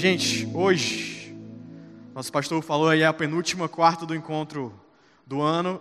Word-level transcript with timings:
Gente, 0.00 0.48
hoje, 0.54 1.36
nosso 2.14 2.32
pastor 2.32 2.62
falou 2.62 2.88
aí 2.88 3.02
é 3.02 3.06
a 3.06 3.12
penúltima 3.12 3.68
quarta 3.68 4.06
do 4.06 4.14
encontro 4.14 4.72
do 5.26 5.42
ano 5.42 5.78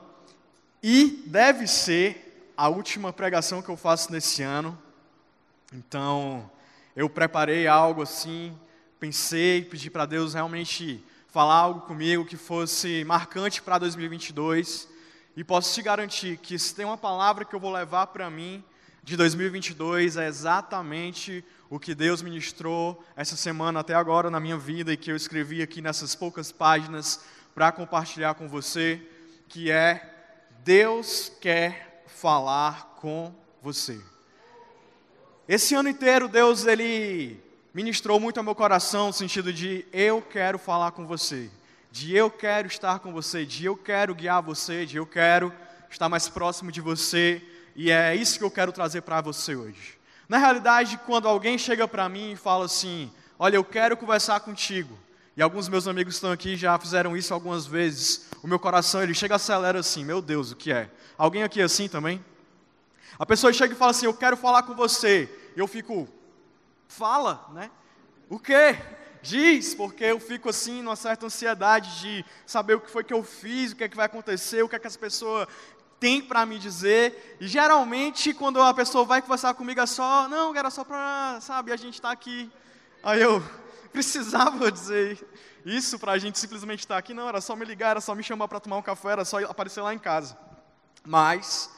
e 0.83 1.23
deve 1.25 1.65
ser 1.67 2.51
a 2.58 2.67
última 2.67 3.13
pregação 3.13 3.61
que 3.61 3.69
eu 3.69 3.77
faço 3.77 4.11
nesse 4.11 4.43
ano. 4.43 4.77
Então, 5.74 6.51
eu 6.97 7.09
preparei 7.09 7.66
algo 7.66 8.02
assim, 8.02 8.54
pensei, 9.00 9.61
pedi 9.61 9.89
para 9.89 10.05
Deus 10.05 10.34
realmente 10.34 11.02
falar 11.30 11.56
algo 11.56 11.80
comigo 11.88 12.26
que 12.26 12.36
fosse 12.36 13.06
marcante 13.06 13.62
para 13.62 13.78
2022. 13.78 14.90
E 15.38 15.46
posso 15.46 15.74
te 15.74 15.82
garantir 15.82 16.36
que 16.36 16.60
se 16.60 16.76
tem 16.76 16.84
uma 16.84 16.98
palavra 16.98 17.46
que 17.46 17.56
eu 17.56 17.60
vou 17.62 17.72
levar 17.72 18.08
para 18.08 18.30
mim 18.30 18.62
de 19.10 19.18
2022 19.18 20.18
é 20.18 20.28
exatamente 20.28 21.44
o 21.68 21.80
que 21.80 21.96
Deus 21.96 22.21
ministrou 22.21 23.04
essa 23.16 23.36
semana 23.36 23.80
até 23.80 23.96
agora 23.96 24.30
na 24.30 24.39
minha 24.39 24.55
vida 24.55 24.94
e 24.94 24.98
que 24.98 25.12
eu 25.12 25.16
escrevi 25.16 25.64
aqui 25.64 25.82
nessas 25.82 26.13
poucas 26.13 26.52
páginas 26.52 27.20
para 27.55 27.72
compartilhar 27.72 28.35
com 28.35 28.48
você, 28.48 29.02
que 29.48 29.72
é 29.72 30.38
Deus 30.63 31.32
quer 31.41 32.04
falar 32.05 32.98
com 32.98 33.34
você. 33.63 33.99
Esse 35.48 35.73
ano 35.73 35.90
inteiro 35.90 36.27
Deus 36.27 36.68
ele 36.68 37.44
ministrou 37.73 38.20
muito 38.20 38.38
ao 38.38 38.44
meu 38.44 38.54
coração 38.54 39.07
no 39.07 39.13
sentido 39.13 39.52
de 39.52 39.88
eu 39.91 40.21
quero 40.21 40.60
falar 40.60 40.91
com 40.91 41.07
você, 41.07 41.49
de 41.91 42.16
eu 42.16 42.30
quero 42.30 42.68
estar 42.68 42.99
com 42.99 43.12
você, 43.12 43.44
de 43.44 43.66
eu 43.66 43.76
quero 43.76 44.13
guiar 44.13 44.44
você, 44.44 44.85
de 44.85 44.98
eu 44.98 45.07
quero 45.07 45.52
estar 45.90 46.07
mais 46.07 46.30
próximo 46.30 46.71
de 46.71 46.80
você, 46.80 47.41
e 47.82 47.92
é 47.92 48.14
isso 48.14 48.38
que 48.38 48.44
eu 48.44 48.52
quero 48.52 48.74
trazer 48.74 49.00
para 49.04 49.22
você 49.22 49.56
hoje. 49.56 49.98
Na 50.28 50.38
realidade, 50.38 51.00
quando 51.06 51.30
alguém 51.30 51.58
chega 51.58 51.88
para 51.88 52.10
mim 52.10 52.34
e 52.34 52.36
fala 52.36 52.66
assim: 52.66 53.10
Olha, 53.40 53.55
eu 53.55 53.64
quero 53.64 53.96
conversar 53.96 54.42
contigo, 54.42 55.00
e 55.38 55.42
alguns 55.42 55.70
meus 55.70 55.88
amigos 55.88 56.16
estão 56.16 56.30
aqui 56.30 56.58
já 56.58 56.78
fizeram 56.78 57.16
isso 57.16 57.34
algumas 57.34 57.66
vezes, 57.66 58.27
o 58.44 58.48
meu 58.49 58.60
coração 58.60 59.02
ele 59.02 59.13
chega 59.13 59.36
acelera 59.36 59.80
assim: 59.80 60.04
Meu 60.04 60.21
Deus, 60.21 60.52
o 60.52 60.58
que 60.58 60.74
é? 60.74 60.90
Alguém 61.18 61.41
aqui 61.41 61.62
assim 61.62 61.88
também? 61.88 62.21
A 63.18 63.26
pessoa 63.26 63.54
chega 63.54 63.74
e 63.74 63.77
fala 63.77 63.91
assim: 63.91 64.08
Eu 64.08 64.14
quero 64.14 64.36
falar 64.36 64.64
com 64.64 64.75
você. 64.75 65.33
Eu 65.55 65.66
fico, 65.66 66.05
fala, 66.86 67.47
né? 67.53 67.71
O 68.27 68.38
quê? 68.38 68.75
Diz, 69.21 69.73
porque 69.73 70.03
eu 70.03 70.19
fico 70.19 70.49
assim, 70.49 70.81
numa 70.81 70.97
certa 70.97 71.27
ansiedade 71.27 72.02
de 72.02 72.25
saber 72.45 72.75
o 72.75 72.81
que 72.81 72.91
foi 72.91 73.05
que 73.05 73.14
eu 73.14 73.23
fiz, 73.23 73.71
o 73.71 73.75
que 73.77 73.86
é 73.86 73.89
que 73.89 73.95
vai 73.95 74.05
acontecer, 74.05 74.64
o 74.64 74.67
que 74.67 74.75
é 74.75 74.80
que 74.80 74.88
as 74.88 74.97
pessoas 74.97 75.47
tem 76.00 76.22
para 76.22 76.45
me 76.45 76.58
dizer. 76.58 77.38
E 77.39 77.47
geralmente, 77.47 78.33
quando 78.33 78.61
a 78.61 78.73
pessoa 78.73 79.03
vai 79.03 79.22
conversar 79.22 79.53
comigo, 79.53 79.80
é 79.80 79.86
só, 79.86 80.28
não, 80.28 80.55
era 80.55 80.69
só 80.69 80.83
para, 80.83 81.39
sabe, 81.42 81.72
a 81.72 81.78
gente 81.78 81.95
está 81.95 82.11
aqui. 82.11 82.50
Aí 83.03 83.22
eu 83.22 83.44
precisava 83.92 84.72
dizer 84.72 85.23
isso 85.66 86.00
para 86.00 86.14
a 86.14 86.17
gente 86.17 86.39
simplesmente 86.39 86.80
estar 86.80 86.95
tá 86.95 87.00
aqui. 87.00 87.14
Não, 87.14 87.27
era 87.27 87.42
só 87.42 87.55
me 87.55 87.66
ligar, 87.66 87.92
era 87.92 88.02
só 88.02 88.16
me 88.16 88.23
chamar 88.23 88.47
para 88.47 88.59
tomar 88.59 88.77
um 88.77 88.81
café, 88.81 89.09
era 89.09 89.25
só 89.25 89.39
aparecer 89.45 89.81
lá 89.81 89.94
em 89.94 90.00
casa. 90.00 90.38
Mas 91.05 91.70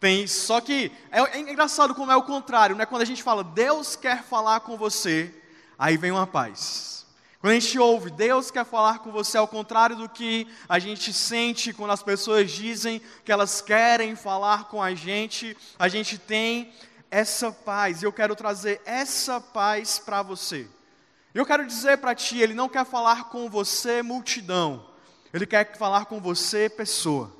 tem. 0.00 0.26
Só 0.26 0.60
que 0.60 0.92
é, 1.10 1.20
é 1.20 1.38
engraçado 1.38 1.94
como 1.94 2.12
é 2.12 2.16
o 2.16 2.22
contrário, 2.22 2.76
né? 2.76 2.86
Quando 2.86 3.02
a 3.02 3.06
gente 3.06 3.22
fala, 3.22 3.44
Deus 3.44 3.96
quer 3.96 4.22
falar 4.22 4.60
com 4.60 4.76
você, 4.76 5.32
aí 5.78 5.96
vem 5.96 6.10
uma 6.10 6.26
paz. 6.26 7.05
Quando 7.46 7.54
a 7.54 7.60
gente 7.60 7.78
ouve, 7.78 8.10
Deus 8.10 8.50
quer 8.50 8.64
falar 8.64 8.98
com 8.98 9.12
você, 9.12 9.38
ao 9.38 9.46
contrário 9.46 9.94
do 9.94 10.08
que 10.08 10.48
a 10.68 10.80
gente 10.80 11.12
sente 11.12 11.72
quando 11.72 11.92
as 11.92 12.02
pessoas 12.02 12.50
dizem 12.50 13.00
que 13.24 13.30
elas 13.30 13.60
querem 13.60 14.16
falar 14.16 14.64
com 14.64 14.82
a 14.82 14.92
gente, 14.96 15.56
a 15.78 15.86
gente 15.86 16.18
tem 16.18 16.72
essa 17.08 17.52
paz. 17.52 18.02
E 18.02 18.04
eu 18.04 18.12
quero 18.12 18.34
trazer 18.34 18.82
essa 18.84 19.40
paz 19.40 19.96
para 19.96 20.22
você. 20.22 20.66
Eu 21.32 21.46
quero 21.46 21.64
dizer 21.64 21.98
para 21.98 22.16
ti, 22.16 22.36
Ele 22.36 22.52
não 22.52 22.68
quer 22.68 22.84
falar 22.84 23.28
com 23.28 23.48
você, 23.48 24.02
multidão. 24.02 24.84
Ele 25.32 25.46
quer 25.46 25.76
falar 25.78 26.06
com 26.06 26.20
você, 26.20 26.68
pessoa. 26.68 27.32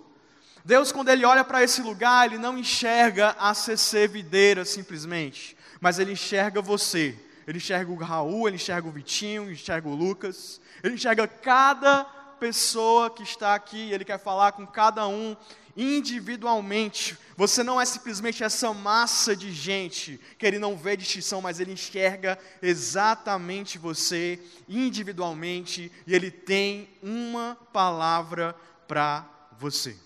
Deus, 0.65 0.93
quando 0.93 1.09
Ele 1.09 1.25
olha 1.25 1.43
para 1.43 1.65
esse 1.65 1.83
lugar, 1.83 2.27
Ele 2.27 2.39
não 2.39 2.57
enxerga 2.57 3.35
a 3.41 3.53
CC 3.55 4.07
videira 4.07 4.65
simplesmente, 4.65 5.57
mas 5.81 5.99
Ele 5.99 6.13
enxerga 6.13 6.63
você 6.63 7.26
ele 7.47 7.59
enxerga 7.59 7.91
o 7.91 7.97
Raul, 7.97 8.49
ele 8.49 8.57
enxerga 8.57 8.89
o 8.89 8.93
Vitinho, 8.93 9.45
ele 9.45 9.53
enxerga 9.53 9.89
o 9.89 9.95
Lucas, 9.95 10.61
ele 10.83 10.95
enxerga 10.95 11.29
cada 11.29 12.05
pessoa 12.41 13.09
que 13.09 13.23
está 13.23 13.55
aqui, 13.55 13.91
ele 13.93 14.05
quer 14.05 14.19
falar 14.19 14.53
com 14.53 14.67
cada 14.67 15.07
um 15.07 15.37
individualmente. 15.77 17.19
Você 17.37 17.63
não 17.63 17.81
é 17.81 17.85
simplesmente 17.85 18.43
essa 18.43 18.73
massa 18.73 19.37
de 19.37 19.53
gente 19.53 20.19
que 20.39 20.47
ele 20.47 20.59
não 20.59 20.77
vê 20.77 20.97
distinção, 20.97 21.43
mas 21.43 21.61
ele 21.61 21.73
enxerga 21.73 22.39
exatamente 22.63 23.79
você 23.79 24.41
individualmente 24.69 25.93
e 26.07 26.15
ele 26.15 26.31
tem 26.31 26.89
uma 27.03 27.57
palavra 27.73 28.57
para 28.89 29.25
você. 29.59 29.97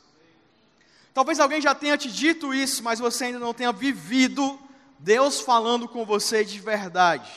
Talvez 1.14 1.38
alguém 1.38 1.60
já 1.60 1.74
tenha 1.74 1.96
te 1.96 2.10
dito 2.10 2.52
isso, 2.52 2.82
mas 2.82 2.98
você 2.98 3.24
ainda 3.24 3.38
não 3.38 3.54
tenha 3.54 3.72
vivido 3.72 4.58
Deus 5.02 5.40
falando 5.40 5.88
com 5.88 6.04
você 6.04 6.44
de 6.44 6.60
verdade. 6.60 7.30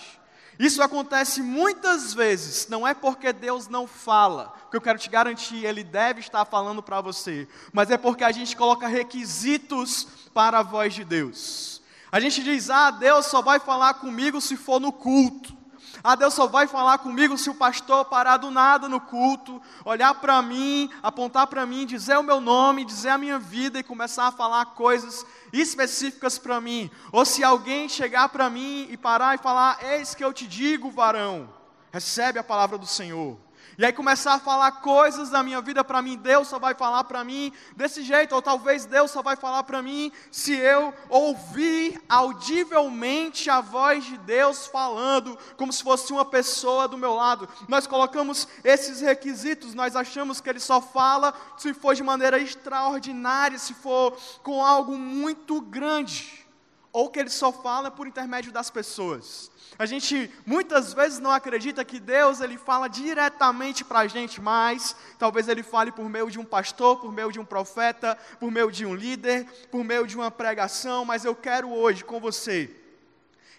Isso 0.59 0.83
acontece 0.83 1.41
muitas 1.41 2.13
vezes, 2.13 2.67
não 2.67 2.87
é 2.87 2.93
porque 2.93 3.33
Deus 3.33 3.67
não 3.67 3.87
fala, 3.87 4.53
que 4.69 4.77
eu 4.77 4.81
quero 4.81 4.99
te 4.99 5.09
garantir, 5.09 5.65
Ele 5.65 5.83
deve 5.83 6.19
estar 6.19 6.45
falando 6.45 6.83
para 6.83 7.01
você, 7.01 7.47
mas 7.71 7.89
é 7.89 7.97
porque 7.97 8.23
a 8.23 8.31
gente 8.31 8.55
coloca 8.55 8.85
requisitos 8.85 10.07
para 10.33 10.59
a 10.59 10.63
voz 10.63 10.93
de 10.93 11.03
Deus. 11.03 11.81
A 12.11 12.19
gente 12.19 12.43
diz, 12.43 12.69
ah, 12.69 12.91
Deus 12.91 13.25
só 13.25 13.41
vai 13.41 13.59
falar 13.59 13.95
comigo 13.95 14.39
se 14.39 14.55
for 14.55 14.79
no 14.79 14.91
culto. 14.91 15.57
Ah, 16.03 16.15
Deus 16.15 16.33
só 16.33 16.47
vai 16.47 16.67
falar 16.67 16.97
comigo 16.97 17.37
se 17.37 17.49
o 17.49 17.55
pastor 17.55 18.05
parar 18.05 18.37
do 18.37 18.51
nada 18.51 18.89
no 18.89 18.99
culto, 18.99 19.61
olhar 19.85 20.13
para 20.15 20.41
mim, 20.41 20.89
apontar 21.01 21.47
para 21.47 21.65
mim, 21.65 21.85
dizer 21.85 22.17
o 22.17 22.23
meu 22.23 22.41
nome, 22.41 22.83
dizer 22.83 23.09
a 23.09 23.17
minha 23.17 23.39
vida 23.39 23.79
e 23.79 23.83
começar 23.83 24.27
a 24.27 24.31
falar 24.31 24.65
coisas 24.65 25.25
específicas 25.53 26.39
para 26.39 26.59
mim. 26.59 26.89
Ou 27.11 27.23
se 27.23 27.43
alguém 27.43 27.87
chegar 27.87 28.29
para 28.29 28.49
mim 28.49 28.87
e 28.89 28.97
parar 28.97 29.35
e 29.35 29.37
falar: 29.37 29.79
Eis 29.83 30.15
que 30.15 30.23
eu 30.23 30.33
te 30.33 30.47
digo, 30.47 30.89
varão, 30.89 31.53
recebe 31.91 32.39
a 32.39 32.43
palavra 32.43 32.77
do 32.77 32.87
Senhor. 32.87 33.37
E 33.75 33.83
aí 33.83 33.91
começar 33.91 34.35
a 34.35 34.39
falar 34.39 34.71
coisas 34.73 35.31
da 35.31 35.41
minha 35.41 35.59
vida 35.59 35.83
para 35.83 36.01
mim, 36.01 36.15
Deus 36.15 36.47
só 36.47 36.59
vai 36.59 36.75
falar 36.75 37.03
para 37.05 37.23
mim 37.23 37.51
desse 37.75 38.03
jeito, 38.03 38.35
ou 38.35 38.41
talvez 38.41 38.85
Deus 38.85 39.09
só 39.09 39.23
vai 39.23 39.35
falar 39.35 39.63
para 39.63 39.81
mim 39.81 40.11
se 40.31 40.53
eu 40.53 40.93
ouvir 41.09 41.99
audivelmente 42.07 43.49
a 43.49 43.61
voz 43.61 44.05
de 44.05 44.17
Deus 44.19 44.67
falando, 44.67 45.37
como 45.57 45.73
se 45.73 45.81
fosse 45.81 46.13
uma 46.13 46.23
pessoa 46.23 46.87
do 46.87 46.97
meu 46.97 47.15
lado. 47.15 47.49
Nós 47.67 47.87
colocamos 47.87 48.47
esses 48.63 49.01
requisitos, 49.01 49.73
nós 49.73 49.95
achamos 49.95 50.39
que 50.39 50.49
ele 50.49 50.59
só 50.59 50.79
fala 50.79 51.33
se 51.57 51.73
for 51.73 51.95
de 51.95 52.03
maneira 52.03 52.37
extraordinária, 52.37 53.57
se 53.57 53.73
for 53.73 54.15
com 54.43 54.63
algo 54.63 54.95
muito 54.97 55.59
grande, 55.59 56.45
ou 56.91 57.09
que 57.09 57.19
ele 57.19 57.29
só 57.31 57.51
fala 57.51 57.89
por 57.89 58.05
intermédio 58.05 58.51
das 58.51 58.69
pessoas. 58.69 59.51
A 59.83 59.85
gente 59.85 60.31
muitas 60.45 60.93
vezes 60.93 61.19
não 61.19 61.29
acredita 61.29 61.83
que 61.83 61.99
Deus 61.99 62.39
ele 62.39 62.57
fala 62.57 62.87
diretamente 62.87 63.83
para 63.83 63.99
a 63.99 64.07
gente, 64.07 64.39
mas 64.39 64.95
talvez 65.19 65.49
ele 65.49 65.61
fale 65.61 65.91
por 65.91 66.07
meio 66.07 66.31
de 66.31 66.39
um 66.39 66.45
pastor, 66.45 67.01
por 67.01 67.11
meio 67.11 67.33
de 67.33 67.37
um 67.37 67.43
profeta, 67.43 68.17
por 68.39 68.49
meio 68.49 68.71
de 68.71 68.85
um 68.85 68.95
líder, 68.95 69.45
por 69.69 69.83
meio 69.83 70.07
de 70.07 70.15
uma 70.15 70.31
pregação. 70.31 71.03
Mas 71.03 71.25
eu 71.25 71.35
quero 71.35 71.69
hoje 71.69 72.01
com 72.01 72.17
você 72.17 72.73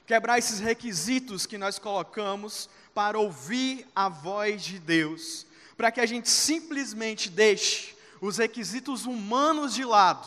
quebrar 0.07 0.39
esses 0.39 0.61
requisitos 0.61 1.45
que 1.45 1.59
nós 1.59 1.79
colocamos 1.79 2.71
para 2.95 3.19
ouvir 3.19 3.87
a 3.95 4.09
voz 4.09 4.63
de 4.63 4.79
Deus, 4.79 5.47
para 5.77 5.93
que 5.93 6.01
a 6.01 6.07
gente 6.07 6.31
simplesmente 6.31 7.29
deixe 7.29 7.95
os 8.19 8.39
requisitos 8.39 9.05
humanos 9.05 9.75
de 9.75 9.85
lado 9.85 10.27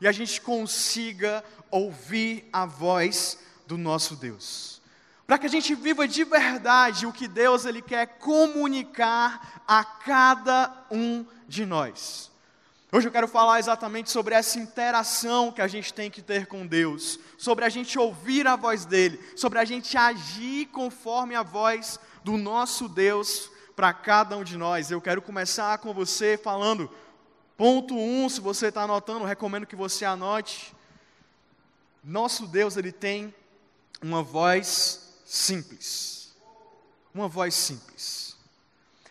e 0.00 0.08
a 0.08 0.12
gente 0.12 0.40
consiga 0.40 1.44
ouvir 1.70 2.48
a 2.52 2.66
voz 2.66 3.38
do 3.64 3.78
nosso 3.78 4.16
Deus 4.16 4.76
para 5.26 5.38
que 5.38 5.46
a 5.46 5.50
gente 5.50 5.74
viva 5.74 6.06
de 6.06 6.22
verdade 6.22 7.06
o 7.06 7.12
que 7.12 7.26
Deus 7.26 7.64
ele 7.64 7.82
quer 7.82 8.18
comunicar 8.18 9.62
a 9.66 9.84
cada 9.84 10.86
um 10.90 11.26
de 11.48 11.66
nós. 11.66 12.30
Hoje 12.92 13.08
eu 13.08 13.12
quero 13.12 13.26
falar 13.26 13.58
exatamente 13.58 14.10
sobre 14.10 14.34
essa 14.34 14.58
interação 14.58 15.50
que 15.50 15.60
a 15.60 15.66
gente 15.66 15.92
tem 15.92 16.08
que 16.08 16.22
ter 16.22 16.46
com 16.46 16.64
Deus, 16.64 17.18
sobre 17.36 17.64
a 17.64 17.68
gente 17.68 17.98
ouvir 17.98 18.46
a 18.46 18.54
voz 18.54 18.84
dele, 18.84 19.20
sobre 19.34 19.58
a 19.58 19.64
gente 19.64 19.96
agir 19.98 20.66
conforme 20.66 21.34
a 21.34 21.42
voz 21.42 21.98
do 22.22 22.36
nosso 22.36 22.88
Deus 22.88 23.50
para 23.74 23.92
cada 23.92 24.36
um 24.36 24.44
de 24.44 24.56
nós. 24.56 24.92
Eu 24.92 25.00
quero 25.00 25.20
começar 25.20 25.76
com 25.78 25.92
você 25.92 26.38
falando, 26.38 26.88
ponto 27.56 27.98
um, 27.98 28.28
se 28.28 28.40
você 28.40 28.68
está 28.68 28.82
anotando, 28.82 29.24
recomendo 29.24 29.66
que 29.66 29.76
você 29.76 30.04
anote. 30.04 30.72
Nosso 32.02 32.46
Deus, 32.46 32.76
ele 32.76 32.92
tem 32.92 33.34
uma 34.00 34.22
voz 34.22 35.05
simples. 35.26 36.34
Uma 37.12 37.28
voz 37.28 37.54
simples. 37.54 38.36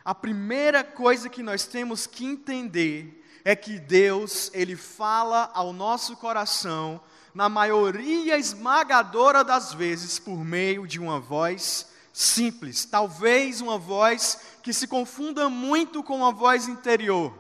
A 0.04 0.16
primeira 0.16 0.84
coisa 0.84 1.30
que 1.30 1.44
nós 1.44 1.66
temos 1.66 2.08
que 2.08 2.26
entender 2.26 3.24
é 3.44 3.56
que 3.56 3.78
Deus, 3.78 4.50
ele 4.54 4.76
fala 4.76 5.52
ao 5.54 5.74
nosso 5.74 6.16
coração 6.16 7.02
na 7.34 7.50
maioria 7.50 8.38
esmagadora 8.38 9.44
das 9.44 9.74
vezes 9.74 10.18
por 10.18 10.38
meio 10.38 10.88
de 10.88 11.00
uma 11.00 11.20
voz 11.20 11.88
simples, 12.14 12.86
talvez 12.86 13.60
uma 13.60 13.78
voz 13.78 14.40
que 14.64 14.72
se 14.72 14.88
confunda 14.88 15.50
muito 15.50 16.02
com 16.02 16.18
uma 16.18 16.32
voz 16.32 16.68
interior. 16.68 17.34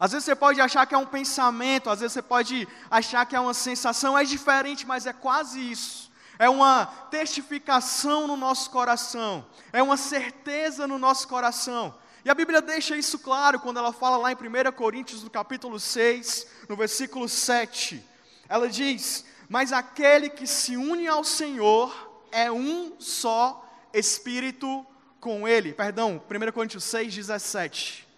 Às 0.00 0.12
vezes 0.12 0.24
você 0.24 0.34
pode 0.34 0.60
achar 0.60 0.86
que 0.86 0.94
é 0.94 0.98
um 0.98 1.06
pensamento, 1.06 1.90
às 1.90 2.00
vezes 2.00 2.14
você 2.14 2.22
pode 2.22 2.66
achar 2.90 3.26
que 3.26 3.36
é 3.36 3.40
uma 3.40 3.54
sensação, 3.54 4.16
é 4.16 4.24
diferente, 4.24 4.86
mas 4.86 5.06
é 5.06 5.12
quase 5.12 5.60
isso. 5.60 6.11
É 6.42 6.50
uma 6.50 6.86
testificação 7.08 8.26
no 8.26 8.36
nosso 8.36 8.68
coração, 8.68 9.46
é 9.72 9.80
uma 9.80 9.96
certeza 9.96 10.88
no 10.88 10.98
nosso 10.98 11.28
coração. 11.28 11.94
E 12.24 12.30
a 12.30 12.34
Bíblia 12.34 12.60
deixa 12.60 12.96
isso 12.96 13.16
claro 13.20 13.60
quando 13.60 13.76
ela 13.76 13.92
fala 13.92 14.16
lá 14.16 14.32
em 14.32 14.34
1 14.34 14.72
Coríntios, 14.72 15.22
no 15.22 15.30
capítulo 15.30 15.78
6, 15.78 16.48
no 16.68 16.74
versículo 16.74 17.28
7. 17.28 18.04
Ela 18.48 18.68
diz: 18.68 19.24
Mas 19.48 19.72
aquele 19.72 20.28
que 20.28 20.44
se 20.44 20.76
une 20.76 21.06
ao 21.06 21.22
Senhor 21.22 22.26
é 22.32 22.50
um 22.50 22.96
só 22.98 23.64
espírito 23.92 24.84
com 25.20 25.46
ele. 25.46 25.72
Perdão, 25.72 26.20
1 26.28 26.50
Coríntios 26.50 26.82
6, 26.82 27.14
17. 27.14 28.08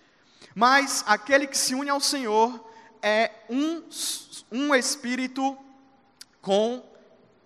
Mas 0.54 1.04
aquele 1.06 1.46
que 1.46 1.58
se 1.58 1.74
une 1.74 1.90
ao 1.90 2.00
Senhor 2.00 2.72
é 3.02 3.30
um, 3.50 3.82
um 4.50 4.74
espírito 4.74 5.58
com 6.40 6.82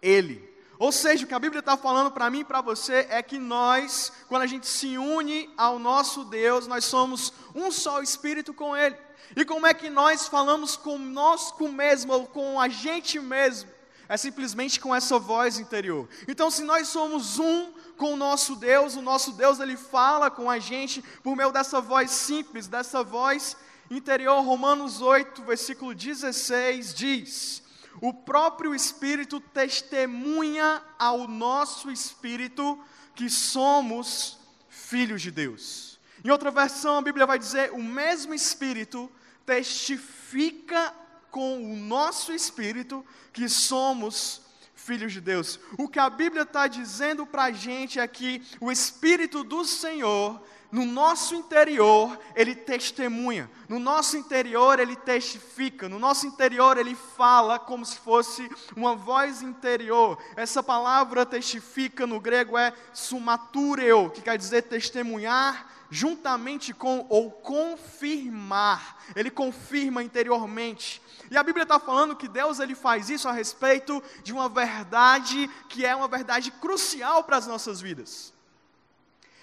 ele. 0.00 0.47
Ou 0.78 0.92
seja, 0.92 1.25
o 1.25 1.28
que 1.28 1.34
a 1.34 1.40
Bíblia 1.40 1.58
está 1.58 1.76
falando 1.76 2.10
para 2.10 2.30
mim 2.30 2.40
e 2.40 2.44
para 2.44 2.60
você 2.60 3.06
é 3.10 3.20
que 3.20 3.38
nós, 3.38 4.12
quando 4.28 4.42
a 4.42 4.46
gente 4.46 4.66
se 4.66 4.96
une 4.96 5.50
ao 5.56 5.78
nosso 5.78 6.25
Deus, 6.25 6.69
nós 6.69 6.84
somos 6.84 7.32
um 7.52 7.70
só 7.72 8.00
espírito 8.00 8.54
com 8.54 8.76
Ele. 8.76 8.96
E 9.36 9.44
como 9.44 9.66
é 9.66 9.75
que 9.75 9.90
nós 9.90 10.28
falamos 10.28 10.76
conosco 10.76 11.69
mesmo, 11.69 12.12
ou 12.12 12.26
com 12.26 12.60
a 12.60 12.69
gente 12.69 13.19
mesmo? 13.19 13.70
É 14.08 14.16
simplesmente 14.16 14.80
com 14.80 14.94
essa 14.94 15.19
voz 15.19 15.58
interior. 15.58 16.08
Então, 16.26 16.50
se 16.50 16.62
nós 16.62 16.88
somos 16.88 17.38
um 17.38 17.72
com 17.96 18.14
o 18.14 18.16
nosso 18.16 18.54
Deus, 18.54 18.94
o 18.94 19.02
nosso 19.02 19.32
Deus 19.32 19.58
ele 19.58 19.76
fala 19.76 20.31
com 20.31 20.48
a 20.48 20.58
gente 20.58 21.02
por 21.22 21.36
meio 21.36 21.50
dessa 21.50 21.81
voz 21.81 22.10
simples, 22.12 22.69
dessa 22.69 23.02
voz 23.02 23.56
interior. 23.90 24.40
Romanos 24.42 25.02
8, 25.02 25.42
versículo 25.42 25.94
16 25.94 26.94
diz: 26.94 27.62
O 28.00 28.12
próprio 28.12 28.74
Espírito 28.74 29.40
testemunha 29.40 30.82
ao 30.98 31.26
nosso 31.26 31.90
espírito 31.90 32.78
que 33.14 33.28
somos 33.28 34.38
filhos 34.68 35.22
de 35.22 35.30
Deus. 35.30 35.98
Em 36.24 36.30
outra 36.30 36.50
versão, 36.50 36.98
a 36.98 37.02
Bíblia 37.02 37.26
vai 37.26 37.38
dizer: 37.38 37.72
O 37.72 37.82
mesmo 37.82 38.34
Espírito 38.34 39.10
testifica 39.44 40.94
com 41.30 41.72
o 41.72 41.76
nosso 41.76 42.32
espírito 42.32 43.04
que 43.32 43.48
somos 43.48 44.42
filhos 44.74 45.12
de 45.12 45.20
Deus. 45.20 45.58
O 45.76 45.88
que 45.88 45.98
a 45.98 46.08
Bíblia 46.08 46.42
está 46.42 46.66
dizendo 46.66 47.26
para 47.26 47.44
a 47.44 47.50
gente 47.50 48.00
é 48.00 48.06
que 48.06 48.42
o 48.60 48.72
Espírito 48.72 49.44
do 49.44 49.64
Senhor, 49.64 50.42
no 50.70 50.85
nosso 50.85 51.35
interior, 51.35 52.19
ele 52.35 52.55
testemunha, 52.55 53.50
no 53.69 53.79
nosso 53.79 54.19
interior, 54.19 54.79
ele 54.79 54.97
testifica, 54.97 55.88
no 55.88 55.99
nosso 55.99 56.26
interior, 56.26 56.76
ele 56.76 56.94
fala 56.94 57.59
como 57.59 57.87
se 57.87 57.99
fosse 57.99 58.50
uma 58.76 58.94
voz 58.94 59.41
interior. 59.41 60.19
Essa 60.37 60.62
palavra 60.62 61.25
testifica 61.25 62.06
no 62.06 62.20
grego 62.20 62.59
é 62.59 62.75
sumatureo, 62.93 64.11
que 64.11 64.20
quer 64.20 64.37
dizer 64.37 64.62
testemunhar 64.62 65.79
juntamente 65.91 66.75
com 66.75 67.06
ou 67.09 67.31
confirmar. 67.31 68.99
Ele 69.17 69.31
confirma 69.31 70.03
interiormente. 70.03 71.00
E 71.31 71.37
a 71.37 71.43
Bíblia 71.43 71.62
está 71.62 71.79
falando 71.79 72.17
que 72.17 72.29
Deus 72.29 72.61
ele 72.61 72.75
faz 72.75 73.09
isso 73.09 73.26
a 73.26 73.32
respeito 73.32 74.03
de 74.23 74.32
uma 74.32 74.50
verdade 74.50 75.49
que 75.69 75.85
é 75.85 75.97
uma 75.97 76.09
verdade 76.09 76.50
crucial 76.50 77.25
para 77.25 77.38
as 77.38 77.47
nossas 77.47 77.81
vidas. 77.81 78.37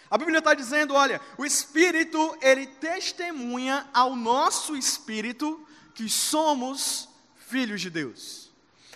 A 0.10 0.18
Bíblia 0.18 0.40
está 0.40 0.54
dizendo, 0.54 0.94
olha, 0.94 1.20
o 1.38 1.46
Espírito 1.46 2.38
ele 2.42 2.68
testemunha 2.68 3.88
ao 3.94 4.16
nosso 4.16 4.76
espírito 4.76 5.66
que 5.94 6.08
somos 6.10 7.10
filhos 7.36 7.82
de 7.82 7.90
Deus. 7.90 8.52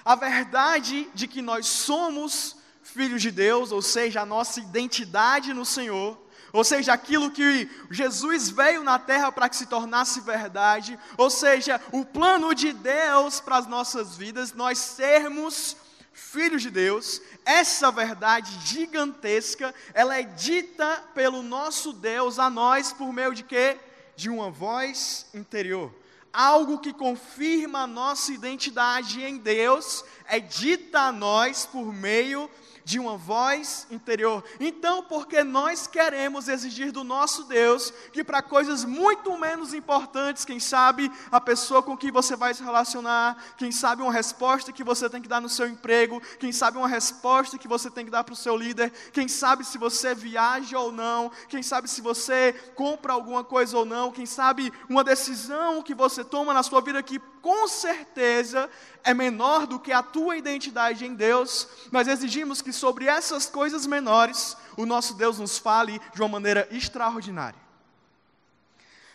A 0.05 0.15
verdade 0.15 1.09
de 1.13 1.27
que 1.27 1.41
nós 1.41 1.65
somos 1.65 2.57
filhos 2.83 3.21
de 3.21 3.31
Deus, 3.31 3.71
ou 3.71 3.81
seja, 3.81 4.21
a 4.21 4.25
nossa 4.25 4.59
identidade 4.59 5.53
no 5.53 5.65
Senhor, 5.65 6.19
ou 6.51 6.63
seja, 6.63 6.93
aquilo 6.93 7.29
que 7.31 7.69
Jesus 7.91 8.49
veio 8.49 8.83
na 8.83 8.97
terra 8.97 9.31
para 9.31 9.47
que 9.47 9.55
se 9.55 9.67
tornasse 9.67 10.21
verdade, 10.21 10.97
ou 11.17 11.29
seja, 11.29 11.79
o 11.91 12.03
plano 12.03 12.55
de 12.55 12.73
Deus 12.73 13.39
para 13.39 13.57
as 13.57 13.67
nossas 13.67 14.17
vidas, 14.17 14.53
nós 14.53 14.79
sermos 14.79 15.77
filhos 16.13 16.61
de 16.61 16.69
Deus, 16.69 17.21
essa 17.45 17.91
verdade 17.91 18.51
gigantesca, 18.65 19.73
ela 19.93 20.17
é 20.17 20.23
dita 20.23 21.03
pelo 21.13 21.41
nosso 21.41 21.93
Deus 21.93 22.37
a 22.39 22.49
nós 22.49 22.93
por 22.93 23.11
meio 23.11 23.33
de 23.33 23.43
quê? 23.43 23.77
De 24.15 24.29
uma 24.29 24.49
voz 24.51 25.27
interior. 25.33 25.93
Algo 26.31 26.77
que 26.79 26.93
confirma 26.93 27.81
a 27.81 27.87
nossa 27.87 28.31
identidade 28.31 29.23
em 29.23 29.37
Deus 29.37 30.05
é 30.27 30.39
dita 30.39 31.01
a 31.01 31.11
nós 31.11 31.65
por 31.65 31.91
meio 31.91 32.47
de 32.47 32.68
uma 32.97 33.17
voz 33.17 33.85
interior. 33.91 34.43
Então, 34.59 35.03
porque 35.03 35.43
nós 35.43 35.85
queremos 35.85 36.47
exigir 36.47 36.91
do 36.91 37.03
nosso 37.03 37.43
Deus 37.43 37.93
que 38.11 38.23
para 38.23 38.41
coisas 38.41 38.85
muito 38.85 39.37
menos 39.37 39.73
importantes, 39.73 40.45
quem 40.45 40.59
sabe 40.59 41.11
a 41.31 41.41
pessoa 41.41 41.83
com 41.83 41.97
quem 41.97 42.09
você 42.09 42.35
vai 42.35 42.53
se 42.53 42.63
relacionar, 42.63 43.37
quem 43.57 43.71
sabe 43.71 44.01
uma 44.01 44.11
resposta 44.11 44.71
que 44.71 44.83
você 44.83 45.09
tem 45.09 45.21
que 45.21 45.27
dar 45.27 45.41
no 45.41 45.49
seu 45.49 45.67
emprego, 45.67 46.21
quem 46.39 46.51
sabe 46.51 46.77
uma 46.77 46.87
resposta 46.87 47.57
que 47.57 47.67
você 47.67 47.91
tem 47.91 48.05
que 48.05 48.11
dar 48.11 48.23
para 48.23 48.33
o 48.33 48.37
seu 48.37 48.55
líder, 48.55 48.91
quem 49.11 49.27
sabe 49.27 49.65
se 49.65 49.77
você 49.77 50.15
viaja 50.15 50.79
ou 50.79 50.91
não, 50.91 51.29
quem 51.49 51.61
sabe 51.61 51.89
se 51.89 52.01
você 52.01 52.53
compra 52.75 53.13
alguma 53.13 53.43
coisa 53.43 53.77
ou 53.77 53.85
não, 53.85 54.11
quem 54.11 54.25
sabe 54.25 54.71
uma 54.87 55.03
decisão 55.03 55.83
que 55.83 55.93
você 55.93 56.23
toma 56.23 56.53
na 56.53 56.63
sua 56.63 56.81
vida 56.81 57.03
que 57.03 57.19
com 57.41 57.67
certeza 57.67 58.69
é 59.03 59.13
menor 59.13 59.65
do 59.65 59.79
que 59.79 59.91
a 59.91 60.03
tua 60.03 60.37
identidade 60.37 61.05
em 61.05 61.13
Deus, 61.13 61.67
nós 61.91 62.07
exigimos 62.07 62.61
que 62.61 62.73
sobre 62.73 63.05
essas 63.05 63.45
coisas 63.47 63.85
menores, 63.85 64.55
o 64.77 64.85
nosso 64.85 65.13
Deus 65.13 65.39
nos 65.39 65.57
fale 65.57 65.99
de 66.13 66.21
uma 66.21 66.27
maneira 66.27 66.67
extraordinária. 66.71 67.59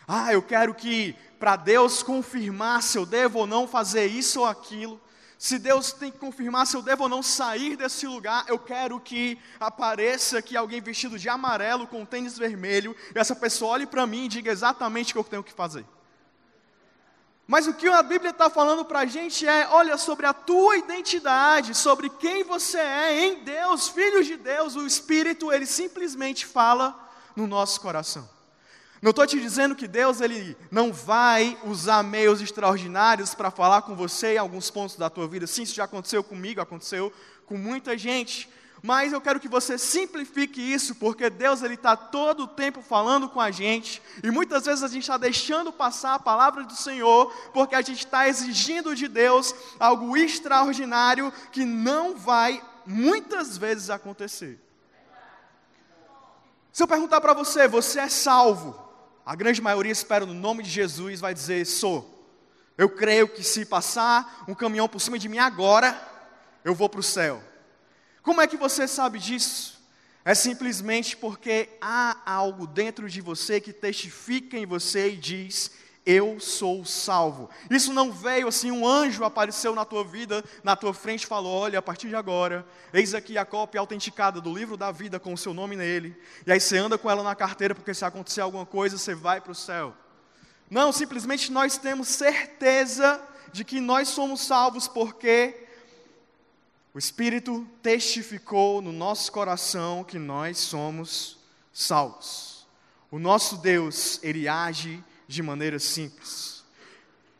Ah, 0.07 0.31
eu 0.31 0.41
quero 0.41 0.73
que, 0.73 1.15
para 1.39 1.55
Deus 1.55 2.03
confirmar 2.03 2.83
se 2.83 2.97
eu 2.97 3.05
devo 3.05 3.39
ou 3.39 3.47
não 3.47 3.67
fazer 3.67 4.05
isso 4.05 4.41
ou 4.41 4.45
aquilo, 4.45 5.01
se 5.37 5.59
Deus 5.59 5.91
tem 5.91 6.11
que 6.11 6.17
confirmar 6.17 6.65
se 6.65 6.77
eu 6.77 6.81
devo 6.81 7.03
ou 7.03 7.09
não 7.09 7.21
sair 7.21 7.75
desse 7.75 8.07
lugar, 8.07 8.45
eu 8.47 8.57
quero 8.57 8.99
que 8.99 9.37
apareça 9.59 10.37
aqui 10.37 10.55
alguém 10.55 10.81
vestido 10.81 11.19
de 11.19 11.27
amarelo 11.27 11.87
com 11.87 12.05
tênis 12.05 12.37
vermelho, 12.37 12.95
e 13.13 13.19
essa 13.19 13.35
pessoa 13.35 13.73
olhe 13.73 13.85
para 13.85 14.07
mim 14.07 14.25
e 14.25 14.29
diga 14.29 14.51
exatamente 14.51 15.11
o 15.11 15.13
que 15.13 15.19
eu 15.19 15.23
tenho 15.23 15.43
que 15.43 15.53
fazer. 15.53 15.85
Mas 17.47 17.67
o 17.67 17.73
que 17.73 17.87
a 17.87 18.01
Bíblia 18.01 18.31
está 18.31 18.49
falando 18.49 18.83
para 18.83 18.99
a 18.99 19.05
gente 19.05 19.47
é: 19.47 19.67
olha, 19.69 19.97
sobre 19.97 20.25
a 20.25 20.33
tua 20.33 20.77
identidade, 20.77 21.75
sobre 21.75 22.09
quem 22.09 22.43
você 22.43 22.79
é 22.79 23.25
em 23.25 23.43
Deus, 23.43 23.87
filhos 23.87 24.25
de 24.25 24.35
Deus, 24.35 24.75
o 24.75 24.85
Espírito, 24.85 25.51
ele 25.51 25.65
simplesmente 25.65 26.45
fala 26.45 26.97
no 27.35 27.45
nosso 27.45 27.79
coração. 27.79 28.27
Não 29.01 29.11
estou 29.11 29.27
te 29.27 29.39
dizendo 29.39 29.75
que 29.75 29.87
Deus 29.87 30.21
ele 30.21 30.57
não 30.71 30.91
vai 30.91 31.55
usar 31.63 32.01
meios 32.01 32.41
extraordinários 32.41 33.35
para 33.35 33.51
falar 33.51 33.83
com 33.83 33.95
você 33.95 34.33
em 34.33 34.37
alguns 34.37 34.71
pontos 34.71 34.95
da 34.95 35.11
tua 35.11 35.27
vida. 35.27 35.45
Sim, 35.45 35.61
isso 35.61 35.75
já 35.75 35.83
aconteceu 35.83 36.23
comigo, 36.23 36.59
aconteceu 36.59 37.13
com 37.45 37.55
muita 37.55 37.95
gente 37.95 38.49
mas 38.85 39.11
eu 39.11 39.19
quero 39.19 39.39
que 39.39 39.47
você 39.47 39.79
simplifique 39.79 40.61
isso, 40.61 40.93
porque 40.93 41.27
Deus 41.27 41.63
ele 41.63 41.73
está 41.73 41.97
todo 41.97 42.43
o 42.43 42.47
tempo 42.47 42.83
falando 42.83 43.27
com 43.27 43.41
a 43.41 43.49
gente, 43.49 43.99
e 44.23 44.29
muitas 44.29 44.67
vezes 44.67 44.83
a 44.83 44.87
gente 44.87 45.01
está 45.01 45.17
deixando 45.17 45.73
passar 45.73 46.13
a 46.13 46.19
palavra 46.19 46.63
do 46.63 46.75
Senhor, 46.75 47.33
porque 47.51 47.73
a 47.73 47.81
gente 47.81 48.05
está 48.05 48.29
exigindo 48.29 48.95
de 48.95 49.07
Deus 49.07 49.55
algo 49.79 50.15
extraordinário 50.15 51.33
que 51.51 51.65
não 51.65 52.15
vai 52.15 52.63
muitas 52.85 53.57
vezes 53.57 53.89
acontecer. 53.89 54.61
Se 56.71 56.83
eu 56.83 56.87
perguntar 56.87 57.21
para 57.21 57.33
você, 57.33 57.67
você 57.67 58.01
é 58.01 58.07
salvo? 58.07 58.79
A 59.25 59.35
grande 59.35 59.63
maioria 59.63 59.91
espera 59.91 60.27
no 60.27 60.33
nome 60.35 60.61
de 60.61 60.69
Jesus 60.69 61.19
vai 61.19 61.33
dizer: 61.33 61.65
sou. 61.65 62.13
Eu 62.77 62.89
creio 62.89 63.27
que 63.27 63.41
se 63.41 63.65
passar 63.65 64.43
um 64.47 64.53
caminhão 64.53 64.87
por 64.87 64.99
cima 64.99 65.17
de 65.17 65.27
mim 65.27 65.39
agora, 65.39 65.99
eu 66.63 66.75
vou 66.75 66.87
para 66.87 66.99
o 66.99 67.03
céu. 67.03 67.41
Como 68.25 68.41
é 68.41 68.47
que 68.47 68.57
você 68.57 68.87
sabe 68.87 69.19
disso? 69.19 69.79
É 70.25 70.33
simplesmente 70.33 71.15
porque 71.15 71.69
há 71.79 72.17
algo 72.25 72.65
dentro 72.65 73.07
de 73.07 73.21
você 73.21 73.61
que 73.61 73.71
testifica 73.71 74.57
em 74.57 74.65
você 74.65 75.11
e 75.11 75.15
diz: 75.15 75.69
Eu 76.03 76.39
sou 76.39 76.83
salvo. 76.83 77.51
Isso 77.69 77.93
não 77.93 78.11
veio 78.11 78.47
assim, 78.47 78.71
um 78.71 78.87
anjo 78.87 79.23
apareceu 79.23 79.75
na 79.75 79.85
tua 79.85 80.03
vida, 80.03 80.43
na 80.63 80.75
tua 80.75 80.91
frente 80.91 81.21
e 81.21 81.27
falou: 81.27 81.55
Olha, 81.55 81.77
a 81.77 81.83
partir 81.83 82.09
de 82.09 82.15
agora, 82.15 82.65
eis 82.91 83.13
aqui 83.13 83.37
a 83.37 83.45
cópia 83.45 83.79
autenticada 83.79 84.41
do 84.41 84.51
livro 84.51 84.75
da 84.75 84.91
vida 84.91 85.19
com 85.19 85.31
o 85.31 85.37
seu 85.37 85.53
nome 85.53 85.75
nele. 85.75 86.19
E 86.47 86.51
aí 86.51 86.59
você 86.59 86.79
anda 86.79 86.97
com 86.97 87.11
ela 87.11 87.21
na 87.21 87.35
carteira, 87.35 87.75
porque 87.75 87.93
se 87.93 88.03
acontecer 88.03 88.41
alguma 88.41 88.65
coisa, 88.65 88.97
você 88.97 89.13
vai 89.13 89.39
para 89.39 89.51
o 89.51 89.55
céu. 89.55 89.93
Não, 90.67 90.91
simplesmente 90.91 91.51
nós 91.51 91.77
temos 91.77 92.07
certeza 92.07 93.21
de 93.53 93.63
que 93.63 93.79
nós 93.79 94.07
somos 94.07 94.41
salvos 94.41 94.87
porque 94.87 95.64
o 96.95 96.97
Espírito 96.97 97.67
testificou 97.83 98.81
no 98.81 98.93
nosso 98.93 99.29
coração 99.29 100.01
que 100.01 100.17
nós 100.17 100.57
somos 100.57 101.37
salvos. 101.73 102.65
O 103.11 103.19
nosso 103.19 103.57
Deus, 103.57 104.17
ele 104.23 104.47
age 104.47 105.03
de 105.27 105.43
maneira 105.43 105.77
simples. 105.77 106.63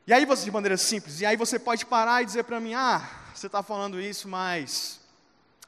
E 0.05 0.11
aí 0.11 0.25
você, 0.25 0.43
de 0.43 0.51
maneira 0.51 0.75
simples, 0.75 1.21
e 1.21 1.25
aí 1.25 1.37
você 1.37 1.57
pode 1.57 1.85
parar 1.85 2.21
e 2.21 2.25
dizer 2.25 2.43
para 2.43 2.59
mim, 2.59 2.73
ah, 2.73 3.09
você 3.33 3.45
está 3.45 3.63
falando 3.63 3.97
isso, 3.97 4.27
mas 4.27 4.99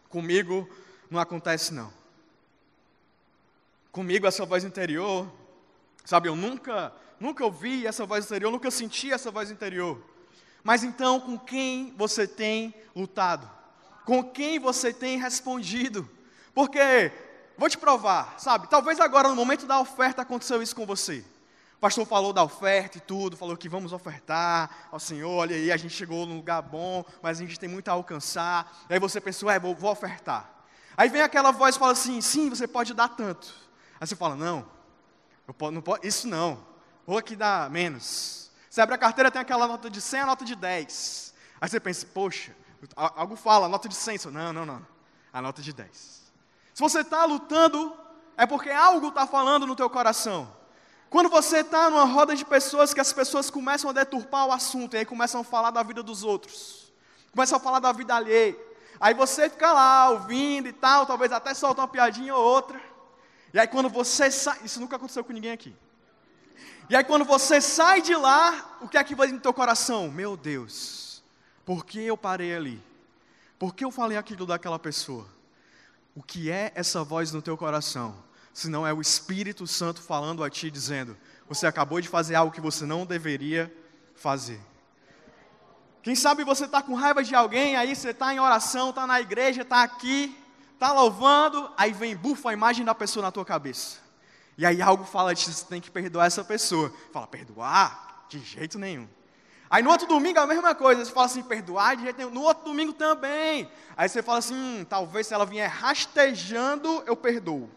comigo 0.10 0.70
não 1.10 1.18
acontece 1.18 1.74
não. 1.74 1.90
Comigo 3.90 4.28
essa 4.28 4.46
voz 4.46 4.66
interior, 4.66 5.32
sabe, 6.04 6.28
eu 6.28 6.36
nunca, 6.36 6.92
nunca 7.22 7.46
ouvi 7.46 7.88
essa 7.88 8.06
voz 8.06 8.26
interior, 8.26 8.52
nunca 8.52 8.70
senti 8.70 9.14
essa 9.14 9.32
voz 9.32 9.50
interior. 9.50 10.04
Mas 10.62 10.84
então, 10.84 11.22
com 11.22 11.40
quem 11.40 11.94
você 11.96 12.28
tem 12.28 12.76
lutado? 12.94 13.56
Com 14.08 14.24
quem 14.24 14.58
você 14.58 14.94
tem 14.94 15.20
respondido? 15.20 16.10
Porque, 16.54 17.12
vou 17.58 17.68
te 17.68 17.78
provar, 17.78 18.36
sabe, 18.40 18.70
talvez 18.70 19.02
agora 19.02 19.28
no 19.28 19.36
momento 19.36 19.66
da 19.66 19.82
oferta 19.82 20.22
aconteceu 20.22 20.64
isso 20.64 20.74
com 20.74 20.86
você. 20.86 21.26
O 21.76 21.80
pastor 21.82 22.08
falou 22.08 22.32
da 22.32 22.42
oferta 22.42 23.00
e 23.00 23.02
tudo, 23.02 23.36
falou 23.36 23.58
que 23.58 23.68
vamos 23.68 23.92
ofertar 23.92 24.88
ao 24.94 24.98
Senhor, 24.98 25.30
olha 25.30 25.58
aí, 25.58 25.74
a 25.74 25.76
gente 25.76 25.94
chegou 25.94 26.26
num 26.26 26.38
lugar 26.38 26.62
bom, 26.62 27.04
mas 27.22 27.38
a 27.38 27.42
gente 27.42 27.60
tem 27.60 27.68
muito 27.68 27.90
a 27.90 27.92
alcançar. 27.92 28.86
E 28.90 28.94
aí 28.94 29.00
você 29.00 29.20
pensou, 29.20 29.52
é, 29.52 29.60
vou, 29.60 29.76
vou 29.76 29.92
ofertar. 29.92 30.50
Aí 30.96 31.10
vem 31.10 31.22
aquela 31.22 31.52
voz 31.52 31.76
e 31.76 31.80
fala 31.80 31.92
assim, 31.92 32.22
sim, 32.22 32.50
você 32.50 32.66
pode 32.66 32.94
dar 32.94 33.10
tanto. 33.10 33.54
Aí 34.00 34.08
você 34.08 34.16
fala, 34.16 34.38
não, 34.38 34.66
posso, 35.58 35.72
não 35.74 35.82
posso, 35.82 36.08
isso 36.08 36.30
não, 36.30 36.66
vou 37.06 37.18
aqui 37.18 37.36
dar 37.36 37.70
menos. 37.70 38.52
Você 38.70 38.80
abre 38.80 38.96
a 38.96 38.98
carteira, 38.98 39.30
tem 39.30 39.42
aquela 39.42 39.68
nota 39.68 39.90
de 39.90 40.00
100, 40.00 40.22
a 40.22 40.26
nota 40.28 40.46
de 40.46 40.56
10. 40.56 41.34
Aí 41.60 41.68
você 41.68 41.78
pensa, 41.78 42.08
poxa, 42.14 42.56
algo 42.96 43.36
fala, 43.36 43.68
nota 43.68 43.88
de 43.88 43.96
100. 43.96 44.32
Não, 44.32 44.54
não, 44.54 44.66
não, 44.66 44.86
a 45.32 45.42
nota 45.42 45.62
de 45.62 45.74
10. 45.74 45.92
Se 46.74 46.82
você 46.82 47.02
está 47.02 47.26
lutando, 47.26 47.96
é 48.38 48.46
porque 48.46 48.70
algo 48.70 49.08
está 49.08 49.26
falando 49.26 49.66
no 49.66 49.76
teu 49.76 49.90
coração. 49.90 50.56
Quando 51.10 51.30
você 51.30 51.60
está 51.60 51.90
numa 51.90 52.04
roda 52.04 52.36
de 52.36 52.44
pessoas 52.44 52.94
que 52.94 53.00
as 53.00 53.14
pessoas 53.14 53.50
começam 53.50 53.90
a 53.90 53.94
deturpar 53.94 54.46
o 54.46 54.52
assunto, 54.52 54.96
e 54.96 55.00
aí 55.00 55.06
começam 55.06 55.42
a 55.42 55.44
falar 55.44 55.72
da 55.72 55.82
vida 55.82 56.04
dos 56.04 56.24
outros, 56.24 56.92
começam 57.32 57.58
a 57.58 57.62
falar 57.62 57.80
da 57.80 57.92
vida 57.92 58.14
alheia, 58.14 58.58
aí 59.00 59.14
você 59.14 59.50
fica 59.50 59.72
lá 59.72 60.10
ouvindo 60.10 60.68
e 60.68 60.74
tal, 60.74 61.06
talvez 61.06 61.32
até 61.32 61.54
solta 61.54 61.82
uma 61.82 61.88
piadinha 61.88 62.36
ou 62.36 62.44
outra, 62.44 62.80
e 63.54 63.60
aí 63.60 63.68
quando 63.68 63.88
você 63.88 64.30
sai, 64.30 64.60
isso 64.66 64.82
nunca 64.82 64.98
aconteceu 64.98 65.24
com 65.24 65.32
ninguém 65.32 65.52
aqui, 65.52 65.74
e 66.90 66.96
aí 66.96 67.06
quando 67.06 67.24
você 67.24 67.62
sai 67.62 68.02
de 68.02 68.14
lá, 68.14 68.78
o 68.82 68.88
que 68.90 68.98
é 68.98 69.04
que 69.04 69.16
vai 69.16 69.30
no 69.30 69.40
teu 69.40 69.54
coração? 69.54 70.12
Meu 70.12 70.36
Deus, 70.36 71.07
por 71.68 71.86
que 71.86 72.00
eu 72.00 72.18
parei 72.18 72.56
ali? 72.56 72.82
Por 73.60 73.76
que 73.76 73.86
eu 73.86 73.92
falei 73.92 74.18
aquilo 74.18 74.48
daquela 74.48 74.80
pessoa? 74.80 75.28
O 76.16 76.24
que 76.24 76.50
é 76.50 76.72
essa 76.74 77.04
voz 77.04 77.32
no 77.32 77.44
teu 77.44 77.56
coração? 77.56 78.26
senão 78.58 78.88
é 78.88 78.92
o 78.92 79.00
Espírito 79.00 79.68
Santo 79.68 80.02
falando 80.02 80.44
a 80.44 80.50
ti, 80.50 80.72
dizendo: 80.72 81.16
Você 81.48 81.68
acabou 81.68 82.02
de 82.02 82.10
fazer 82.10 82.34
algo 82.34 82.52
que 82.52 82.60
você 82.60 82.88
não 82.88 83.06
deveria 83.06 83.72
fazer. 84.16 84.60
Quem 86.02 86.16
sabe 86.16 86.44
você 86.44 86.66
está 86.66 86.82
com 86.82 86.96
raiva 86.96 87.24
de 87.24 87.36
alguém, 87.36 87.76
aí 87.76 87.96
você 87.96 88.10
está 88.10 88.34
em 88.34 88.40
oração, 88.40 88.90
está 88.90 89.06
na 89.06 89.22
igreja, 89.22 89.62
está 89.62 89.84
aqui, 89.84 90.36
está 90.74 90.92
louvando, 90.92 91.70
aí 91.78 91.94
vem 91.94 92.16
bufa 92.16 92.50
a 92.50 92.54
imagem 92.54 92.84
da 92.84 92.96
pessoa 92.96 93.22
na 93.22 93.32
tua 93.32 93.46
cabeça. 93.46 94.00
E 94.58 94.66
aí 94.66 94.82
algo 94.82 95.04
fala 95.04 95.36
de 95.36 95.44
você 95.44 95.66
tem 95.66 95.80
que 95.80 95.92
perdoar 95.92 96.26
essa 96.26 96.44
pessoa. 96.44 96.92
Fala, 97.14 97.28
perdoar? 97.28 98.26
De 98.28 98.40
jeito 98.40 98.80
nenhum. 98.80 99.08
Aí 99.70 99.84
no 99.84 99.90
outro 99.90 100.08
domingo 100.08 100.40
a 100.40 100.48
mesma 100.48 100.74
coisa, 100.74 101.04
você 101.04 101.12
fala 101.12 101.26
assim, 101.26 101.44
perdoar 101.44 101.96
de 101.96 102.04
jeito 102.04 102.18
nenhum. 102.18 102.32
No 102.32 102.42
outro 102.42 102.64
domingo 102.64 102.94
também. 102.94 103.70
Aí 103.96 104.08
você 104.08 104.24
fala 104.24 104.40
assim, 104.40 104.56
hum, 104.56 104.86
talvez 104.88 105.28
se 105.28 105.34
ela 105.34 105.46
vier 105.46 105.70
rastejando, 105.70 107.04
eu 107.06 107.16
perdoo. 107.16 107.70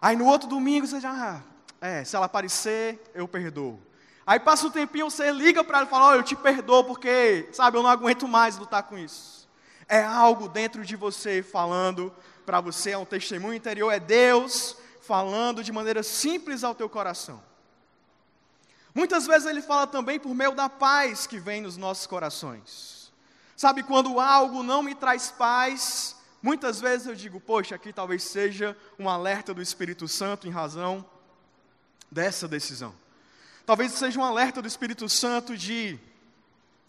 Aí 0.00 0.16
no 0.16 0.26
outro 0.26 0.48
domingo 0.48 0.86
você 0.86 1.00
já, 1.00 1.42
é, 1.80 2.04
se 2.04 2.16
ela 2.16 2.26
aparecer, 2.26 3.02
eu 3.14 3.28
perdoo. 3.28 3.78
Aí 4.26 4.40
passa 4.40 4.66
um 4.66 4.70
tempinho, 4.70 5.10
você 5.10 5.30
liga 5.30 5.62
para 5.62 5.78
ela 5.78 5.86
e 5.86 5.90
fala: 5.90 6.08
oh, 6.10 6.14
eu 6.14 6.22
te 6.22 6.34
perdoo 6.34 6.84
porque, 6.84 7.48
sabe, 7.52 7.76
eu 7.76 7.82
não 7.82 7.90
aguento 7.90 8.26
mais 8.26 8.56
lutar 8.56 8.82
com 8.84 8.96
isso. 8.96 9.48
É 9.86 10.02
algo 10.02 10.48
dentro 10.48 10.84
de 10.84 10.96
você 10.96 11.42
falando 11.42 12.12
para 12.46 12.60
você, 12.60 12.92
é 12.92 12.98
um 12.98 13.04
testemunho 13.04 13.54
interior, 13.54 13.90
é 13.90 14.00
Deus 14.00 14.76
falando 15.00 15.62
de 15.62 15.70
maneira 15.70 16.02
simples 16.02 16.64
ao 16.64 16.74
teu 16.74 16.88
coração. 16.88 17.42
Muitas 18.94 19.26
vezes 19.26 19.46
ele 19.48 19.60
fala 19.60 19.86
também 19.86 20.20
por 20.20 20.34
meio 20.34 20.52
da 20.52 20.68
paz 20.68 21.26
que 21.26 21.38
vem 21.38 21.60
nos 21.62 21.76
nossos 21.76 22.06
corações. 22.06 23.12
Sabe, 23.56 23.82
quando 23.82 24.20
algo 24.20 24.62
não 24.62 24.82
me 24.82 24.94
traz 24.94 25.30
paz, 25.30 26.16
Muitas 26.44 26.78
vezes 26.78 27.06
eu 27.06 27.14
digo, 27.14 27.40
poxa, 27.40 27.74
aqui 27.74 27.90
talvez 27.90 28.22
seja 28.22 28.76
um 28.98 29.08
alerta 29.08 29.54
do 29.54 29.62
Espírito 29.62 30.06
Santo 30.06 30.46
em 30.46 30.50
razão 30.50 31.02
dessa 32.10 32.46
decisão. 32.46 32.94
Talvez 33.64 33.92
seja 33.92 34.20
um 34.20 34.22
alerta 34.22 34.60
do 34.60 34.68
Espírito 34.68 35.08
Santo 35.08 35.56
de 35.56 35.98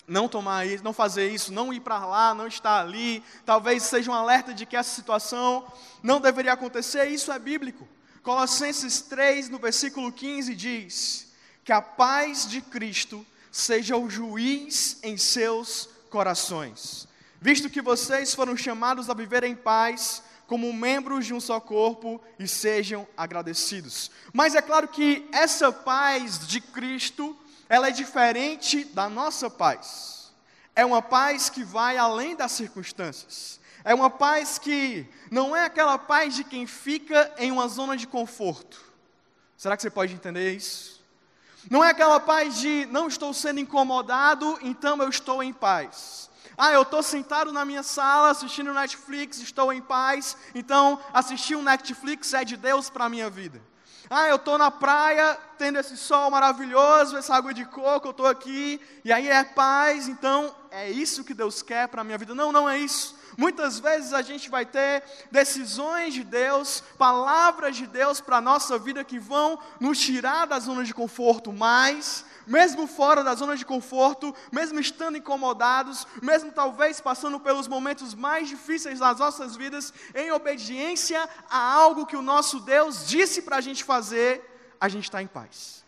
não 0.06 0.28
tomar 0.28 0.68
isso, 0.68 0.84
não 0.84 0.92
fazer 0.92 1.30
isso, 1.30 1.54
não 1.54 1.72
ir 1.72 1.80
para 1.80 2.06
lá, 2.06 2.34
não 2.34 2.48
estar 2.48 2.82
ali. 2.82 3.24
Talvez 3.46 3.84
seja 3.84 4.12
um 4.12 4.14
alerta 4.14 4.54
de 4.54 4.66
que 4.66 4.76
essa 4.76 4.94
situação 4.94 5.66
não 6.04 6.20
deveria 6.20 6.52
acontecer. 6.52 7.06
Isso 7.06 7.32
é 7.32 7.40
bíblico. 7.40 7.88
Colossenses 8.24 9.04
3, 9.04 9.48
no 9.48 9.58
versículo 9.58 10.12
15, 10.12 10.54
diz: 10.54 11.32
Que 11.66 11.74
a 11.74 11.82
paz 11.82 12.48
de 12.48 12.62
Cristo 12.62 13.26
seja 13.52 13.98
o 13.98 14.10
juiz 14.10 15.00
em 15.04 15.18
seus 15.18 15.90
corações 16.10 17.10
visto 17.46 17.70
que 17.70 17.80
vocês 17.80 18.34
foram 18.34 18.58
chamados 18.58 19.08
a 19.08 19.14
viver 19.14 19.44
em 19.44 19.56
paz 19.56 20.24
como 20.48 20.74
membros 20.74 21.28
de 21.28 21.34
um 21.34 21.40
só 21.40 21.60
corpo 21.60 22.20
e 22.40 22.48
sejam 22.48 23.08
agradecidos. 23.16 24.10
Mas 24.34 24.56
é 24.56 24.62
claro 24.64 24.88
que 24.88 25.30
essa 25.32 25.72
paz 25.72 26.48
de 26.48 26.60
Cristo, 26.60 27.38
ela 27.70 27.90
é 27.90 27.92
diferente 27.92 28.84
da 28.86 29.08
nossa 29.08 29.48
paz. 29.48 30.34
É 30.76 30.84
uma 30.84 31.04
paz 31.04 31.48
que 31.48 31.64
vai 31.64 31.98
além 31.98 32.36
das 32.36 32.52
circunstâncias. 32.54 33.60
É 33.84 33.94
uma 33.94 34.10
paz 34.10 34.58
que 34.58 35.08
não 35.30 35.56
é 35.56 35.66
aquela 35.66 36.00
paz 36.00 36.34
de 36.36 36.44
quem 36.44 36.66
fica 36.66 37.32
em 37.38 37.52
uma 37.52 37.68
zona 37.68 37.96
de 37.96 38.08
conforto. 38.08 38.84
Será 39.56 39.78
que 39.78 39.84
você 39.84 39.92
pode 39.92 40.16
entender 40.16 40.52
isso? 40.52 40.95
Não 41.70 41.84
é 41.84 41.90
aquela 41.90 42.20
paz 42.20 42.58
de 42.58 42.88
não 42.92 43.08
estou 43.08 43.34
sendo 43.34 43.60
incomodado, 43.60 44.58
então 44.62 45.02
eu 45.02 45.10
estou 45.10 45.42
em 45.42 45.52
paz. 45.52 46.30
Ah, 46.58 46.72
eu 46.72 46.84
estou 46.84 47.04
sentado 47.04 47.52
na 47.52 47.66
minha 47.66 47.84
sala 47.84 48.30
assistindo 48.30 48.74
Netflix, 48.74 49.40
estou 49.40 49.74
em 49.74 49.82
paz, 49.82 50.38
então 50.54 51.00
assistir 51.14 51.56
um 51.56 51.62
Netflix 51.62 52.34
é 52.34 52.46
de 52.46 52.56
Deus 52.56 52.90
para 52.90 53.06
a 53.06 53.10
minha 53.10 53.30
vida. 53.30 53.62
Ah, 54.10 54.30
eu 54.30 54.36
estou 54.36 54.58
na 54.58 54.70
praia, 54.70 55.38
tendo 55.58 55.80
esse 55.80 55.98
sol 55.98 56.30
maravilhoso, 56.30 57.18
essa 57.18 57.36
água 57.36 57.54
de 57.54 57.66
coco, 57.66 58.08
eu 58.08 58.12
estou 58.12 58.28
aqui, 58.28 58.80
e 59.04 59.12
aí 59.12 59.28
é 59.28 59.44
paz, 59.44 60.08
então 60.08 60.56
é 60.70 60.90
isso 60.92 61.24
que 61.24 61.34
Deus 61.34 61.64
quer 61.64 61.88
para 61.88 62.02
a 62.02 62.04
minha 62.04 62.18
vida. 62.18 62.36
Não, 62.36 62.52
não 62.52 62.70
é 62.70 62.78
isso. 62.78 63.16
Muitas 63.38 63.80
vezes 63.80 64.14
a 64.14 64.22
gente 64.22 64.50
vai 64.50 64.66
ter 64.66 65.04
decisões 65.30 66.14
de 66.14 66.24
Deus, 66.24 66.82
palavras 66.98 67.76
de 67.76 67.86
Deus 67.86 68.22
para 68.22 68.38
a 68.38 68.42
nossa 68.42 68.78
vida 68.78 69.04
que 69.04 69.20
vão 69.20 69.60
nos 69.80 70.00
tirar 70.00 70.46
da 70.46 70.60
zona 70.60 70.84
de 70.84 70.94
conforto, 70.94 71.52
mas 71.52 72.26
mesmo 72.48 72.88
fora 72.88 73.24
da 73.24 73.34
zona 73.36 73.58
de 73.58 73.66
conforto, 73.66 74.34
mesmo 74.52 74.80
estando 74.80 75.18
incomodados, 75.18 76.08
mesmo 76.22 76.52
talvez 76.52 77.02
passando 77.02 77.40
pelos 77.40 77.68
momentos 77.68 78.14
mais 78.14 78.48
difíceis 78.48 79.00
das 79.00 79.20
nossas 79.20 79.56
vidas, 79.56 79.94
em 80.14 80.32
obediência 80.32 81.28
a 81.50 81.74
algo 81.74 82.06
que 82.06 82.16
o 82.16 82.22
nosso 82.22 82.60
Deus 82.60 83.08
disse 83.08 83.42
para 83.42 83.58
a 83.58 83.62
gente 83.62 83.84
fazer, 83.84 84.76
a 84.80 84.88
gente 84.88 85.06
está 85.06 85.22
em 85.22 85.28
paz. 85.28 85.84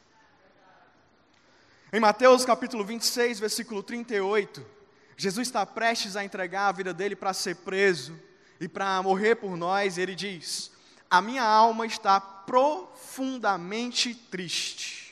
Em 1.94 2.00
Mateus 2.00 2.44
capítulo 2.44 2.84
26, 2.84 3.40
versículo 3.40 3.82
38, 3.82 4.77
Jesus 5.18 5.48
está 5.48 5.66
prestes 5.66 6.16
a 6.16 6.24
entregar 6.24 6.68
a 6.70 6.72
vida 6.72 6.94
dele 6.94 7.16
para 7.16 7.34
ser 7.34 7.56
preso 7.58 8.18
e 8.60 8.68
para 8.68 9.02
morrer 9.04 9.36
por 9.36 9.58
nós, 9.58 9.98
ele 9.98 10.16
diz: 10.16 10.72
A 11.10 11.22
minha 11.22 11.44
alma 11.44 11.86
está 11.86 12.22
profundamente 12.22 14.14
triste 14.14 15.08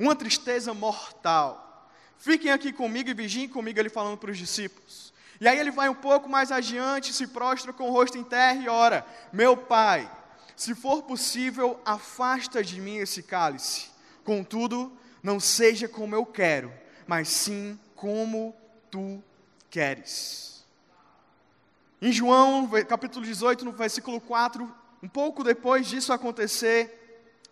uma 0.00 0.16
tristeza 0.16 0.72
mortal. 0.72 1.92
Fiquem 2.16 2.50
aqui 2.50 2.72
comigo 2.72 3.10
e 3.10 3.14
vigiem 3.14 3.46
comigo, 3.46 3.78
ele 3.78 3.90
falando 3.90 4.16
para 4.16 4.30
os 4.30 4.38
discípulos. 4.38 5.12
E 5.38 5.46
aí 5.46 5.58
ele 5.58 5.70
vai 5.70 5.90
um 5.90 5.94
pouco 5.94 6.28
mais 6.28 6.50
adiante, 6.50 7.12
se 7.12 7.26
prostra 7.26 7.70
com 7.70 7.88
o 7.88 7.92
rosto 7.92 8.16
em 8.16 8.24
terra 8.24 8.62
e 8.62 8.68
ora: 8.68 9.06
Meu 9.30 9.56
pai, 9.56 10.10
se 10.56 10.74
for 10.74 11.02
possível, 11.02 11.78
afasta 11.84 12.64
de 12.64 12.80
mim 12.80 12.96
esse 12.96 13.22
cálice. 13.22 13.90
Contudo, 14.24 14.90
não 15.22 15.38
seja 15.38 15.86
como 15.86 16.14
eu 16.14 16.24
quero, 16.24 16.72
mas 17.06 17.28
sim 17.28 17.78
como 17.94 18.56
tu 18.90 19.22
queres. 19.70 20.66
Em 22.02 22.12
João, 22.12 22.68
capítulo 22.88 23.24
18, 23.24 23.64
no 23.64 23.72
versículo 23.72 24.20
4, 24.20 24.70
um 25.02 25.08
pouco 25.08 25.44
depois 25.44 25.86
disso 25.86 26.12
acontecer, 26.12 26.98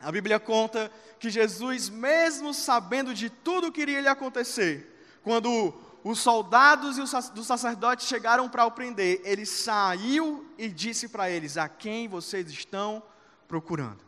a 0.01 0.11
Bíblia 0.11 0.39
conta 0.41 0.91
que 1.19 1.31
Jesus, 1.31 1.89
mesmo 1.89 2.53
sabendo 2.53 3.15
de 3.15 3.31
tudo 3.31 3.73
que 3.73 3.83
iria 3.83 4.01
lhe 4.01 4.09
acontecer, 4.09 5.19
quando 5.23 5.75
os 6.05 6.21
soldados 6.21 6.97
e 6.97 7.01
os 7.01 7.47
sacerdotes 7.47 8.07
chegaram 8.07 8.49
para 8.49 8.65
o 8.65 8.71
prender, 8.71 9.21
ele 9.25 9.45
saiu 9.45 10.47
e 10.57 10.69
disse 10.69 11.09
para 11.09 11.29
eles: 11.29 11.57
A 11.57 11.69
quem 11.69 12.09
vocês 12.09 12.49
estão 12.51 13.03
procurando? 13.47 13.99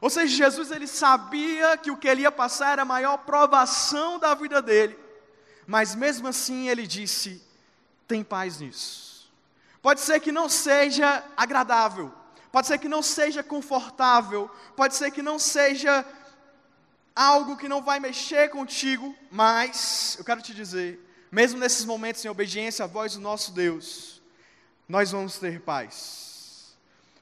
Ou 0.00 0.10
seja, 0.10 0.36
Jesus 0.36 0.70
ele 0.70 0.86
sabia 0.86 1.76
que 1.76 1.90
o 1.90 1.96
que 1.96 2.08
ele 2.08 2.22
ia 2.22 2.32
passar 2.32 2.72
era 2.72 2.82
a 2.82 2.84
maior 2.84 3.18
provação 3.18 4.18
da 4.18 4.34
vida 4.34 4.60
dele, 4.60 4.98
mas 5.72 5.94
mesmo 5.94 6.28
assim 6.28 6.68
ele 6.68 6.86
disse: 6.86 7.42
Tem 8.06 8.22
paz 8.22 8.60
nisso. 8.60 9.32
Pode 9.80 10.02
ser 10.02 10.20
que 10.20 10.30
não 10.30 10.46
seja 10.46 11.24
agradável, 11.34 12.12
pode 12.52 12.66
ser 12.66 12.76
que 12.76 12.90
não 12.90 13.02
seja 13.02 13.42
confortável, 13.42 14.50
pode 14.76 14.94
ser 14.94 15.10
que 15.10 15.22
não 15.22 15.38
seja 15.38 16.04
algo 17.16 17.56
que 17.56 17.70
não 17.70 17.80
vai 17.80 17.98
mexer 17.98 18.50
contigo, 18.50 19.16
mas 19.30 20.14
eu 20.18 20.24
quero 20.26 20.42
te 20.42 20.52
dizer, 20.52 21.00
mesmo 21.30 21.58
nesses 21.58 21.86
momentos 21.86 22.22
em 22.22 22.28
obediência 22.28 22.84
à 22.84 22.86
voz 22.86 23.14
do 23.14 23.22
nosso 23.22 23.50
Deus, 23.52 24.20
nós 24.86 25.10
vamos 25.10 25.38
ter 25.38 25.62
paz. 25.62 26.76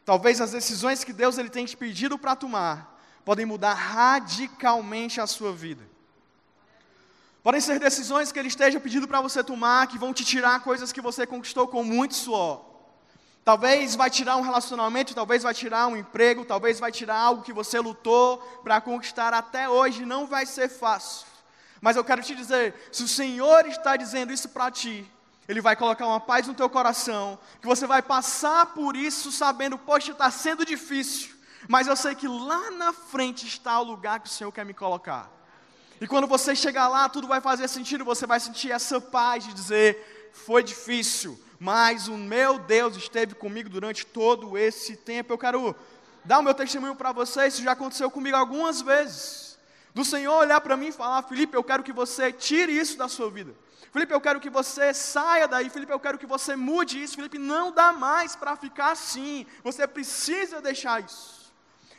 Talvez 0.04 0.40
as 0.40 0.50
decisões 0.50 1.04
que 1.04 1.12
Deus 1.12 1.38
ele 1.38 1.50
tem 1.50 1.64
te 1.66 1.76
pedido 1.76 2.18
para 2.18 2.34
tomar 2.34 3.00
podem 3.24 3.46
mudar 3.46 3.74
radicalmente 3.74 5.20
a 5.20 5.26
sua 5.28 5.52
vida. 5.52 5.88
Podem 7.42 7.60
ser 7.60 7.78
decisões 7.78 8.30
que 8.30 8.38
ele 8.38 8.48
esteja 8.48 8.78
pedindo 8.78 9.08
para 9.08 9.20
você 9.20 9.42
tomar 9.42 9.86
que 9.86 9.98
vão 9.98 10.12
te 10.12 10.24
tirar 10.24 10.60
coisas 10.60 10.92
que 10.92 11.00
você 11.00 11.26
conquistou 11.26 11.66
com 11.66 11.82
muito 11.82 12.14
suor. 12.14 12.70
Talvez 13.42 13.96
vai 13.96 14.10
tirar 14.10 14.36
um 14.36 14.42
relacionamento, 14.42 15.14
talvez 15.14 15.42
vai 15.42 15.54
tirar 15.54 15.86
um 15.86 15.96
emprego, 15.96 16.44
talvez 16.44 16.78
vai 16.78 16.92
tirar 16.92 17.16
algo 17.16 17.42
que 17.42 17.52
você 17.52 17.80
lutou 17.80 18.38
para 18.62 18.80
conquistar 18.80 19.32
até 19.32 19.66
hoje, 19.68 20.04
não 20.04 20.26
vai 20.26 20.44
ser 20.44 20.68
fácil. 20.68 21.26
Mas 21.80 21.96
eu 21.96 22.04
quero 22.04 22.22
te 22.22 22.34
dizer, 22.34 22.74
se 22.92 23.02
o 23.02 23.08
Senhor 23.08 23.66
está 23.66 23.96
dizendo 23.96 24.32
isso 24.32 24.50
para 24.50 24.70
ti, 24.70 25.10
ele 25.48 25.62
vai 25.62 25.74
colocar 25.74 26.06
uma 26.06 26.20
paz 26.20 26.46
no 26.46 26.54
teu 26.54 26.68
coração, 26.68 27.38
que 27.58 27.66
você 27.66 27.86
vai 27.86 28.02
passar 28.02 28.66
por 28.66 28.94
isso 28.94 29.32
sabendo, 29.32 29.78
poxa, 29.78 30.12
está 30.12 30.30
sendo 30.30 30.64
difícil, 30.64 31.34
mas 31.66 31.86
eu 31.86 31.96
sei 31.96 32.14
que 32.14 32.28
lá 32.28 32.70
na 32.72 32.92
frente 32.92 33.46
está 33.46 33.80
o 33.80 33.84
lugar 33.84 34.20
que 34.20 34.28
o 34.28 34.30
Senhor 34.30 34.52
quer 34.52 34.66
me 34.66 34.74
colocar. 34.74 35.39
E 36.00 36.06
quando 36.06 36.26
você 36.26 36.56
chegar 36.56 36.88
lá, 36.88 37.08
tudo 37.08 37.28
vai 37.28 37.40
fazer 37.40 37.68
sentido, 37.68 38.04
você 38.04 38.26
vai 38.26 38.40
sentir 38.40 38.70
essa 38.70 39.00
paz 39.00 39.44
de 39.44 39.52
dizer: 39.52 40.30
foi 40.32 40.62
difícil, 40.62 41.38
mas 41.58 42.08
o 42.08 42.16
meu 42.16 42.58
Deus 42.58 42.96
esteve 42.96 43.34
comigo 43.34 43.68
durante 43.68 44.06
todo 44.06 44.56
esse 44.56 44.96
tempo. 44.96 45.32
Eu 45.32 45.38
quero 45.38 45.76
dar 46.24 46.38
o 46.38 46.42
meu 46.42 46.54
testemunho 46.54 46.94
para 46.94 47.12
vocês, 47.12 47.54
isso 47.54 47.62
já 47.62 47.72
aconteceu 47.72 48.10
comigo 48.10 48.36
algumas 48.36 48.80
vezes. 48.80 49.58
Do 49.94 50.04
Senhor 50.04 50.38
olhar 50.38 50.60
para 50.62 50.76
mim 50.76 50.88
e 50.88 50.92
falar: 50.92 51.22
Felipe, 51.24 51.54
eu 51.54 51.64
quero 51.64 51.82
que 51.82 51.92
você 51.92 52.32
tire 52.32 52.72
isso 52.72 52.96
da 52.96 53.08
sua 53.08 53.30
vida. 53.30 53.54
Felipe, 53.92 54.14
eu 54.14 54.20
quero 54.20 54.40
que 54.40 54.48
você 54.48 54.94
saia 54.94 55.48
daí. 55.48 55.68
Felipe, 55.68 55.92
eu 55.92 56.00
quero 56.00 56.16
que 56.16 56.26
você 56.26 56.54
mude 56.54 57.02
isso. 57.02 57.16
Felipe, 57.16 57.38
não 57.38 57.72
dá 57.72 57.92
mais 57.92 58.36
para 58.36 58.54
ficar 58.56 58.92
assim. 58.92 59.44
Você 59.64 59.86
precisa 59.86 60.62
deixar 60.62 61.02
isso. 61.02 61.39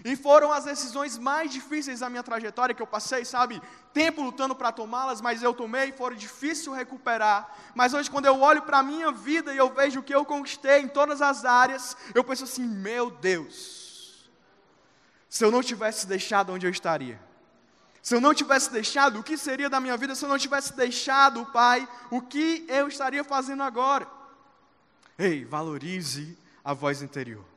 E 0.04 0.16
foram 0.16 0.52
as 0.52 0.66
decisões 0.66 1.18
mais 1.18 1.52
difíceis 1.52 2.00
da 2.00 2.10
minha 2.10 2.24
trajetória 2.24 2.74
que 2.74 2.82
eu 2.82 2.88
passei, 2.88 3.24
sabe? 3.24 3.62
Tempo 3.94 4.24
lutando 4.24 4.56
para 4.56 4.72
tomá-las, 4.72 5.22
mas 5.22 5.44
eu 5.44 5.54
tomei 5.54 5.92
foram 5.92 6.16
difícil 6.16 6.74
recuperar. 6.74 7.56
Mas 7.76 7.94
hoje, 7.94 8.10
quando 8.10 8.26
eu 8.26 8.42
olho 8.42 8.64
para 8.64 8.80
a 8.80 8.84
minha 8.84 9.12
vida 9.12 9.54
e 9.54 9.58
eu 9.58 9.70
vejo 9.74 10.00
o 10.00 10.04
que 10.04 10.14
eu 10.14 10.26
conquistei 10.26 10.82
em 10.82 10.88
todas 10.88 11.22
as 11.22 11.46
áreas, 11.46 11.96
eu 12.16 12.24
penso 12.24 12.46
assim: 12.46 12.66
meu 12.66 13.12
Deus, 13.12 14.30
se 15.30 15.46
eu 15.46 15.52
não 15.52 15.62
tivesse 15.62 16.08
deixado 16.08 16.52
onde 16.52 16.66
eu 16.66 16.72
estaria. 16.72 17.20
Se 18.02 18.16
eu 18.16 18.22
não 18.22 18.34
tivesse 18.34 18.72
deixado, 18.72 19.20
o 19.20 19.24
que 19.24 19.38
seria 19.38 19.70
da 19.70 19.80
minha 19.80 19.96
vida 19.96 20.16
se 20.16 20.26
eu 20.26 20.30
não 20.30 20.38
tivesse 20.40 20.76
deixado, 20.76 21.46
Pai, 21.48 21.88
o 22.10 22.20
que 22.20 22.66
eu 22.68 22.88
estaria 22.88 23.24
fazendo 23.24 23.62
agora? 23.62 24.08
Ei, 25.20 25.46
valorize 25.46 26.36
a 26.64 26.74
voz 26.74 27.04
interior. 27.04 27.51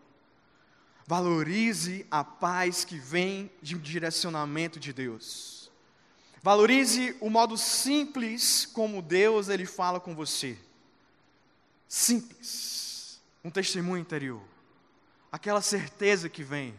Valorize 1.06 2.06
a 2.11 2.25
paz 2.25 2.84
que 2.84 2.96
vem 2.96 3.50
de 3.61 3.76
um 3.76 3.78
direcionamento 3.78 4.80
de 4.80 4.92
Deus. 4.92 5.70
Valorize 6.43 7.17
o 7.21 7.28
modo 7.28 7.56
simples 7.58 8.67
como 8.67 9.02
Deus 9.02 9.49
ele 9.49 9.67
fala 9.67 10.00
com 10.00 10.14
você. 10.14 10.58
Simples. 11.88 13.21
Um 13.43 13.50
testemunho 13.50 14.00
interior. 14.00 14.43
Aquela 15.30 15.60
certeza 15.60 16.28
que 16.28 16.43
vem. 16.43 16.75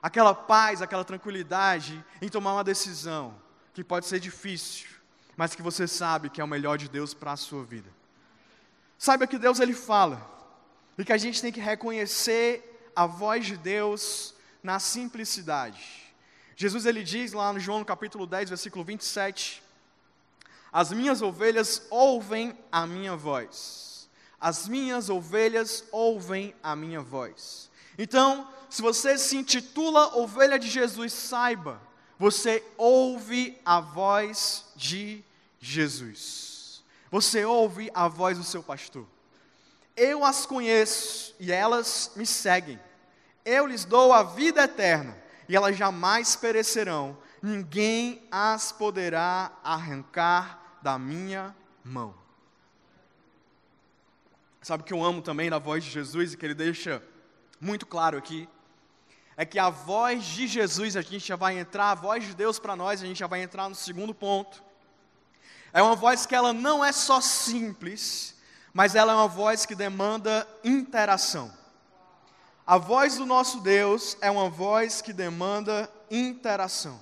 Aquela 0.00 0.34
paz, 0.34 0.80
aquela 0.80 1.04
tranquilidade 1.04 2.04
em 2.22 2.28
tomar 2.28 2.52
uma 2.52 2.64
decisão 2.64 3.34
que 3.74 3.82
pode 3.82 4.06
ser 4.06 4.20
difícil, 4.20 4.88
mas 5.36 5.54
que 5.54 5.62
você 5.62 5.88
sabe 5.88 6.30
que 6.30 6.40
é 6.40 6.44
o 6.44 6.48
melhor 6.48 6.78
de 6.78 6.88
Deus 6.88 7.12
para 7.12 7.32
a 7.32 7.36
sua 7.36 7.64
vida. 7.64 7.90
Saiba 8.96 9.26
que 9.26 9.38
Deus 9.38 9.60
ele 9.60 9.74
fala 9.74 10.24
e 10.96 11.04
que 11.04 11.12
a 11.12 11.18
gente 11.18 11.42
tem 11.42 11.52
que 11.52 11.60
reconhecer 11.60 12.75
a 12.96 13.06
voz 13.06 13.46
de 13.46 13.56
Deus 13.56 14.34
na 14.62 14.80
simplicidade. 14.80 16.06
Jesus 16.56 16.86
ele 16.86 17.04
diz 17.04 17.34
lá 17.34 17.52
no 17.52 17.60
João 17.60 17.84
capítulo 17.84 18.26
10, 18.26 18.48
versículo 18.48 18.82
27, 18.82 19.62
as 20.72 20.90
minhas 20.90 21.20
ovelhas 21.22 21.82
ouvem 21.90 22.58
a 22.72 22.86
minha 22.86 23.14
voz. 23.14 24.08
As 24.40 24.66
minhas 24.66 25.08
ovelhas 25.08 25.84
ouvem 25.92 26.54
a 26.62 26.74
minha 26.74 27.00
voz. 27.00 27.70
Então, 27.98 28.48
se 28.68 28.82
você 28.82 29.16
se 29.16 29.36
intitula 29.36 30.16
ovelha 30.16 30.58
de 30.58 30.68
Jesus, 30.68 31.12
saiba, 31.12 31.80
você 32.18 32.62
ouve 32.76 33.58
a 33.64 33.80
voz 33.80 34.64
de 34.74 35.22
Jesus. 35.60 36.82
Você 37.10 37.44
ouve 37.44 37.90
a 37.94 38.08
voz 38.08 38.36
do 38.38 38.44
seu 38.44 38.62
pastor. 38.62 39.06
Eu 39.96 40.24
as 40.24 40.44
conheço 40.44 41.34
e 41.40 41.50
elas 41.50 42.12
me 42.16 42.26
seguem. 42.26 42.78
Eu 43.46 43.64
lhes 43.64 43.84
dou 43.84 44.12
a 44.12 44.24
vida 44.24 44.64
eterna 44.64 45.16
e 45.48 45.54
elas 45.54 45.76
jamais 45.76 46.34
perecerão. 46.34 47.16
Ninguém 47.40 48.26
as 48.28 48.72
poderá 48.72 49.52
arrancar 49.62 50.78
da 50.82 50.98
minha 50.98 51.54
mão. 51.84 52.12
Sabe 54.60 54.82
o 54.82 54.84
que 54.84 54.92
eu 54.92 55.04
amo 55.04 55.22
também 55.22 55.48
na 55.48 55.60
voz 55.60 55.84
de 55.84 55.90
Jesus 55.90 56.32
e 56.32 56.36
que 56.36 56.44
ele 56.44 56.54
deixa 56.54 57.00
muito 57.60 57.86
claro 57.86 58.18
aqui? 58.18 58.48
É 59.36 59.44
que 59.44 59.60
a 59.60 59.70
voz 59.70 60.24
de 60.24 60.48
Jesus, 60.48 60.96
a 60.96 61.02
gente 61.02 61.28
já 61.28 61.36
vai 61.36 61.56
entrar, 61.56 61.92
a 61.92 61.94
voz 61.94 62.24
de 62.24 62.34
Deus 62.34 62.58
para 62.58 62.74
nós, 62.74 63.00
a 63.00 63.06
gente 63.06 63.20
já 63.20 63.28
vai 63.28 63.42
entrar 63.42 63.68
no 63.68 63.76
segundo 63.76 64.12
ponto. 64.12 64.60
É 65.72 65.80
uma 65.80 65.94
voz 65.94 66.26
que 66.26 66.34
ela 66.34 66.52
não 66.52 66.84
é 66.84 66.90
só 66.90 67.20
simples, 67.20 68.34
mas 68.72 68.96
ela 68.96 69.12
é 69.12 69.14
uma 69.14 69.28
voz 69.28 69.64
que 69.64 69.74
demanda 69.76 70.48
interação. 70.64 71.52
A 72.66 72.78
voz 72.78 73.14
do 73.14 73.24
nosso 73.24 73.60
Deus 73.60 74.16
é 74.20 74.28
uma 74.28 74.50
voz 74.50 75.00
que 75.00 75.12
demanda 75.12 75.88
interação. 76.10 76.98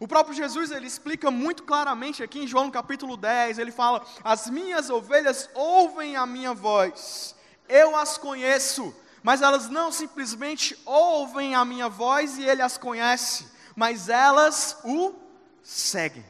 O 0.00 0.08
próprio 0.08 0.34
Jesus 0.34 0.72
ele 0.72 0.88
explica 0.88 1.30
muito 1.30 1.62
claramente 1.62 2.24
aqui 2.24 2.40
em 2.40 2.46
João 2.48 2.72
capítulo 2.72 3.16
10, 3.16 3.60
ele 3.60 3.70
fala: 3.70 4.04
"As 4.24 4.50
minhas 4.50 4.90
ovelhas 4.90 5.48
ouvem 5.54 6.16
a 6.16 6.26
minha 6.26 6.52
voz. 6.52 7.36
Eu 7.68 7.94
as 7.94 8.18
conheço, 8.18 8.92
mas 9.22 9.42
elas 9.42 9.68
não 9.68 9.92
simplesmente 9.92 10.76
ouvem 10.84 11.54
a 11.54 11.64
minha 11.64 11.88
voz 11.88 12.36
e 12.36 12.42
ele 12.42 12.60
as 12.60 12.76
conhece, 12.76 13.46
mas 13.76 14.08
elas 14.08 14.78
o 14.82 15.14
seguem." 15.62 16.26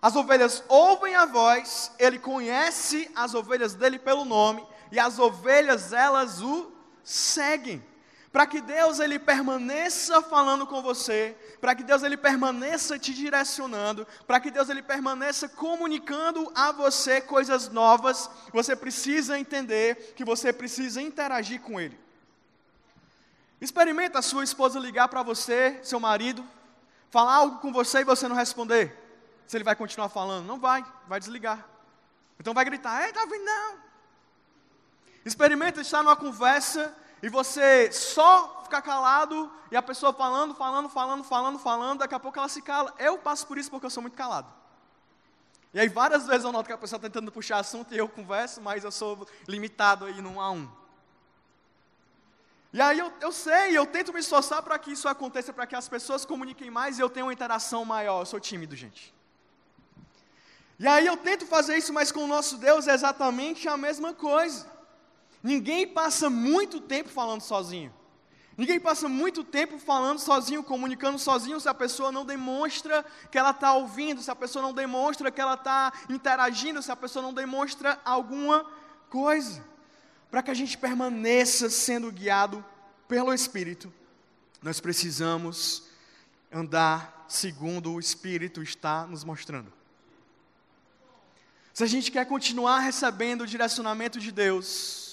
As 0.00 0.16
ovelhas 0.16 0.64
ouvem 0.68 1.14
a 1.14 1.26
voz, 1.26 1.92
ele 1.98 2.18
conhece 2.18 3.10
as 3.14 3.34
ovelhas 3.34 3.74
dele 3.74 3.98
pelo 3.98 4.24
nome, 4.24 4.66
e 4.90 4.98
as 4.98 5.18
ovelhas 5.18 5.92
elas 5.92 6.40
o 6.40 6.75
seguem. 7.06 7.82
Para 8.32 8.46
que 8.46 8.60
Deus 8.60 9.00
ele 9.00 9.18
permaneça 9.18 10.20
falando 10.20 10.66
com 10.66 10.82
você, 10.82 11.34
para 11.58 11.74
que 11.74 11.82
Deus 11.82 12.02
ele 12.02 12.18
permaneça 12.18 12.98
te 12.98 13.14
direcionando, 13.14 14.06
para 14.26 14.38
que 14.38 14.50
Deus 14.50 14.68
ele 14.68 14.82
permaneça 14.82 15.48
comunicando 15.48 16.52
a 16.54 16.70
você 16.70 17.18
coisas 17.18 17.70
novas, 17.70 18.28
você 18.52 18.76
precisa 18.76 19.38
entender 19.38 20.12
que 20.14 20.22
você 20.22 20.52
precisa 20.52 21.00
interagir 21.00 21.62
com 21.62 21.80
ele. 21.80 21.98
Experimenta 23.58 24.18
a 24.18 24.22
sua 24.22 24.44
esposa 24.44 24.78
ligar 24.78 25.08
para 25.08 25.22
você, 25.22 25.80
seu 25.82 25.98
marido, 25.98 26.46
falar 27.10 27.36
algo 27.36 27.58
com 27.60 27.72
você 27.72 28.00
e 28.00 28.04
você 28.04 28.28
não 28.28 28.36
responder 28.36 28.94
se 29.46 29.56
ele 29.56 29.64
vai 29.64 29.74
continuar 29.74 30.10
falando. 30.10 30.44
Não 30.44 30.58
vai, 30.58 30.84
vai 31.08 31.18
desligar. 31.18 31.66
Então 32.38 32.52
vai 32.52 32.66
gritar: 32.66 33.06
Ei, 33.06 33.12
Davi, 33.14 33.38
não. 33.38 33.85
Experimenta 35.26 35.80
estar 35.80 36.04
numa 36.04 36.14
conversa 36.14 36.96
e 37.20 37.28
você 37.28 37.90
só 37.90 38.62
ficar 38.62 38.80
calado 38.80 39.50
e 39.72 39.76
a 39.76 39.82
pessoa 39.82 40.12
falando, 40.12 40.54
falando, 40.54 40.88
falando, 40.88 41.24
falando, 41.24 41.58
falando, 41.58 41.98
daqui 41.98 42.14
a 42.14 42.20
pouco 42.20 42.38
ela 42.38 42.48
se 42.48 42.62
cala. 42.62 42.94
Eu 42.96 43.18
passo 43.18 43.44
por 43.44 43.58
isso 43.58 43.68
porque 43.68 43.84
eu 43.84 43.90
sou 43.90 44.00
muito 44.00 44.16
calado. 44.16 44.46
E 45.74 45.80
aí 45.80 45.88
várias 45.88 46.28
vezes 46.28 46.44
eu 46.44 46.52
noto 46.52 46.68
que 46.68 46.72
a 46.72 46.78
pessoa 46.78 46.98
está 46.98 47.08
tentando 47.08 47.32
puxar 47.32 47.58
assunto 47.58 47.92
e 47.92 47.98
eu 47.98 48.08
converso, 48.08 48.62
mas 48.62 48.84
eu 48.84 48.92
sou 48.92 49.26
limitado 49.48 50.04
aí 50.04 50.22
num 50.22 50.40
a 50.40 50.52
um. 50.52 50.70
E 52.72 52.80
aí 52.80 52.96
eu, 52.96 53.12
eu 53.20 53.32
sei, 53.32 53.76
eu 53.76 53.84
tento 53.84 54.12
me 54.12 54.20
esforçar 54.20 54.62
para 54.62 54.78
que 54.78 54.92
isso 54.92 55.08
aconteça, 55.08 55.52
para 55.52 55.66
que 55.66 55.74
as 55.74 55.88
pessoas 55.88 56.24
comuniquem 56.24 56.70
mais 56.70 57.00
e 57.00 57.02
eu 57.02 57.10
tenha 57.10 57.26
uma 57.26 57.32
interação 57.32 57.84
maior. 57.84 58.20
Eu 58.20 58.26
sou 58.26 58.38
tímido, 58.38 58.76
gente. 58.76 59.12
E 60.78 60.86
aí 60.86 61.04
eu 61.04 61.16
tento 61.16 61.46
fazer 61.46 61.76
isso, 61.76 61.92
mas 61.92 62.12
com 62.12 62.22
o 62.22 62.28
nosso 62.28 62.58
Deus 62.58 62.86
é 62.86 62.94
exatamente 62.94 63.66
a 63.66 63.76
mesma 63.76 64.14
coisa. 64.14 64.75
Ninguém 65.46 65.86
passa 65.86 66.28
muito 66.28 66.80
tempo 66.80 67.08
falando 67.08 67.40
sozinho. 67.40 67.94
Ninguém 68.56 68.80
passa 68.80 69.08
muito 69.08 69.44
tempo 69.44 69.78
falando 69.78 70.18
sozinho, 70.18 70.60
comunicando 70.60 71.20
sozinho, 71.20 71.60
se 71.60 71.68
a 71.68 71.72
pessoa 71.72 72.10
não 72.10 72.26
demonstra 72.26 73.06
que 73.30 73.38
ela 73.38 73.52
está 73.52 73.72
ouvindo, 73.72 74.20
se 74.20 74.28
a 74.28 74.34
pessoa 74.34 74.60
não 74.60 74.74
demonstra 74.74 75.30
que 75.30 75.40
ela 75.40 75.54
está 75.54 75.92
interagindo, 76.10 76.82
se 76.82 76.90
a 76.90 76.96
pessoa 76.96 77.22
não 77.22 77.32
demonstra 77.32 77.96
alguma 78.04 78.66
coisa. 79.08 79.64
Para 80.32 80.42
que 80.42 80.50
a 80.50 80.54
gente 80.54 80.76
permaneça 80.76 81.70
sendo 81.70 82.10
guiado 82.10 82.64
pelo 83.06 83.32
Espírito, 83.32 83.94
nós 84.60 84.80
precisamos 84.80 85.84
andar 86.50 87.24
segundo 87.28 87.92
o 87.92 88.00
Espírito 88.00 88.64
está 88.64 89.06
nos 89.06 89.22
mostrando. 89.22 89.72
Se 91.72 91.84
a 91.84 91.86
gente 91.86 92.10
quer 92.10 92.26
continuar 92.26 92.80
recebendo 92.80 93.42
o 93.42 93.46
direcionamento 93.46 94.18
de 94.18 94.32
Deus, 94.32 95.05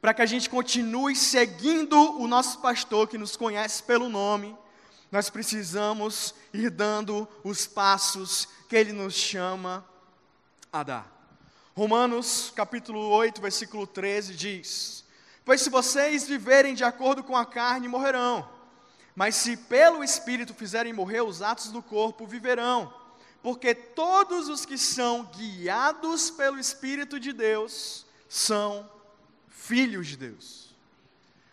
para 0.00 0.14
que 0.14 0.22
a 0.22 0.26
gente 0.26 0.48
continue 0.48 1.16
seguindo 1.16 2.20
o 2.20 2.26
nosso 2.26 2.60
pastor 2.60 3.08
que 3.08 3.18
nos 3.18 3.36
conhece 3.36 3.82
pelo 3.82 4.08
nome, 4.08 4.56
nós 5.10 5.30
precisamos 5.30 6.34
ir 6.52 6.70
dando 6.70 7.28
os 7.42 7.66
passos 7.66 8.48
que 8.68 8.76
ele 8.76 8.92
nos 8.92 9.14
chama 9.14 9.84
a 10.72 10.82
dar. 10.82 11.16
Romanos 11.74 12.52
capítulo 12.54 13.08
8, 13.10 13.40
versículo 13.40 13.86
13 13.86 14.34
diz: 14.34 15.04
Pois 15.44 15.60
se 15.60 15.70
vocês 15.70 16.26
viverem 16.26 16.74
de 16.74 16.84
acordo 16.84 17.22
com 17.22 17.36
a 17.36 17.46
carne, 17.46 17.88
morrerão. 17.88 18.48
Mas 19.14 19.34
se 19.36 19.56
pelo 19.56 20.04
Espírito 20.04 20.52
fizerem 20.52 20.92
morrer 20.92 21.22
os 21.22 21.40
atos 21.40 21.70
do 21.70 21.82
corpo, 21.82 22.26
viverão. 22.26 22.92
Porque 23.42 23.74
todos 23.74 24.48
os 24.48 24.66
que 24.66 24.76
são 24.76 25.24
guiados 25.24 26.30
pelo 26.30 26.58
Espírito 26.58 27.18
de 27.18 27.32
Deus 27.32 28.04
são 28.28 28.90
filhos 29.56 30.06
de 30.06 30.16
Deus. 30.16 30.66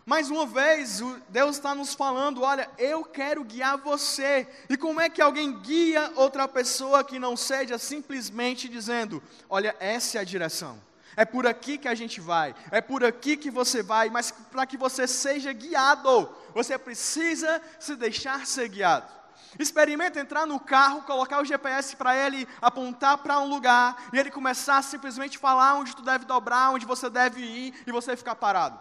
Mais 0.05 0.29
uma 0.29 0.45
vez, 0.45 1.01
Deus 1.29 1.55
está 1.55 1.73
nos 1.73 1.93
falando: 1.93 2.41
olha, 2.41 2.69
eu 2.77 3.05
quero 3.05 3.43
guiar 3.43 3.77
você. 3.77 4.45
E 4.69 4.75
como 4.75 4.99
é 4.99 5.09
que 5.09 5.21
alguém 5.21 5.59
guia 5.61 6.11
outra 6.15 6.47
pessoa 6.47 7.03
que 7.03 7.17
não 7.17 7.37
seja 7.37 7.77
simplesmente 7.77 8.67
dizendo: 8.67 9.23
olha, 9.49 9.75
essa 9.79 10.17
é 10.17 10.21
a 10.21 10.25
direção, 10.25 10.77
é 11.15 11.23
por 11.23 11.47
aqui 11.47 11.77
que 11.77 11.87
a 11.87 11.95
gente 11.95 12.19
vai, 12.19 12.53
é 12.69 12.81
por 12.81 13.03
aqui 13.03 13.37
que 13.37 13.49
você 13.49 13.81
vai, 13.81 14.09
mas 14.09 14.29
para 14.29 14.65
que 14.65 14.75
você 14.75 15.07
seja 15.07 15.53
guiado, 15.53 16.29
você 16.53 16.77
precisa 16.77 17.61
se 17.79 17.95
deixar 17.95 18.45
ser 18.45 18.67
guiado. 18.67 19.22
Experimenta 19.59 20.19
entrar 20.19 20.47
no 20.47 20.59
carro, 20.59 21.03
colocar 21.03 21.41
o 21.41 21.45
GPS 21.45 21.95
para 21.95 22.15
ele 22.15 22.47
apontar 22.61 23.17
para 23.19 23.39
um 23.39 23.47
lugar 23.47 23.95
e 24.11 24.17
ele 24.17 24.31
começar 24.31 24.77
a 24.77 24.81
simplesmente 24.81 25.37
falar 25.37 25.75
onde 25.75 25.95
tu 25.95 26.01
deve 26.01 26.25
dobrar, 26.25 26.71
onde 26.71 26.85
você 26.85 27.09
deve 27.09 27.41
ir 27.41 27.83
e 27.85 27.91
você 27.91 28.15
ficar 28.15 28.35
parado. 28.35 28.79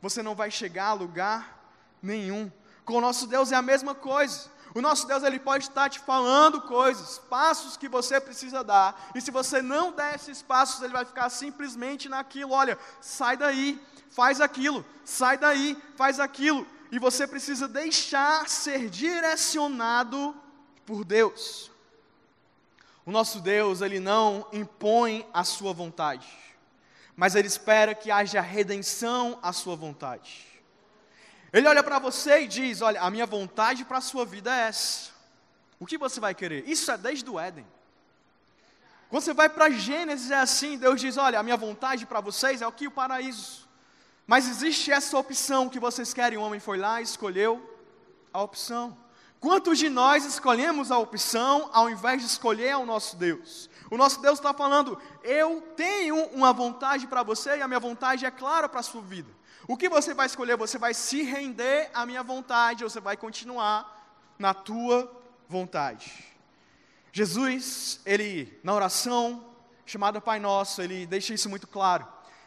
Você 0.00 0.22
não 0.22 0.34
vai 0.34 0.50
chegar 0.50 0.88
a 0.88 0.92
lugar 0.92 1.58
nenhum. 2.02 2.50
Com 2.84 2.94
o 2.94 3.00
nosso 3.00 3.26
Deus 3.26 3.50
é 3.50 3.56
a 3.56 3.62
mesma 3.62 3.94
coisa. 3.94 4.48
O 4.74 4.80
nosso 4.80 5.06
Deus 5.06 5.22
ele 5.22 5.40
pode 5.40 5.64
estar 5.64 5.88
te 5.88 5.98
falando 5.98 6.60
coisas, 6.60 7.18
passos 7.30 7.76
que 7.76 7.88
você 7.88 8.20
precisa 8.20 8.62
dar. 8.62 9.10
E 9.14 9.20
se 9.20 9.30
você 9.30 9.62
não 9.62 9.90
der 9.90 10.14
esses 10.14 10.42
passos, 10.42 10.82
ele 10.82 10.92
vai 10.92 11.04
ficar 11.04 11.30
simplesmente 11.30 12.08
naquilo. 12.08 12.52
Olha, 12.52 12.78
sai 13.00 13.36
daí, 13.36 13.82
faz 14.10 14.40
aquilo. 14.40 14.84
Sai 15.04 15.38
daí, 15.38 15.82
faz 15.96 16.20
aquilo 16.20 16.66
e 16.90 16.98
você 16.98 17.26
precisa 17.26 17.66
deixar 17.66 18.48
ser 18.48 18.88
direcionado 18.88 20.34
por 20.84 21.04
Deus. 21.04 21.70
O 23.04 23.10
nosso 23.10 23.40
Deus, 23.40 23.80
ele 23.80 24.00
não 24.00 24.46
impõe 24.52 25.26
a 25.32 25.44
sua 25.44 25.72
vontade, 25.72 26.28
mas 27.16 27.34
ele 27.34 27.48
espera 27.48 27.94
que 27.94 28.10
haja 28.10 28.40
redenção 28.40 29.38
à 29.42 29.52
sua 29.52 29.76
vontade. 29.76 30.46
Ele 31.52 31.68
olha 31.68 31.82
para 31.82 31.98
você 31.98 32.42
e 32.42 32.48
diz: 32.48 32.82
Olha, 32.82 33.00
a 33.00 33.10
minha 33.10 33.26
vontade 33.26 33.84
para 33.84 33.98
a 33.98 34.00
sua 34.00 34.24
vida 34.24 34.54
é 34.54 34.68
essa. 34.68 35.10
O 35.78 35.86
que 35.86 35.96
você 35.96 36.18
vai 36.18 36.34
querer? 36.34 36.68
Isso 36.68 36.90
é 36.90 36.98
desde 36.98 37.28
o 37.28 37.38
Éden. 37.38 37.66
Quando 39.08 39.22
você 39.22 39.32
vai 39.32 39.48
para 39.48 39.70
Gênesis, 39.70 40.30
é 40.30 40.36
assim: 40.36 40.76
Deus 40.76 41.00
diz: 41.00 41.16
Olha, 41.16 41.38
a 41.38 41.42
minha 41.42 41.56
vontade 41.56 42.06
para 42.06 42.20
vocês 42.20 42.60
é 42.60 42.66
o 42.66 42.72
que 42.72 42.88
o 42.88 42.90
paraíso. 42.90 43.65
Mas 44.26 44.48
existe 44.48 44.90
essa 44.90 45.16
opção 45.16 45.68
que 45.68 45.78
vocês 45.78 46.12
querem. 46.12 46.38
O 46.38 46.42
homem 46.42 46.58
foi 46.58 46.78
lá 46.78 47.00
e 47.00 47.04
escolheu 47.04 47.62
a 48.32 48.42
opção. 48.42 48.96
Quantos 49.38 49.78
de 49.78 49.88
nós 49.88 50.24
escolhemos 50.24 50.90
a 50.90 50.98
opção 50.98 51.70
ao 51.72 51.88
invés 51.88 52.20
de 52.20 52.26
escolher 52.26 52.72
ao 52.72 52.84
nosso 52.84 53.16
Deus? 53.16 53.70
O 53.90 53.96
nosso 53.96 54.20
Deus 54.20 54.38
está 54.38 54.52
falando: 54.52 55.00
eu 55.22 55.60
tenho 55.76 56.26
uma 56.30 56.52
vontade 56.52 57.06
para 57.06 57.22
você 57.22 57.58
e 57.58 57.62
a 57.62 57.68
minha 57.68 57.78
vontade 57.78 58.26
é 58.26 58.30
clara 58.30 58.68
para 58.68 58.80
a 58.80 58.82
sua 58.82 59.02
vida. 59.02 59.30
O 59.68 59.76
que 59.76 59.88
você 59.88 60.14
vai 60.14 60.26
escolher? 60.26 60.56
Você 60.56 60.78
vai 60.78 60.94
se 60.94 61.22
render 61.22 61.90
à 61.94 62.06
minha 62.06 62.22
vontade 62.22 62.82
ou 62.82 62.90
você 62.90 63.00
vai 63.00 63.16
continuar 63.16 64.10
na 64.38 64.54
tua 64.54 65.10
vontade? 65.48 66.24
Jesus, 67.12 68.00
ele, 68.04 68.58
na 68.62 68.74
oração 68.74 69.44
chamada 69.84 70.20
Pai 70.20 70.38
Nosso, 70.38 70.82
ele 70.82 71.06
deixa 71.06 71.32
isso 71.32 71.48
muito 71.48 71.66
claro. 71.66 72.06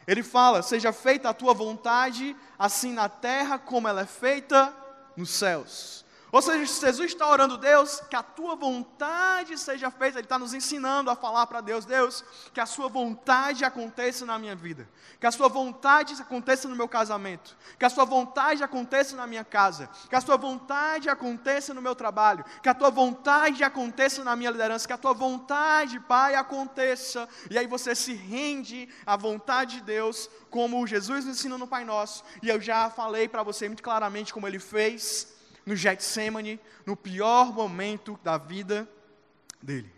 Ele 0.10 0.24
fala: 0.24 0.64
Seja 0.64 0.92
feita 0.92 1.30
a 1.30 1.34
tua 1.36 1.54
vontade, 1.54 2.36
assim 2.58 2.92
na 2.94 3.08
terra 3.08 3.60
como 3.60 3.88
ela 3.88 4.02
é 4.02 4.06
feita 4.08 4.74
nos 5.16 5.30
céus. 5.30 6.04
Ou 6.32 6.42
seja, 6.42 6.60
Jesus 6.60 7.12
está 7.12 7.28
orando, 7.28 7.58
Deus, 7.58 8.02
que 8.08 8.16
a 8.16 8.22
tua 8.22 8.56
vontade 8.56 9.58
seja 9.58 9.90
feita. 9.90 10.20
Ele 10.20 10.26
está 10.26 10.38
nos 10.38 10.54
ensinando 10.54 11.10
a 11.10 11.16
falar 11.16 11.48
para 11.48 11.60
Deus, 11.60 11.86
Deus, 11.86 12.24
que 12.54 12.60
a 12.60 12.68
sua 12.68 12.88
vontade 12.88 13.66
aconteça 13.66 14.26
na 14.26 14.38
minha 14.38 14.56
vida, 14.56 14.88
que 15.20 15.26
a 15.26 15.32
sua 15.32 15.48
vontade 15.48 16.14
aconteça 16.22 16.68
no 16.68 16.76
meu 16.76 16.88
casamento, 16.88 17.58
que 17.80 17.86
a 17.86 17.90
sua 17.90 18.06
vontade 18.06 18.64
aconteça 18.64 19.16
na 19.16 19.26
minha 19.26 19.44
casa, 19.44 19.90
que 20.08 20.16
a 20.16 20.22
sua 20.22 20.38
vontade 20.38 21.10
aconteça 21.10 21.74
no 21.74 21.82
meu 21.82 21.96
trabalho, 21.96 22.46
que 22.62 22.70
a 22.70 22.76
tua 22.76 22.92
vontade 22.92 23.64
aconteça 23.64 24.24
na 24.24 24.36
minha 24.36 24.52
liderança, 24.52 24.88
que 24.88 24.94
a 24.94 24.98
tua 24.98 25.14
vontade, 25.14 26.00
Pai, 26.02 26.36
aconteça. 26.36 27.28
E 27.50 27.58
aí 27.58 27.66
você 27.66 27.96
se 27.96 28.14
rende 28.14 28.88
à 29.04 29.18
vontade 29.18 29.78
de 29.78 29.82
Deus, 29.82 30.30
como 30.52 30.86
Jesus 30.86 31.26
nos 31.26 31.38
ensina 31.38 31.58
no 31.58 31.68
Pai 31.68 31.84
Nosso. 31.84 32.24
E 32.44 32.50
eu 32.50 32.62
já 32.62 32.90
falei 32.92 33.28
para 33.28 33.42
você 33.42 33.68
muito 33.68 33.82
claramente 33.82 34.32
como 34.32 34.48
ele 34.48 34.60
fez 34.60 35.39
no 35.70 35.76
Getsemane, 35.76 36.60
no 36.84 36.98
pior 36.98 37.54
momento 37.54 38.20
da 38.24 38.40
vida 38.40 38.90
dele. 39.62 39.94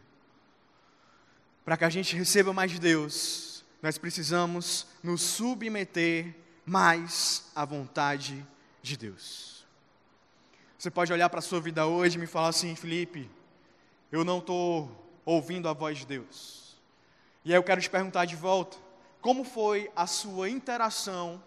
Para 1.63 1.77
que 1.77 1.85
a 1.85 1.89
gente 1.89 2.13
receba 2.13 2.51
mais 2.51 2.71
de 2.71 2.77
Deus, 2.77 3.63
nós 3.81 3.97
precisamos 3.97 4.85
nos 5.01 5.21
submeter 5.21 6.35
mais 6.65 7.49
à 7.55 7.63
vontade 7.63 8.45
de 8.81 8.97
Deus. 8.97 9.65
Você 10.77 10.91
pode 10.91 11.13
olhar 11.13 11.29
para 11.29 11.39
a 11.39 11.41
sua 11.41 11.61
vida 11.61 11.85
hoje 11.85 12.17
e 12.17 12.19
me 12.19 12.27
falar 12.27 12.49
assim, 12.49 12.75
Felipe, 12.75 13.31
eu 14.11 14.25
não 14.25 14.39
estou 14.39 14.91
ouvindo 15.23 15.69
a 15.69 15.73
voz 15.73 15.99
de 15.99 16.05
Deus. 16.05 16.75
E 17.45 17.53
aí 17.53 17.57
eu 17.57 17.63
quero 17.63 17.79
te 17.79 17.89
perguntar 17.89 18.25
de 18.25 18.35
volta, 18.35 18.75
como 19.21 19.45
foi 19.45 19.89
a 19.95 20.05
sua 20.05 20.49
interação 20.49 21.41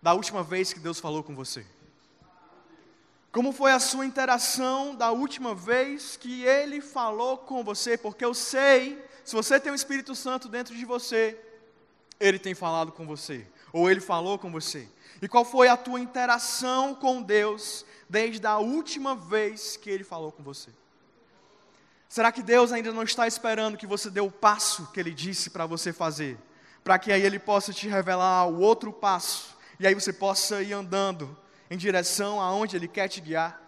da 0.00 0.14
última 0.14 0.44
vez 0.44 0.72
que 0.72 0.78
Deus 0.78 1.00
falou 1.00 1.24
com 1.24 1.34
você? 1.34 1.66
Como 3.38 3.52
foi 3.52 3.70
a 3.70 3.78
sua 3.78 4.04
interação 4.04 4.96
da 4.96 5.12
última 5.12 5.54
vez 5.54 6.16
que 6.16 6.42
ele 6.42 6.80
falou 6.80 7.38
com 7.38 7.62
você? 7.62 7.96
Porque 7.96 8.24
eu 8.24 8.34
sei, 8.34 9.00
se 9.24 9.32
você 9.32 9.60
tem 9.60 9.70
o 9.70 9.76
Espírito 9.76 10.12
Santo 10.12 10.48
dentro 10.48 10.74
de 10.74 10.84
você, 10.84 11.38
ele 12.18 12.36
tem 12.36 12.52
falado 12.52 12.90
com 12.90 13.06
você, 13.06 13.46
ou 13.72 13.88
ele 13.88 14.00
falou 14.00 14.40
com 14.40 14.50
você. 14.50 14.88
E 15.22 15.28
qual 15.28 15.44
foi 15.44 15.68
a 15.68 15.76
tua 15.76 16.00
interação 16.00 16.96
com 16.96 17.22
Deus 17.22 17.86
desde 18.10 18.44
a 18.44 18.58
última 18.58 19.14
vez 19.14 19.76
que 19.76 19.88
ele 19.88 20.02
falou 20.02 20.32
com 20.32 20.42
você? 20.42 20.70
Será 22.08 22.32
que 22.32 22.42
Deus 22.42 22.72
ainda 22.72 22.90
não 22.90 23.04
está 23.04 23.24
esperando 23.28 23.78
que 23.78 23.86
você 23.86 24.10
dê 24.10 24.20
o 24.20 24.32
passo 24.32 24.90
que 24.90 24.98
ele 24.98 25.14
disse 25.14 25.50
para 25.50 25.64
você 25.64 25.92
fazer? 25.92 26.36
Para 26.82 26.98
que 26.98 27.12
aí 27.12 27.22
ele 27.22 27.38
possa 27.38 27.72
te 27.72 27.86
revelar 27.86 28.48
o 28.48 28.58
outro 28.58 28.92
passo, 28.92 29.56
e 29.78 29.86
aí 29.86 29.94
você 29.94 30.12
possa 30.12 30.60
ir 30.60 30.72
andando 30.72 31.38
em 31.70 31.76
direção 31.76 32.40
aonde 32.40 32.76
Ele 32.76 32.88
quer 32.88 33.08
te 33.08 33.20
guiar. 33.20 33.60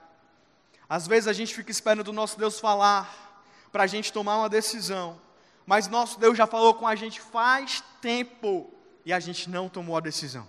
Às 0.89 1.07
vezes 1.07 1.29
a 1.29 1.33
gente 1.33 1.55
fica 1.55 1.71
esperando 1.71 2.09
o 2.09 2.13
nosso 2.13 2.39
Deus 2.39 2.59
falar 2.59 3.45
para 3.71 3.85
a 3.85 3.87
gente 3.87 4.13
tomar 4.13 4.39
uma 4.39 4.49
decisão, 4.49 5.21
mas 5.65 5.87
nosso 5.87 6.19
Deus 6.19 6.37
já 6.37 6.47
falou 6.47 6.75
com 6.75 6.87
a 6.87 6.97
gente 6.97 7.21
faz 7.21 7.83
tempo 8.01 8.73
e 9.05 9.13
a 9.13 9.21
gente 9.21 9.49
não 9.49 9.69
tomou 9.69 9.97
a 9.97 10.01
decisão. 10.01 10.49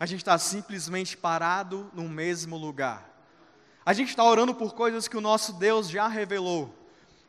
A 0.00 0.06
gente 0.06 0.20
está 0.20 0.36
simplesmente 0.38 1.16
parado 1.16 1.90
no 1.92 2.08
mesmo 2.08 2.56
lugar. 2.56 3.08
A 3.84 3.92
gente 3.92 4.10
está 4.10 4.22
orando 4.22 4.54
por 4.54 4.74
coisas 4.74 5.08
que 5.08 5.16
o 5.16 5.20
nosso 5.20 5.54
Deus 5.54 5.88
já 5.88 6.06
revelou, 6.06 6.74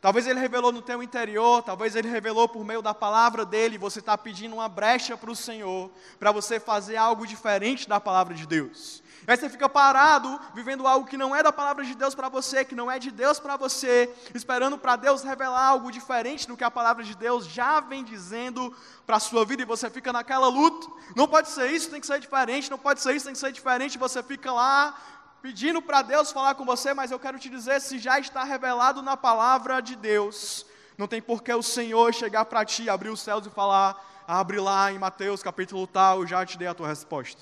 Talvez 0.01 0.25
Ele 0.27 0.39
revelou 0.39 0.71
no 0.71 0.81
teu 0.81 1.03
interior, 1.03 1.62
talvez 1.62 1.93
Ele 1.95 2.07
revelou 2.07 2.47
por 2.47 2.63
meio 2.63 2.81
da 2.81 2.93
palavra 2.93 3.45
dele. 3.45 3.77
Você 3.77 3.99
está 3.99 4.17
pedindo 4.17 4.55
uma 4.55 4.69
brecha 4.69 5.17
para 5.17 5.29
o 5.29 5.35
Senhor, 5.35 5.91
para 6.17 6.31
você 6.31 6.59
fazer 6.59 6.95
algo 6.95 7.27
diferente 7.27 7.88
da 7.88 7.99
palavra 7.99 8.33
de 8.33 8.45
Deus. 8.45 9.03
Aí 9.27 9.38
você 9.38 9.49
fica 9.49 9.67
parado, 9.67 10.39
vivendo 10.55 10.88
algo 10.88 11.05
que 11.05 11.17
não 11.17 11.35
é 11.35 11.43
da 11.43 11.51
palavra 11.51 11.83
de 11.83 11.93
Deus 11.93 12.15
para 12.15 12.29
você, 12.29 12.63
que 12.63 12.73
não 12.73 12.89
é 12.89 12.97
de 12.97 13.12
Deus 13.12 13.39
para 13.39 13.57
você, 13.57 14.09
esperando 14.33 14.77
para 14.77 14.95
Deus 14.95 15.21
revelar 15.21 15.67
algo 15.67 15.91
diferente 15.91 16.47
do 16.47 16.55
que 16.57 16.63
a 16.63 16.71
palavra 16.71 17.03
de 17.03 17.13
Deus 17.15 17.45
já 17.45 17.79
vem 17.81 18.03
dizendo 18.03 18.73
para 19.05 19.17
a 19.17 19.19
sua 19.19 19.45
vida, 19.45 19.62
e 19.62 19.65
você 19.65 19.89
fica 19.89 20.13
naquela 20.13 20.47
luta. 20.47 20.88
Não 21.15 21.27
pode 21.27 21.49
ser 21.49 21.69
isso, 21.71 21.91
tem 21.91 21.99
que 21.99 22.07
ser 22.07 22.19
diferente, 22.19 22.71
não 22.71 22.77
pode 22.77 23.01
ser 23.01 23.15
isso, 23.15 23.25
tem 23.25 23.33
que 23.33 23.39
ser 23.39 23.51
diferente, 23.51 23.97
você 23.99 24.23
fica 24.23 24.51
lá 24.51 24.97
pedindo 25.41 25.82
para 25.82 26.02
Deus 26.02 26.32
falar 26.32 26.56
com 26.56 26.65
você, 26.65 26.93
mas 26.93 27.12
eu 27.12 27.19
quero 27.19 27.39
te 27.39 27.49
dizer: 27.49 27.80
se 27.82 27.97
já 27.97 28.19
está 28.19 28.43
revelado 28.43 29.02
na 29.02 29.17
palavra 29.17 29.82
de 29.82 29.95
Deus, 29.95 30.65
não 30.97 31.08
tem 31.08 31.21
por 31.21 31.41
que 31.41 31.54
o 31.54 31.63
Senhor 31.63 32.13
chegar 32.13 32.45
para 32.45 32.65
ti, 32.65 32.89
abrir 32.89 33.10
os 33.10 33.21
céus 33.21 33.45
e 33.45 33.49
falar, 33.49 34.23
abre 34.28 34.60
lá 34.60 34.91
em 34.91 34.99
Mateus 34.99 35.41
capítulo 35.41 35.88
tal, 35.88 36.21
eu 36.21 36.28
já 36.28 36.45
te 36.45 36.58
dei 36.58 36.67
a 36.67 36.73
tua 36.73 36.88
resposta. 36.88 37.41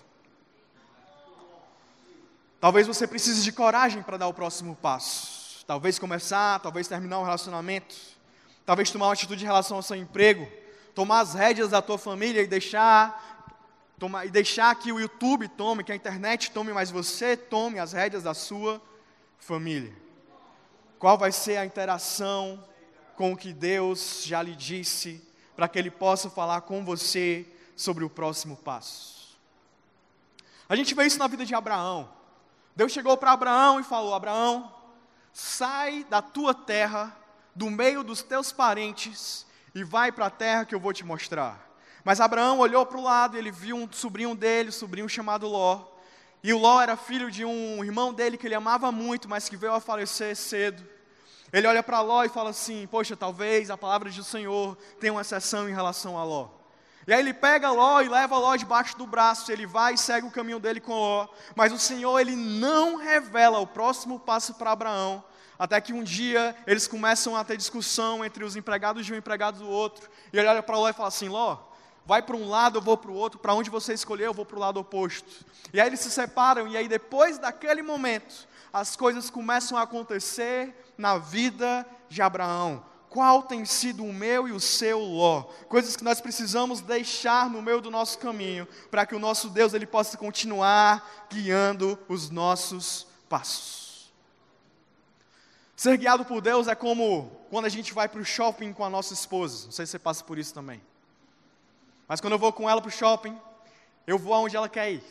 Talvez 2.59 2.87
você 2.87 3.05
precise 3.05 3.43
de 3.43 3.51
coragem 3.51 4.01
para 4.01 4.17
dar 4.17 4.27
o 4.27 4.33
próximo 4.33 4.75
passo. 4.75 5.63
Talvez 5.65 5.99
começar, 5.99 6.59
talvez 6.59 6.87
terminar 6.87 7.19
um 7.19 7.23
relacionamento, 7.23 7.95
talvez 8.65 8.89
tomar 8.89 9.07
uma 9.07 9.13
atitude 9.13 9.43
em 9.43 9.47
relação 9.47 9.77
ao 9.77 9.83
seu 9.83 9.95
emprego, 9.95 10.47
tomar 10.95 11.19
as 11.19 11.33
rédeas 11.33 11.69
da 11.69 11.81
tua 11.81 11.97
família 11.97 12.41
e 12.41 12.47
deixar 12.47 13.36
Toma, 13.99 14.25
e 14.25 14.29
deixar 14.29 14.75
que 14.75 14.91
o 14.91 14.99
YouTube 14.99 15.47
tome, 15.47 15.83
que 15.83 15.91
a 15.91 15.95
internet 15.95 16.51
tome, 16.51 16.71
mas 16.71 16.91
você 16.91 17.35
tome 17.35 17.79
as 17.79 17.93
rédeas 17.93 18.23
da 18.23 18.33
sua 18.33 18.81
família. 19.39 19.93
Qual 20.99 21.17
vai 21.17 21.31
ser 21.31 21.57
a 21.57 21.65
interação 21.65 22.63
com 23.15 23.33
o 23.33 23.37
que 23.37 23.51
Deus 23.51 24.23
já 24.23 24.41
lhe 24.41 24.55
disse, 24.55 25.23
para 25.55 25.67
que 25.67 25.79
Ele 25.79 25.89
possa 25.89 26.29
falar 26.29 26.61
com 26.61 26.85
você 26.85 27.47
sobre 27.75 28.03
o 28.03 28.09
próximo 28.09 28.55
passo? 28.55 29.37
A 30.69 30.75
gente 30.75 30.93
vê 30.93 31.05
isso 31.05 31.17
na 31.17 31.27
vida 31.27 31.45
de 31.45 31.55
Abraão. 31.55 32.09
Deus 32.75 32.91
chegou 32.91 33.17
para 33.17 33.31
Abraão 33.31 33.79
e 33.79 33.83
falou: 33.83 34.13
Abraão, 34.13 34.71
sai 35.33 36.03
da 36.03 36.21
tua 36.21 36.53
terra, 36.53 37.17
do 37.55 37.71
meio 37.71 38.03
dos 38.03 38.21
teus 38.21 38.51
parentes, 38.51 39.45
e 39.73 39.83
vai 39.83 40.11
para 40.11 40.27
a 40.27 40.31
terra 40.31 40.65
que 40.65 40.75
eu 40.75 40.79
vou 40.79 40.93
te 40.93 41.03
mostrar. 41.03 41.66
Mas 42.07 42.21
Abraão 42.21 42.59
olhou 42.59 42.85
para 42.85 42.97
o 42.97 43.03
lado 43.03 43.35
e 43.35 43.37
ele 43.37 43.51
viu 43.51 43.75
um 43.75 43.91
sobrinho 43.91 44.33
dele, 44.33 44.69
um 44.69 44.71
sobrinho 44.71 45.09
chamado 45.09 45.45
Ló. 45.45 45.81
E 46.41 46.53
o 46.53 46.57
Ló 46.57 46.81
era 46.81 46.95
filho 46.95 47.29
de 47.29 47.43
um 47.43 47.83
irmão 47.83 48.13
dele 48.13 48.37
que 48.37 48.47
ele 48.47 48.55
amava 48.55 48.93
muito, 48.93 49.27
mas 49.27 49.49
que 49.49 49.57
veio 49.57 49.73
a 49.73 49.81
falecer 49.81 50.33
cedo. 50.33 50.87
Ele 51.51 51.67
olha 51.67 51.83
para 51.83 51.99
Ló 51.99 52.23
e 52.23 52.29
fala 52.29 52.51
assim: 52.51 52.87
Poxa, 52.87 53.17
talvez 53.17 53.69
a 53.69 53.77
palavra 53.77 54.09
do 54.09 54.23
Senhor 54.23 54.77
tenha 55.01 55.11
uma 55.11 55.19
exceção 55.19 55.67
em 55.67 55.73
relação 55.73 56.17
a 56.17 56.23
Ló. 56.23 56.47
E 57.05 57.11
aí 57.13 57.19
ele 57.19 57.33
pega 57.33 57.71
Ló 57.71 57.99
e 57.99 58.07
leva 58.07 58.37
Ló 58.37 58.55
debaixo 58.55 58.97
do 58.97 59.05
braço, 59.05 59.51
ele 59.51 59.65
vai 59.65 59.95
e 59.95 59.97
segue 59.97 60.25
o 60.25 60.31
caminho 60.31 60.59
dele 60.59 60.79
com 60.79 60.93
Ló. 60.93 61.27
Mas 61.57 61.73
o 61.73 61.77
Senhor, 61.77 62.17
ele 62.21 62.37
não 62.37 62.95
revela 62.95 63.59
o 63.59 63.67
próximo 63.67 64.17
passo 64.17 64.53
para 64.53 64.71
Abraão, 64.71 65.21
até 65.59 65.81
que 65.81 65.91
um 65.91 66.03
dia 66.03 66.55
eles 66.65 66.87
começam 66.87 67.35
a 67.35 67.43
ter 67.43 67.57
discussão 67.57 68.23
entre 68.23 68.45
os 68.45 68.55
empregados 68.55 69.05
de 69.05 69.11
um 69.11 69.17
empregado 69.17 69.59
do 69.59 69.67
outro. 69.67 70.09
E 70.31 70.37
ele 70.39 70.47
olha 70.47 70.63
para 70.63 70.77
Ló 70.77 70.87
e 70.87 70.93
fala 70.93 71.09
assim: 71.09 71.27
Ló, 71.27 71.66
vai 72.07 72.21
para 72.21 72.37
um 72.37 72.47
lado, 72.47 72.77
eu 72.77 72.81
vou 72.81 72.95
para 72.95 73.11
o 73.11 73.13
outro, 73.13 73.37
para 73.37 73.53
onde 73.53 73.69
você 73.69 73.93
escolher, 73.93 74.27
eu 74.27 74.33
vou 74.33 74.45
para 74.45 74.55
o 74.55 74.59
lado 74.59 74.79
oposto. 74.79 75.45
E 75.73 75.79
aí 75.79 75.87
eles 75.87 75.99
se 75.99 76.09
separam, 76.09 76.65
e 76.65 76.77
aí 76.77 76.87
depois 76.87 77.37
daquele 77.37 77.81
momento, 77.81 78.47
as 78.71 78.95
coisas 78.95 79.29
começam 79.29 79.77
a 79.77 79.81
acontecer 79.81 80.73
na 80.97 81.17
vida 81.17 81.85
de 82.07 82.21
Abraão. 82.21 82.81
Qual 83.09 83.43
tem 83.43 83.65
sido 83.65 84.05
o 84.05 84.13
meu 84.13 84.47
e 84.47 84.53
o 84.53 84.59
seu 84.59 84.99
Ló? 84.99 85.43
Coisas 85.67 85.97
que 85.97 86.03
nós 86.03 86.21
precisamos 86.21 86.79
deixar 86.79 87.49
no 87.49 87.61
meio 87.61 87.81
do 87.81 87.91
nosso 87.91 88.17
caminho, 88.19 88.65
para 88.89 89.05
que 89.05 89.15
o 89.15 89.19
nosso 89.19 89.49
Deus 89.49 89.73
ele 89.73 89.85
possa 89.85 90.17
continuar 90.17 91.27
guiando 91.29 91.99
os 92.07 92.29
nossos 92.29 93.05
passos. 93.27 94.13
Ser 95.75 95.97
guiado 95.97 96.23
por 96.23 96.39
Deus 96.39 96.69
é 96.69 96.75
como 96.75 97.29
quando 97.49 97.65
a 97.65 97.69
gente 97.69 97.93
vai 97.93 98.07
para 98.07 98.21
o 98.21 98.25
shopping 98.25 98.71
com 98.71 98.85
a 98.85 98.89
nossa 98.89 99.13
esposa. 99.13 99.65
Não 99.65 99.71
sei 99.73 99.85
se 99.85 99.91
você 99.91 99.99
passa 99.99 100.23
por 100.23 100.37
isso 100.37 100.53
também. 100.53 100.81
Mas 102.07 102.21
quando 102.21 102.33
eu 102.33 102.39
vou 102.39 102.53
com 102.53 102.69
ela 102.69 102.81
para 102.81 102.89
o 102.89 102.91
shopping, 102.91 103.37
eu 104.05 104.17
vou 104.17 104.33
aonde 104.33 104.55
ela 104.55 104.69
quer 104.69 104.91
ir. 104.91 105.03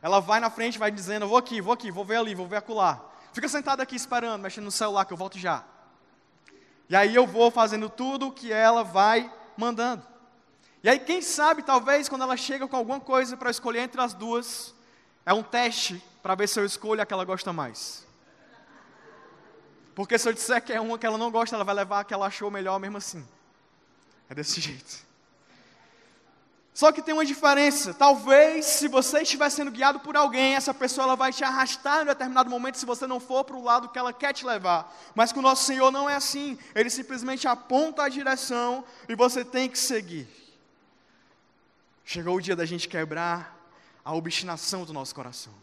Ela 0.00 0.20
vai 0.20 0.38
na 0.38 0.50
frente, 0.50 0.78
vai 0.78 0.90
dizendo: 0.90 1.24
eu 1.24 1.28
vou 1.28 1.38
aqui, 1.38 1.60
vou 1.60 1.72
aqui, 1.72 1.90
vou 1.90 2.04
ver 2.04 2.16
ali, 2.16 2.34
vou 2.34 2.46
ver 2.46 2.56
acolá. 2.56 3.02
Fica 3.32 3.48
sentada 3.48 3.82
aqui 3.82 3.96
esperando, 3.96 4.42
mexendo 4.42 4.64
no 4.64 4.70
celular, 4.70 5.04
que 5.04 5.12
eu 5.12 5.16
volto 5.16 5.38
já. 5.38 5.64
E 6.88 6.94
aí 6.94 7.14
eu 7.14 7.26
vou 7.26 7.50
fazendo 7.50 7.88
tudo 7.88 8.28
o 8.28 8.32
que 8.32 8.52
ela 8.52 8.84
vai 8.84 9.32
mandando. 9.56 10.06
E 10.82 10.88
aí, 10.88 10.98
quem 10.98 11.22
sabe, 11.22 11.62
talvez, 11.62 12.08
quando 12.08 12.22
ela 12.22 12.36
chega 12.36 12.68
com 12.68 12.76
alguma 12.76 13.00
coisa 13.00 13.36
para 13.36 13.50
escolher 13.50 13.80
entre 13.80 14.00
as 14.00 14.12
duas, 14.12 14.74
é 15.24 15.32
um 15.32 15.42
teste 15.42 16.02
para 16.22 16.34
ver 16.34 16.46
se 16.46 16.60
eu 16.60 16.64
escolho 16.64 17.00
a 17.00 17.06
que 17.06 17.12
ela 17.14 17.24
gosta 17.24 17.52
mais. 17.52 18.06
Porque 19.94 20.18
se 20.18 20.28
eu 20.28 20.32
disser 20.32 20.62
que 20.62 20.72
é 20.72 20.80
uma 20.80 20.98
que 20.98 21.06
ela 21.06 21.16
não 21.16 21.30
gosta, 21.30 21.56
ela 21.56 21.64
vai 21.64 21.74
levar 21.74 22.00
a 22.00 22.04
que 22.04 22.12
ela 22.12 22.26
achou 22.26 22.50
melhor 22.50 22.78
mesmo 22.78 22.98
assim. 22.98 23.26
É 24.28 24.34
desse 24.34 24.60
jeito. 24.62 25.03
Só 26.74 26.90
que 26.90 27.00
tem 27.00 27.14
uma 27.14 27.24
diferença. 27.24 27.94
Talvez, 27.94 28.66
se 28.66 28.88
você 28.88 29.22
estiver 29.22 29.48
sendo 29.48 29.70
guiado 29.70 30.00
por 30.00 30.16
alguém, 30.16 30.56
essa 30.56 30.74
pessoa 30.74 31.04
ela 31.04 31.14
vai 31.14 31.32
te 31.32 31.44
arrastar 31.44 32.02
em 32.02 32.06
determinado 32.06 32.50
momento 32.50 32.76
se 32.76 32.84
você 32.84 33.06
não 33.06 33.20
for 33.20 33.44
para 33.44 33.56
o 33.56 33.62
lado 33.62 33.88
que 33.88 33.98
ela 33.98 34.12
quer 34.12 34.32
te 34.32 34.44
levar. 34.44 34.92
Mas 35.14 35.32
com 35.32 35.38
o 35.38 35.42
nosso 35.42 35.64
Senhor 35.64 35.92
não 35.92 36.10
é 36.10 36.16
assim. 36.16 36.58
Ele 36.74 36.90
simplesmente 36.90 37.46
aponta 37.46 38.02
a 38.02 38.08
direção 38.08 38.84
e 39.08 39.14
você 39.14 39.44
tem 39.44 39.70
que 39.70 39.78
seguir. 39.78 40.28
Chegou 42.04 42.36
o 42.36 42.42
dia 42.42 42.56
da 42.56 42.66
gente 42.66 42.88
quebrar 42.88 43.56
a 44.04 44.12
obstinação 44.12 44.84
do 44.84 44.92
nosso 44.92 45.14
coração. 45.14 45.54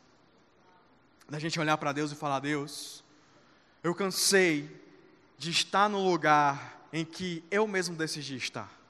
Da 1.29 1.39
gente 1.39 1.59
olhar 1.59 1.77
para 1.77 1.91
Deus 1.91 2.13
e 2.13 2.15
falar: 2.15 2.39
Deus, 2.39 3.03
eu 3.83 3.93
cansei 3.93 4.81
de 5.37 5.51
estar 5.51 5.89
no 5.89 5.99
lugar 5.99 6.87
em 6.93 7.03
que 7.03 7.43
eu 7.51 7.67
mesmo 7.67 7.97
decidi 7.97 8.37
estar. 8.37 8.80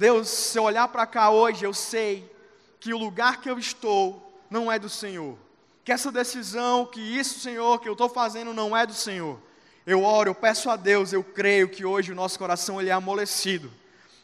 Deus, 0.00 0.30
se 0.30 0.58
eu 0.58 0.62
olhar 0.62 0.88
para 0.88 1.06
cá 1.06 1.28
hoje, 1.28 1.62
eu 1.62 1.74
sei 1.74 2.34
que 2.80 2.94
o 2.94 2.96
lugar 2.96 3.38
que 3.38 3.50
eu 3.50 3.58
estou 3.58 4.42
não 4.48 4.72
é 4.72 4.78
do 4.78 4.88
Senhor. 4.88 5.36
Que 5.84 5.92
essa 5.92 6.10
decisão, 6.10 6.86
que 6.86 7.02
isso, 7.02 7.38
Senhor, 7.38 7.78
que 7.78 7.86
eu 7.86 7.92
estou 7.92 8.08
fazendo 8.08 8.54
não 8.54 8.74
é 8.74 8.86
do 8.86 8.94
Senhor. 8.94 9.38
Eu 9.86 10.02
oro, 10.02 10.30
eu 10.30 10.34
peço 10.34 10.70
a 10.70 10.76
Deus, 10.76 11.12
eu 11.12 11.22
creio 11.22 11.68
que 11.68 11.84
hoje 11.84 12.12
o 12.12 12.14
nosso 12.14 12.38
coração 12.38 12.80
ele 12.80 12.88
é 12.88 12.94
amolecido, 12.94 13.70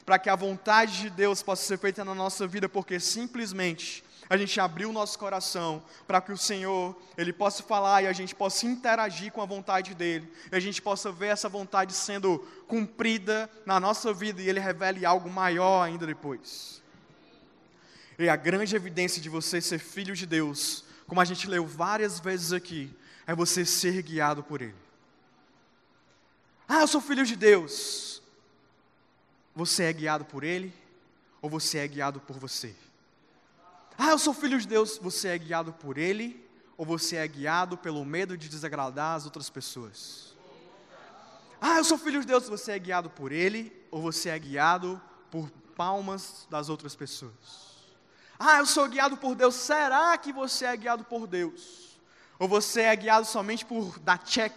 para 0.07 0.19
que 0.19 0.31
a 0.31 0.35
vontade 0.35 0.99
de 0.99 1.11
Deus 1.11 1.43
possa 1.43 1.65
ser 1.65 1.79
feita 1.79 2.03
na 2.03 2.15
nossa 2.15 2.47
vida, 2.47 2.71
porque 2.71 2.99
simplesmente 2.99 4.03
a 4.29 4.37
gente 4.37 4.59
abrir 4.61 4.87
o 4.87 4.93
nosso 4.93 5.19
coração 5.19 5.83
para 6.07 6.21
que 6.21 6.33
o 6.33 6.37
Senhor 6.37 6.97
ele 7.17 7.33
possa 7.33 7.62
falar 7.62 8.03
e 8.03 8.07
a 8.07 8.12
gente 8.12 8.35
possa 8.35 8.67
interagir 8.67 9.33
com 9.33 9.41
a 9.41 9.47
vontade 9.47 9.95
dele, 9.95 10.31
e 10.51 10.57
a 10.57 10.61
gente 10.61 10.83
possa 10.83 11.12
ver 11.12 11.29
essa 11.29 11.49
vontade 11.49 11.93
sendo 11.93 12.39
cumprida 12.67 13.51
na 13.65 13.79
nossa 13.79 14.12
vida 14.12 14.43
e 14.43 14.49
ele 14.49 14.61
revele 14.61 15.07
algo 15.07 15.31
maior 15.31 15.83
ainda 15.83 16.07
depois. 16.07 16.83
E 18.19 18.29
a 18.29 18.37
grande 18.37 18.75
evidência 18.75 19.21
de 19.21 19.29
você 19.29 19.61
ser 19.61 19.79
filho 19.79 20.15
de 20.15 20.27
Deus, 20.27 20.85
como 21.07 21.21
a 21.21 21.25
gente 21.25 21.49
leu 21.49 21.67
várias 21.67 22.19
vezes 22.19 22.53
aqui, 22.53 22.91
é 23.27 23.35
você 23.35 23.65
ser 23.65 24.03
guiado 24.03 24.43
por 24.43 24.62
ele. 24.62 24.75
Ah, 26.69 26.81
eu 26.81 26.89
sou 26.89 27.01
filho 27.01 27.25
de 27.25 27.37
Deus. 27.37 28.23
Você 29.55 29.85
é 29.85 29.93
guiado 29.93 30.25
por 30.25 30.45
ele 30.45 30.73
ou 31.41 31.49
você 31.49 31.79
é 31.79 31.89
guiado 31.89 32.21
por 32.21 32.39
você? 32.39 32.75
Ah, 33.99 34.11
eu 34.11 34.19
sou 34.19 34.35
filho 34.35 34.59
de 34.61 34.67
Deus. 34.67 34.99
Você 34.99 35.29
é 35.29 35.39
guiado 35.39 35.73
por 35.73 35.97
Ele 35.97 36.45
ou 36.77 36.85
você 36.85 37.17
é 37.17 37.27
guiado 37.27 37.79
pelo 37.79 38.05
medo 38.05 38.37
de 38.37 38.49
desagradar 38.49 39.17
as 39.17 39.25
outras 39.25 39.49
pessoas? 39.49 40.35
Ah, 41.61 41.79
eu 41.79 41.85
sou 41.85 41.97
filho 41.97 42.21
de 42.21 42.27
Deus. 42.27 42.49
Você 42.49 42.73
é 42.73 42.79
guiado 42.79 43.09
por 43.09 43.33
Ele 43.33 43.73
ou 43.91 44.03
você 44.03 44.29
é 44.29 44.39
guiado 44.39 45.01
por 45.31 45.51
palmas 45.75 46.47
das 46.51 46.69
outras 46.69 46.95
pessoas? 46.95 47.77
Ah, 48.39 48.59
eu 48.59 48.67
sou 48.67 48.87
guiado 48.89 49.17
por 49.17 49.35
Deus. 49.35 49.55
Será 49.55 50.17
que 50.19 50.33
você 50.33 50.67
é 50.67 50.77
guiado 50.77 51.05
por 51.05 51.27
Deus? 51.27 51.99
Ou 52.39 52.47
você 52.47 52.83
é 52.83 52.95
guiado 52.95 53.27
somente 53.27 53.65
por 53.65 53.99
dar 54.01 54.19
check 54.19 54.53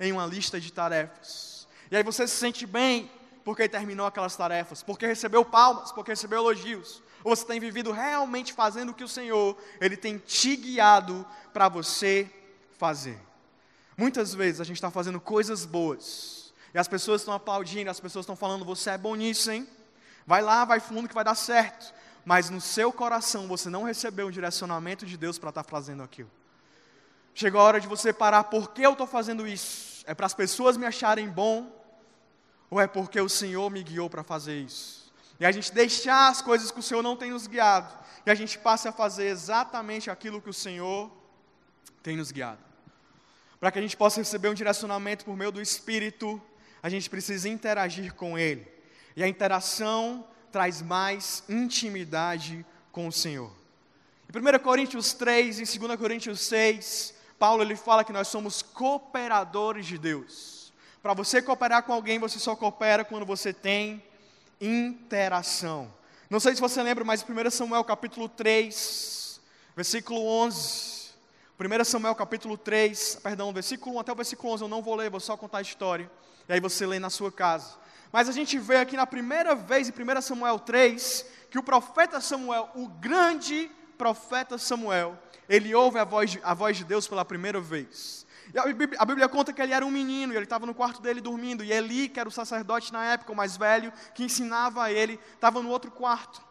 em 0.00 0.10
uma 0.12 0.26
lista 0.26 0.60
de 0.60 0.72
tarefas? 0.72 1.68
E 1.88 1.96
aí 1.96 2.02
você 2.02 2.26
se 2.26 2.36
sente 2.36 2.66
bem 2.66 3.08
porque 3.44 3.68
terminou 3.68 4.06
aquelas 4.06 4.34
tarefas, 4.36 4.82
porque 4.82 5.06
recebeu 5.06 5.44
palmas, 5.44 5.92
porque 5.92 6.12
recebeu 6.12 6.38
elogios, 6.38 7.02
ou 7.24 7.34
você 7.34 7.44
tem 7.44 7.60
vivido 7.60 7.92
realmente 7.92 8.52
fazendo 8.52 8.90
o 8.90 8.94
que 8.94 9.04
o 9.04 9.08
Senhor, 9.08 9.56
Ele 9.80 9.96
tem 9.96 10.18
te 10.18 10.56
guiado 10.56 11.26
para 11.52 11.68
você 11.68 12.30
fazer? 12.78 13.18
Muitas 13.96 14.34
vezes 14.34 14.60
a 14.60 14.64
gente 14.64 14.76
está 14.76 14.90
fazendo 14.90 15.20
coisas 15.20 15.64
boas, 15.64 16.52
e 16.74 16.78
as 16.78 16.88
pessoas 16.88 17.20
estão 17.20 17.34
aplaudindo, 17.34 17.90
as 17.90 18.00
pessoas 18.00 18.24
estão 18.24 18.36
falando, 18.36 18.64
você 18.64 18.90
é 18.90 18.98
bom 18.98 19.14
nisso, 19.14 19.50
hein? 19.50 19.68
Vai 20.26 20.40
lá, 20.40 20.64
vai 20.64 20.80
fundo 20.80 21.08
que 21.08 21.14
vai 21.14 21.24
dar 21.24 21.34
certo. 21.34 21.92
Mas 22.24 22.48
no 22.48 22.60
seu 22.60 22.92
coração 22.92 23.48
você 23.48 23.68
não 23.68 23.82
recebeu 23.82 24.28
um 24.28 24.30
direcionamento 24.30 25.04
de 25.04 25.16
Deus 25.16 25.38
para 25.38 25.48
estar 25.50 25.64
tá 25.64 25.68
fazendo 25.68 26.02
aquilo. 26.02 26.30
Chegou 27.34 27.60
a 27.60 27.64
hora 27.64 27.80
de 27.80 27.88
você 27.88 28.12
parar, 28.12 28.44
por 28.44 28.70
que 28.70 28.82
eu 28.82 28.92
estou 28.92 29.06
fazendo 29.06 29.46
isso? 29.46 30.04
É 30.06 30.14
para 30.14 30.26
as 30.26 30.34
pessoas 30.34 30.76
me 30.76 30.86
acharem 30.86 31.28
bom? 31.28 31.82
ou 32.72 32.80
é 32.80 32.86
porque 32.86 33.20
o 33.20 33.28
Senhor 33.28 33.70
me 33.70 33.82
guiou 33.82 34.08
para 34.08 34.22
fazer 34.22 34.58
isso? 34.58 35.01
E 35.38 35.46
a 35.46 35.52
gente 35.52 35.72
deixar 35.72 36.28
as 36.28 36.40
coisas 36.40 36.70
que 36.70 36.80
o 36.80 36.82
Senhor 36.82 37.02
não 37.02 37.16
tem 37.16 37.30
nos 37.30 37.46
guiado, 37.46 37.92
e 38.24 38.30
a 38.30 38.34
gente 38.34 38.58
passe 38.58 38.86
a 38.86 38.92
fazer 38.92 39.26
exatamente 39.26 40.10
aquilo 40.10 40.40
que 40.40 40.50
o 40.50 40.54
Senhor 40.54 41.10
tem 42.02 42.16
nos 42.16 42.30
guiado. 42.30 42.60
Para 43.58 43.70
que 43.70 43.78
a 43.78 43.82
gente 43.82 43.96
possa 43.96 44.20
receber 44.20 44.48
um 44.48 44.54
direcionamento 44.54 45.24
por 45.24 45.36
meio 45.36 45.52
do 45.52 45.60
Espírito, 45.60 46.40
a 46.82 46.88
gente 46.88 47.08
precisa 47.08 47.48
interagir 47.48 48.14
com 48.14 48.36
Ele. 48.38 48.66
E 49.14 49.22
a 49.22 49.28
interação 49.28 50.26
traz 50.50 50.82
mais 50.82 51.42
intimidade 51.48 52.64
com 52.90 53.06
o 53.06 53.12
Senhor. 53.12 53.50
Em 54.28 54.38
1 54.38 54.58
Coríntios 54.60 55.12
3, 55.12 55.60
em 55.60 55.78
2 55.78 55.98
Coríntios 55.98 56.40
6, 56.40 57.14
Paulo 57.38 57.62
ele 57.62 57.76
fala 57.76 58.04
que 58.04 58.12
nós 58.12 58.28
somos 58.28 58.62
cooperadores 58.62 59.86
de 59.86 59.98
Deus. 59.98 60.72
Para 61.02 61.14
você 61.14 61.42
cooperar 61.42 61.82
com 61.82 61.92
alguém, 61.92 62.18
você 62.18 62.38
só 62.38 62.54
coopera 62.54 63.04
quando 63.04 63.26
você 63.26 63.52
tem 63.52 64.02
interação. 64.62 65.92
Não 66.30 66.38
sei 66.38 66.54
se 66.54 66.60
você 66.60 66.82
lembra, 66.82 67.04
mas 67.04 67.22
1 67.22 67.50
Samuel 67.50 67.84
capítulo 67.84 68.28
3, 68.28 69.40
versículo 69.74 70.24
11. 70.24 71.02
1 71.58 71.84
Samuel 71.84 72.14
capítulo 72.14 72.56
3, 72.56 73.18
perdão, 73.22 73.52
versículo 73.52 73.96
1 73.96 74.00
até 74.00 74.12
o 74.12 74.16
versículo 74.16 74.52
11, 74.54 74.62
eu 74.62 74.68
não 74.68 74.80
vou 74.80 74.94
ler, 74.94 75.10
vou 75.10 75.20
só 75.20 75.36
contar 75.36 75.58
a 75.58 75.62
história. 75.62 76.10
E 76.48 76.52
aí 76.52 76.60
você 76.60 76.86
lê 76.86 76.98
na 76.98 77.10
sua 77.10 77.30
casa. 77.30 77.76
Mas 78.12 78.28
a 78.28 78.32
gente 78.32 78.58
vê 78.58 78.76
aqui 78.76 78.96
na 78.96 79.06
primeira 79.06 79.54
vez, 79.54 79.88
em 79.88 79.92
1 79.92 80.22
Samuel 80.22 80.58
3, 80.58 81.26
que 81.50 81.58
o 81.58 81.62
profeta 81.62 82.20
Samuel, 82.20 82.70
o 82.74 82.88
grande 82.88 83.70
profeta 83.98 84.58
Samuel, 84.58 85.18
ele 85.48 85.74
ouve 85.74 85.98
a 85.98 86.04
voz, 86.04 86.30
de, 86.30 86.40
a 86.42 86.54
voz 86.54 86.76
de 86.76 86.84
Deus 86.84 87.06
pela 87.06 87.24
primeira 87.24 87.60
vez. 87.60 88.26
A 88.98 89.04
Bíblia, 89.04 89.28
conta 89.28 89.52
que 89.52 89.62
ele 89.62 89.72
era 89.72 89.84
um 89.84 89.90
menino, 89.90 90.32
e 90.32 90.36
ele 90.36 90.44
estava 90.44 90.66
no 90.66 90.74
quarto 90.74 91.00
dele 91.00 91.20
dormindo, 91.20 91.64
e 91.64 91.72
Eli, 91.72 92.08
que 92.08 92.20
era 92.20 92.28
o 92.28 92.32
sacerdote 92.32 92.92
na 92.92 93.04
época, 93.04 93.32
o 93.32 93.36
mais 93.36 93.56
velho, 93.56 93.92
que 94.14 94.24
ensinava 94.24 94.84
a 94.84 94.92
ele, 94.92 95.18
estava 95.34 95.62
no 95.62 95.70
outro 95.70 95.90
quarto. 95.90 96.42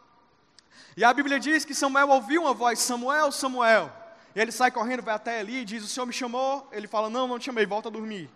E 0.96 1.04
a 1.04 1.12
Bíblia 1.12 1.38
diz 1.38 1.64
que 1.64 1.74
Samuel 1.74 2.08
ouviu 2.08 2.42
uma 2.42 2.52
voz, 2.52 2.80
Samuel, 2.80 3.30
Samuel. 3.30 3.92
E 4.34 4.40
ele 4.40 4.50
sai 4.50 4.70
correndo, 4.70 5.02
vai 5.02 5.14
até 5.14 5.40
Eli 5.40 5.58
e 5.58 5.64
diz, 5.64 5.84
o 5.84 5.86
Senhor 5.86 6.06
me 6.06 6.12
chamou? 6.12 6.68
Ele 6.72 6.88
fala, 6.88 7.08
não, 7.08 7.28
não 7.28 7.38
te 7.38 7.46
chamei, 7.46 7.64
volta 7.66 7.88
a 7.88 7.92
dormir. 7.92 8.28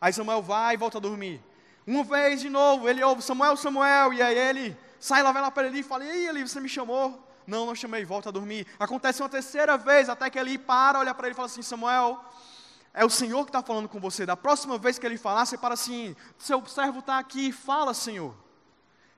Aí 0.00 0.12
Samuel 0.12 0.42
vai 0.42 0.74
e 0.74 0.76
volta 0.76 0.98
a 0.98 1.00
dormir. 1.00 1.40
Uma 1.86 2.04
vez 2.04 2.40
de 2.40 2.50
novo, 2.50 2.88
ele 2.88 3.02
ouve, 3.02 3.22
Samuel, 3.22 3.56
Samuel, 3.56 4.12
e 4.12 4.20
aí 4.20 4.36
ele 4.36 4.76
sai 5.00 5.22
lá, 5.22 5.32
vai 5.32 5.40
lá 5.40 5.50
para 5.50 5.68
Eli 5.68 5.80
e 5.80 5.82
fala, 5.82 6.04
e 6.04 6.10
aí 6.10 6.26
Eli, 6.26 6.46
você 6.46 6.60
me 6.60 6.68
chamou? 6.68 7.26
Não, 7.46 7.64
não 7.64 7.74
chamei, 7.74 8.04
volta 8.04 8.28
a 8.28 8.32
dormir. 8.32 8.66
Acontece 8.78 9.22
uma 9.22 9.28
terceira 9.28 9.78
vez, 9.78 10.08
até 10.08 10.28
que 10.28 10.38
ele 10.38 10.58
para, 10.58 10.98
olha 10.98 11.14
para 11.14 11.28
ele 11.28 11.34
e 11.34 11.36
fala 11.36 11.46
assim: 11.46 11.62
Samuel, 11.62 12.20
é 12.96 13.04
o 13.04 13.10
Senhor 13.10 13.44
que 13.44 13.50
está 13.50 13.62
falando 13.62 13.90
com 13.90 14.00
você. 14.00 14.24
Da 14.24 14.36
próxima 14.36 14.78
vez 14.78 14.98
que 14.98 15.04
ele 15.04 15.18
falar, 15.18 15.44
você 15.44 15.58
para 15.58 15.74
assim: 15.74 16.16
seu 16.38 16.64
servo 16.66 17.00
está 17.00 17.18
aqui, 17.18 17.52
fala, 17.52 17.92
Senhor. 17.92 18.34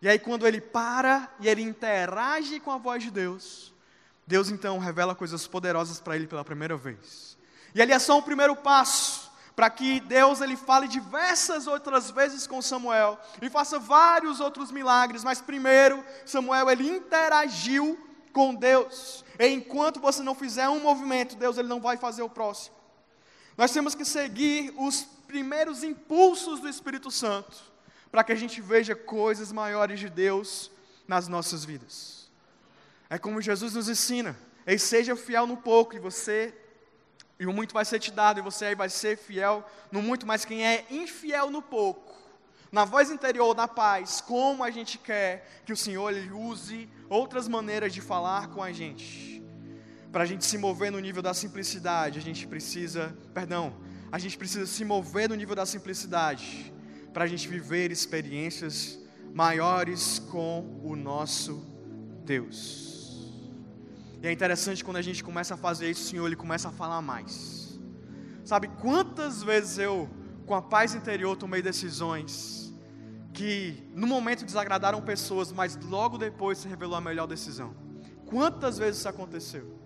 E 0.03 0.09
aí, 0.09 0.19
quando 0.19 0.47
ele 0.47 0.61
para 0.61 1.31
e 1.39 1.49
ele 1.49 1.63
interage 1.63 2.59
com 2.59 2.73
a 2.73 2.77
voz 2.77 3.05
de 3.05 3.11
Deus, 3.11 3.73
Deus 4.27 4.51
então 4.51 4.79
revela 4.79 5.15
coisas 5.15 5.47
poderosas 5.47 6.01
para 6.01 6.17
ele 6.17 6.27
pela 6.27 6.45
primeira 6.45 6.77
vez. 6.77 7.39
E 7.73 7.81
ali 7.81 7.93
é 7.93 7.99
só 8.01 8.19
um 8.19 8.23
primeiro 8.23 8.57
passo 8.57 9.31
para 9.55 9.71
que 9.71 10.01
Deus 10.01 10.41
ele 10.41 10.57
fale 10.57 10.89
diversas 10.89 11.67
outras 11.69 12.11
vezes 12.11 12.47
com 12.47 12.61
Samuel 12.61 13.19
e 13.41 13.49
faça 13.49 13.79
vários 13.79 14.41
outros 14.41 14.71
milagres, 14.71 15.25
mas 15.25 15.41
primeiro 15.41 16.05
Samuel 16.25 16.71
ele 16.71 16.89
interagiu 16.89 17.99
com 18.33 18.55
Deus. 18.55 19.25
E 19.39 19.49
enquanto 19.49 20.01
você 20.01 20.23
não 20.23 20.35
fizer 20.35 20.69
um 20.69 20.81
movimento, 20.81 21.37
Deus 21.37 21.59
ele 21.59 21.69
não 21.69 21.81
vai 21.81 21.97
fazer 21.97 22.23
o 22.23 22.29
próximo. 22.29 22.78
Nós 23.59 23.73
temos 23.73 23.95
que 23.97 24.05
seguir 24.05 24.73
os 24.79 25.03
primeiros 25.27 25.83
impulsos 25.83 26.61
do 26.61 26.69
Espírito 26.69 27.11
Santo 27.11 27.57
para 28.11 28.23
que 28.23 28.33
a 28.33 28.37
gente 28.37 28.61
veja 28.61 28.95
coisas 28.95 29.51
maiores 29.51 29.99
de 29.99 30.09
Deus 30.09 30.71
nas 31.09 31.27
nossas 31.27 31.65
vidas. 31.65 32.31
É 33.11 33.19
como 33.19 33.43
Jesus 33.43 33.75
nos 33.75 33.89
ensina: 33.89 34.39
Ei, 34.65 34.79
seja 34.79 35.17
fiel 35.17 35.45
no 35.45 35.57
pouco 35.57 35.97
e 35.97 35.99
você 35.99 36.55
e 37.39 37.47
o 37.47 37.53
muito 37.53 37.75
vai 37.75 37.85
ser 37.85 37.99
te 37.99 38.13
dado 38.13 38.39
e 38.39 38.43
você 38.43 38.67
aí 38.67 38.75
vai 38.77 38.89
ser 38.89 39.19
fiel 39.19 39.69
no 39.91 40.01
muito, 40.01 40.25
mas 40.25 40.45
quem 40.45 40.65
é 40.65 40.87
infiel 40.89 41.51
no 41.51 41.61
pouco 41.61 42.17
na 42.71 42.85
voz 42.85 43.11
interior 43.11 43.55
da 43.55 43.67
paz, 43.67 44.21
como 44.21 44.63
a 44.63 44.71
gente 44.71 44.99
quer 44.99 45.63
que 45.65 45.73
o 45.73 45.77
Senhor 45.77 46.11
ele 46.13 46.31
use 46.31 46.89
outras 47.09 47.49
maneiras 47.49 47.93
de 47.93 48.01
falar 48.01 48.49
com 48.49 48.63
a 48.63 48.73
gente. 48.73 49.38
Para 50.11 50.23
a 50.23 50.27
gente 50.27 50.45
se 50.45 50.57
mover 50.57 50.91
no 50.91 50.99
nível 50.99 51.23
da 51.23 51.35
simplicidade, 51.35 52.19
a 52.19 52.23
gente 52.23 52.47
precisa, 52.47 53.15
perdão, 53.35 53.75
a 54.11 54.19
gente 54.19 54.39
precisa 54.39 54.67
se 54.67 54.85
mover 54.85 55.29
no 55.29 55.35
nível 55.35 55.55
da 55.55 55.67
simplicidade, 55.67 56.73
para 57.13 57.25
a 57.25 57.27
gente 57.27 57.47
viver 57.47 57.91
experiências 57.91 58.99
maiores 59.35 60.19
com 60.19 60.81
o 60.83 60.97
nosso 60.97 61.63
Deus. 62.25 62.89
E 64.23 64.27
é 64.27 64.33
interessante 64.33 64.83
quando 64.83 64.97
a 64.97 65.03
gente 65.03 65.23
começa 65.23 65.55
a 65.55 65.57
fazer 65.57 65.91
isso, 65.91 66.03
o 66.03 66.07
Senhor 66.07 66.27
ele 66.27 66.37
começa 66.37 66.69
a 66.69 66.73
falar 66.73 67.03
mais. 67.03 67.79
Sabe 68.45 68.69
quantas 68.81 69.43
vezes 69.43 69.79
eu, 69.79 70.09
com 70.47 70.55
a 70.55 70.63
paz 70.63 70.95
interior, 70.95 71.37
tomei 71.37 71.61
decisões 71.61 72.75
que 73.35 73.89
no 73.95 74.07
momento 74.07 74.45
desagradaram 74.45 75.03
pessoas, 75.03 75.53
mas 75.53 75.79
logo 75.85 76.17
depois 76.19 76.59
se 76.59 76.67
revelou 76.67 76.97
a 76.97 77.01
melhor 77.01 77.27
decisão. 77.27 77.77
Quantas 78.27 78.79
vezes 78.79 78.99
isso 78.99 79.09
aconteceu? 79.09 79.78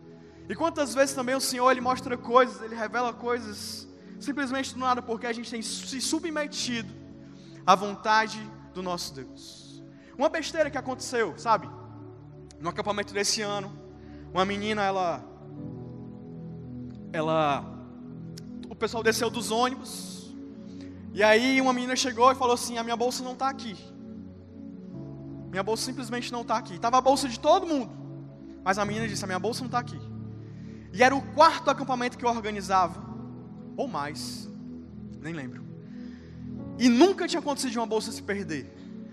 E 0.53 0.55
quantas 0.55 0.93
vezes 0.93 1.15
também 1.15 1.35
o 1.35 1.41
Senhor 1.41 1.71
ele 1.71 1.81
mostra 1.81 2.15
coisas, 2.15 2.61
ele 2.61 2.75
revela 2.75 3.11
coisas 3.11 3.89
simplesmente 4.21 4.75
do 4.75 4.81
nada 4.81 5.01
porque 5.01 5.27
a 5.27 5.33
gente 5.33 5.51
tem 5.51 5.63
se 5.63 5.99
submetido 5.99 6.93
à 7.67 7.75
vontade 7.75 8.39
do 8.75 8.83
nosso 8.83 9.15
Deus. 9.15 9.83
Uma 10.15 10.29
besteira 10.29 10.71
que 10.71 10.77
aconteceu, 10.77 11.33
sabe? 11.39 11.71
No 12.61 12.69
acampamento 12.69 13.15
desse 13.15 13.41
ano, 13.41 13.73
uma 14.31 14.45
menina 14.45 14.83
ela 14.83 15.25
ela 17.15 17.65
o 18.69 18.75
pessoal 18.75 19.03
desceu 19.03 19.31
dos 19.31 19.51
ônibus 19.51 20.35
e 21.15 21.23
aí 21.23 21.63
uma 21.63 21.73
menina 21.73 21.97
chegou 21.97 22.31
e 22.31 22.35
falou 22.35 22.53
assim: 22.53 22.77
A 22.77 22.85
minha 22.85 22.97
bolsa 23.05 23.25
não 23.25 23.33
está 23.33 23.49
aqui. 23.49 23.75
Minha 25.49 25.63
bolsa 25.63 25.87
simplesmente 25.87 26.31
não 26.31 26.43
está 26.43 26.59
aqui. 26.59 26.75
Estava 26.75 26.99
a 26.99 27.01
bolsa 27.01 27.27
de 27.27 27.41
todo 27.41 27.67
mundo. 27.67 27.91
Mas 28.63 28.77
a 28.77 28.85
menina 28.85 29.09
disse: 29.09 29.25
A 29.25 29.27
minha 29.27 29.39
bolsa 29.39 29.61
não 29.61 29.69
está 29.69 29.79
aqui. 29.79 30.12
E 30.93 31.03
era 31.03 31.15
o 31.15 31.23
quarto 31.35 31.71
acampamento 31.71 32.19
que 32.19 32.25
eu 32.25 32.29
organizava. 32.29 33.03
Ou 33.77 33.89
mais. 33.89 34.49
Nem 35.21 35.33
lembro. 35.33 35.65
E 36.79 36.89
nunca 36.89 37.27
tinha 37.27 37.41
acontecido 37.41 37.77
uma 37.77 37.87
bolsa 37.87 38.13
se 38.13 38.23
perder. 38.23 38.73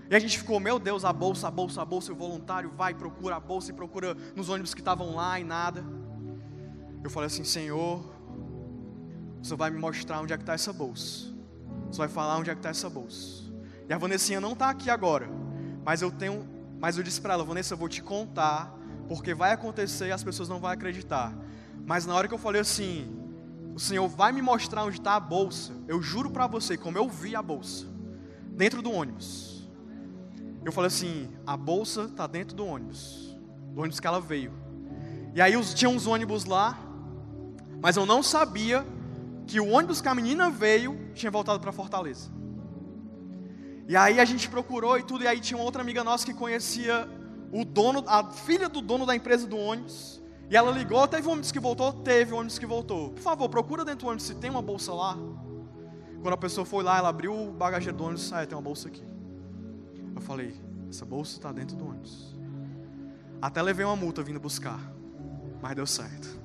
E 0.10 0.16
a 0.16 0.20
gente 0.20 0.40
ficou, 0.40 0.60
meu 0.60 0.80
Deus, 0.80 1.06
a 1.06 1.14
bolsa, 1.14 1.48
a 1.48 1.52
bolsa, 1.52 1.82
a 1.82 1.86
bolsa, 1.86 2.12
o 2.12 2.16
voluntário 2.16 2.72
vai, 2.76 2.94
procura 2.94 3.36
a 3.36 3.40
bolsa 3.40 3.72
e 3.72 3.74
procura 3.74 4.16
nos 4.36 4.50
ônibus 4.50 4.74
que 4.74 4.82
estavam 4.82 5.16
lá 5.16 5.40
e 5.40 5.44
nada. 5.44 5.86
Eu 7.04 7.10
falei 7.10 7.28
assim, 7.28 7.44
Senhor, 7.44 8.04
você 9.42 9.56
vai 9.56 9.70
me 9.70 9.78
mostrar 9.78 10.20
onde 10.20 10.34
é 10.34 10.38
que 10.38 10.44
está 10.44 10.54
essa 10.54 10.74
bolsa. 10.74 11.28
Você 11.92 12.00
vai 12.00 12.08
falar 12.08 12.38
onde 12.38 12.50
é 12.50 12.54
que 12.54 12.60
está 12.60 12.70
essa 12.70 12.90
bolsa. 12.90 13.44
E 13.88 13.94
a 13.94 13.98
Vanessinha 13.98 14.42
não 14.42 14.54
está 14.54 14.70
aqui 14.70 14.90
agora. 14.90 15.30
Mas 15.86 16.02
eu 16.02 16.12
tenho. 16.12 16.48
Mas 16.80 16.98
eu 16.98 17.04
disse 17.04 17.22
para 17.22 17.34
ela, 17.36 17.44
Vanessa, 17.44 17.74
eu 17.74 17.78
vou 17.78 17.90
te 17.90 18.02
contar, 18.02 18.74
porque 19.08 19.34
vai 19.34 19.52
acontecer 19.52 20.08
e 20.08 20.12
as 20.12 20.24
pessoas 20.24 20.50
não 20.50 20.60
vão 20.60 20.70
acreditar. 20.70 21.36
Mas 21.90 22.06
na 22.06 22.14
hora 22.14 22.28
que 22.28 22.34
eu 22.36 22.38
falei 22.38 22.62
assim, 22.62 23.08
o 23.74 23.80
Senhor 23.80 24.08
vai 24.08 24.32
me 24.32 24.44
mostrar 24.44 24.84
onde 24.84 25.00
está 25.00 25.16
a 25.16 25.20
bolsa. 25.20 25.74
Eu 25.88 26.00
juro 26.04 26.30
para 26.30 26.46
você, 26.46 26.78
como 26.78 27.00
eu 27.00 27.10
vi 27.10 27.36
a 27.36 27.42
bolsa, 27.42 27.88
dentro 28.52 28.80
do 28.80 28.92
ônibus. 28.92 29.68
Eu 30.64 30.72
falei 30.72 30.90
assim, 30.90 31.32
a 31.48 31.58
bolsa 31.58 32.04
está 32.04 32.28
dentro 32.28 32.56
do 32.56 32.64
ônibus, 32.64 33.36
do 33.74 33.80
ônibus 33.80 34.00
que 34.00 34.06
ela 34.06 34.22
veio. 34.22 34.54
E 35.34 35.42
aí 35.42 35.60
tinha 35.74 35.90
uns 35.90 36.06
ônibus 36.06 36.46
lá, 36.46 36.78
mas 37.82 37.98
eu 37.98 38.06
não 38.06 38.22
sabia 38.22 38.86
que 39.48 39.60
o 39.60 39.70
ônibus 39.70 40.00
que 40.00 40.08
a 40.08 40.14
menina 40.14 40.48
veio 40.48 41.10
tinha 41.16 41.32
voltado 41.32 41.60
para 41.60 41.72
Fortaleza. 41.72 42.30
E 43.88 43.98
aí 43.98 44.20
a 44.20 44.26
gente 44.26 44.48
procurou 44.48 44.96
e 45.00 45.02
tudo, 45.02 45.24
e 45.24 45.28
aí 45.28 45.40
tinha 45.40 45.58
uma 45.58 45.66
outra 45.66 45.82
amiga 45.82 46.04
nossa 46.04 46.24
que 46.24 46.36
conhecia 46.36 47.10
o 47.52 47.66
dono, 47.66 48.04
a 48.06 48.26
filha 48.26 48.70
do 48.70 48.80
dono 48.80 49.08
da 49.08 49.16
empresa 49.16 49.48
do 49.48 49.58
ônibus. 49.58 50.20
E 50.50 50.58
ela 50.58 50.72
ligou, 50.72 51.08
teve 51.08 51.28
um 51.28 51.32
ônibus 51.32 51.52
que 51.52 51.60
voltou? 51.60 51.94
Teve 51.94 52.34
um 52.34 52.38
ônibus 52.38 52.58
que 52.58 52.66
voltou. 52.66 53.12
Por 53.12 53.22
favor, 53.22 53.48
procura 53.50 53.86
dentro 53.86 54.06
do 54.06 54.08
ônibus 54.08 54.26
se 54.26 54.36
tem 54.36 54.50
uma 54.50 54.62
bolsa 54.62 54.94
lá. 54.94 55.16
Quando 56.22 56.34
a 56.34 56.38
pessoa 56.38 56.66
foi 56.66 56.84
lá, 56.84 56.98
ela 56.98 57.10
abriu 57.10 57.34
o 57.34 57.52
bagageiro 57.52 57.98
do 57.98 58.04
ônibus, 58.04 58.34
ah, 58.34 58.46
tem 58.46 58.58
uma 58.58 58.62
bolsa 58.62 58.88
aqui. 58.88 59.04
Eu 60.16 60.22
falei, 60.22 60.54
essa 60.90 61.06
bolsa 61.06 61.38
está 61.38 61.52
dentro 61.52 61.76
do 61.78 61.88
ônibus. 61.88 62.36
Até 63.42 63.62
levei 63.62 63.86
uma 63.86 63.96
multa 63.96 64.24
vindo 64.24 64.40
buscar, 64.40 64.80
mas 65.62 65.76
deu 65.76 65.86
certo. 65.86 66.40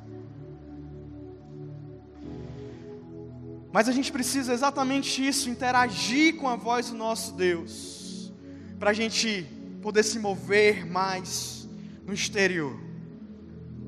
Mas 3.73 3.89
a 3.89 3.93
gente 3.93 4.13
precisa 4.13 4.53
exatamente 4.53 5.27
isso, 5.27 5.51
interagir 5.51 6.37
com 6.37 6.47
a 6.47 6.55
voz 6.55 6.91
do 6.91 6.97
nosso 6.97 7.33
Deus, 7.33 8.33
para 8.79 8.91
a 8.91 8.93
gente 8.93 9.45
poder 9.83 10.05
se 10.05 10.19
mover 10.21 10.87
mais 10.87 11.69
no 12.07 12.15
exterior, 12.15 12.84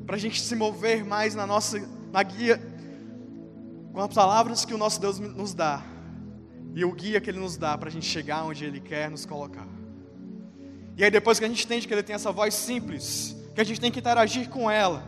para 0.07 0.17
a 0.17 0.19
gente 0.19 0.41
se 0.41 0.55
mover 0.55 1.05
mais 1.05 1.35
na 1.35 1.47
nossa, 1.47 1.85
na 2.13 2.23
guia, 2.23 2.63
com 3.93 4.01
as 4.01 4.15
palavras 4.15 4.65
que 4.65 4.73
o 4.73 4.79
nosso 4.79 5.01
Deus 5.01 5.19
nos 5.19 5.53
dá, 5.53 5.83
e 6.75 6.85
o 6.85 6.93
guia 6.93 7.21
que 7.21 7.29
Ele 7.29 7.41
nos 7.41 7.57
dá 7.57 7.77
para 7.77 7.89
a 7.89 7.93
gente 7.93 8.07
chegar 8.07 8.45
onde 8.45 8.65
Ele 8.65 8.81
quer 8.81 9.11
nos 9.11 9.27
colocar. 9.27 9.67
E 10.97 11.05
aí, 11.05 11.11
depois 11.11 11.39
que 11.39 11.45
a 11.45 11.49
gente 11.49 11.65
entende 11.65 11.89
que 11.89 11.93
Ele 11.93 12.03
tem 12.03 12.15
essa 12.15 12.31
voz 12.31 12.55
simples, 12.55 13.37
que 13.55 13.61
a 13.61 13.65
gente 13.65 13.81
tem 13.81 13.91
que 13.91 13.99
interagir 13.99 14.49
com 14.49 14.71
ela, 14.71 15.03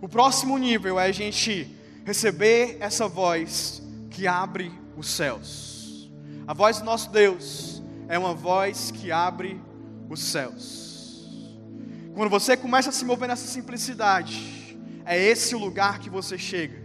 o 0.00 0.08
próximo 0.08 0.56
nível 0.56 1.00
é 1.00 1.06
a 1.06 1.12
gente 1.12 1.74
receber 2.04 2.76
essa 2.80 3.08
voz 3.08 3.82
que 4.10 4.26
abre 4.26 4.70
os 4.96 5.08
céus. 5.08 6.10
A 6.46 6.52
voz 6.52 6.78
do 6.78 6.84
nosso 6.84 7.10
Deus 7.10 7.82
é 8.06 8.18
uma 8.18 8.34
voz 8.34 8.90
que 8.90 9.10
abre 9.10 9.60
os 10.08 10.20
céus. 10.20 10.83
Quando 12.14 12.30
você 12.30 12.56
começa 12.56 12.90
a 12.90 12.92
se 12.92 13.04
mover 13.04 13.26
nessa 13.26 13.44
simplicidade, 13.44 14.78
é 15.04 15.20
esse 15.20 15.52
o 15.52 15.58
lugar 15.58 15.98
que 15.98 16.08
você 16.08 16.38
chega. 16.38 16.80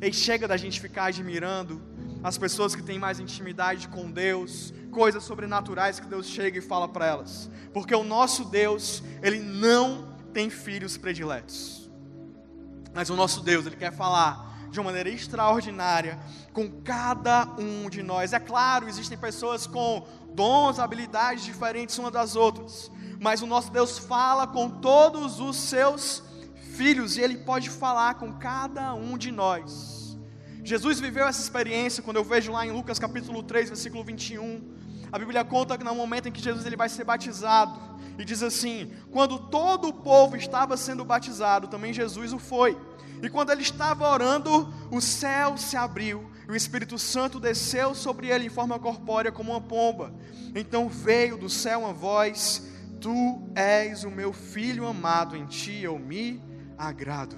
E 0.00 0.12
chega 0.12 0.46
da 0.46 0.56
gente 0.56 0.80
ficar 0.80 1.06
admirando 1.06 1.82
as 2.22 2.38
pessoas 2.38 2.76
que 2.76 2.82
têm 2.82 2.96
mais 2.96 3.18
intimidade 3.18 3.88
com 3.88 4.08
Deus, 4.08 4.72
coisas 4.92 5.24
sobrenaturais 5.24 5.98
que 5.98 6.06
Deus 6.06 6.26
chega 6.26 6.58
e 6.58 6.62
fala 6.62 6.86
para 6.86 7.06
elas. 7.06 7.50
Porque 7.74 7.92
o 7.92 8.04
nosso 8.04 8.44
Deus, 8.44 9.02
ele 9.20 9.40
não 9.40 10.16
tem 10.32 10.48
filhos 10.48 10.96
prediletos. 10.96 11.90
Mas 12.94 13.10
o 13.10 13.16
nosso 13.16 13.40
Deus, 13.40 13.66
ele 13.66 13.74
quer 13.74 13.92
falar 13.92 14.68
de 14.70 14.78
uma 14.78 14.84
maneira 14.90 15.08
extraordinária 15.08 16.20
com 16.52 16.70
cada 16.82 17.46
um 17.58 17.90
de 17.90 18.00
nós. 18.00 18.32
É 18.32 18.38
claro, 18.38 18.88
existem 18.88 19.18
pessoas 19.18 19.66
com 19.66 20.06
dons, 20.34 20.78
habilidades 20.78 21.44
diferentes 21.44 21.98
umas 21.98 22.12
das 22.12 22.36
outras, 22.36 22.92
mas 23.20 23.42
o 23.42 23.46
nosso 23.46 23.70
Deus 23.70 23.98
fala 23.98 24.46
com 24.46 24.68
todos 24.68 25.40
os 25.40 25.56
seus 25.56 26.22
filhos 26.76 27.16
e 27.16 27.20
ele 27.20 27.38
pode 27.38 27.70
falar 27.70 28.14
com 28.14 28.32
cada 28.34 28.94
um 28.94 29.18
de 29.18 29.32
nós. 29.32 30.16
Jesus 30.62 31.00
viveu 31.00 31.26
essa 31.26 31.40
experiência 31.40 32.02
quando 32.02 32.18
eu 32.18 32.24
vejo 32.24 32.52
lá 32.52 32.66
em 32.66 32.70
Lucas 32.70 32.98
capítulo 32.98 33.42
3, 33.42 33.70
versículo 33.70 34.04
21. 34.04 34.76
A 35.10 35.18
Bíblia 35.18 35.44
conta 35.44 35.78
que 35.78 35.84
no 35.84 35.94
momento 35.94 36.28
em 36.28 36.32
que 36.32 36.42
Jesus 36.42 36.66
ele 36.66 36.76
vai 36.76 36.88
ser 36.88 37.04
batizado, 37.04 37.88
e 38.18 38.24
diz 38.24 38.42
assim: 38.42 38.92
quando 39.10 39.38
todo 39.38 39.88
o 39.88 39.92
povo 39.92 40.36
estava 40.36 40.76
sendo 40.76 41.04
batizado, 41.04 41.68
também 41.68 41.92
Jesus 41.92 42.32
o 42.32 42.38
foi. 42.38 42.76
E 43.22 43.28
quando 43.28 43.50
ele 43.50 43.62
estava 43.62 44.08
orando, 44.08 44.72
o 44.90 45.00
céu 45.00 45.56
se 45.56 45.76
abriu, 45.76 46.30
e 46.46 46.52
o 46.52 46.56
Espírito 46.56 46.98
Santo 46.98 47.40
desceu 47.40 47.94
sobre 47.94 48.28
ele 48.28 48.46
em 48.46 48.50
forma 48.50 48.78
corpórea 48.78 49.32
como 49.32 49.52
uma 49.52 49.60
pomba. 49.60 50.12
Então 50.54 50.88
veio 50.88 51.36
do 51.36 51.48
céu 51.48 51.80
uma 51.80 51.92
voz: 51.92 52.62
Tu 53.00 53.42
és 53.54 54.04
o 54.04 54.10
meu 54.10 54.32
filho 54.32 54.86
amado, 54.86 55.36
em 55.36 55.46
ti 55.46 55.82
eu 55.82 55.98
me 55.98 56.42
agrado. 56.76 57.36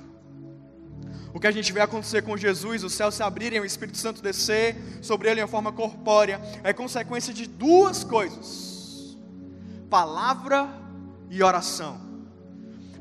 O 1.33 1.39
que 1.39 1.47
a 1.47 1.51
gente 1.51 1.73
vê 1.73 1.81
acontecer 1.81 2.23
com 2.23 2.37
Jesus, 2.37 2.83
os 2.83 2.93
céus 2.93 3.15
se 3.15 3.23
abrirem, 3.23 3.61
o 3.61 3.65
Espírito 3.65 3.99
Santo 3.99 4.23
descer 4.23 4.77
sobre 5.01 5.31
ele 5.31 5.41
em 5.41 5.47
forma 5.47 5.73
corpórea, 5.73 6.41
é 6.65 6.73
consequência 6.73 7.33
de 7.33 7.47
duas 7.47 8.03
coisas: 8.03 9.17
palavra 9.89 10.69
e 11.29 11.43
oração. 11.43 12.11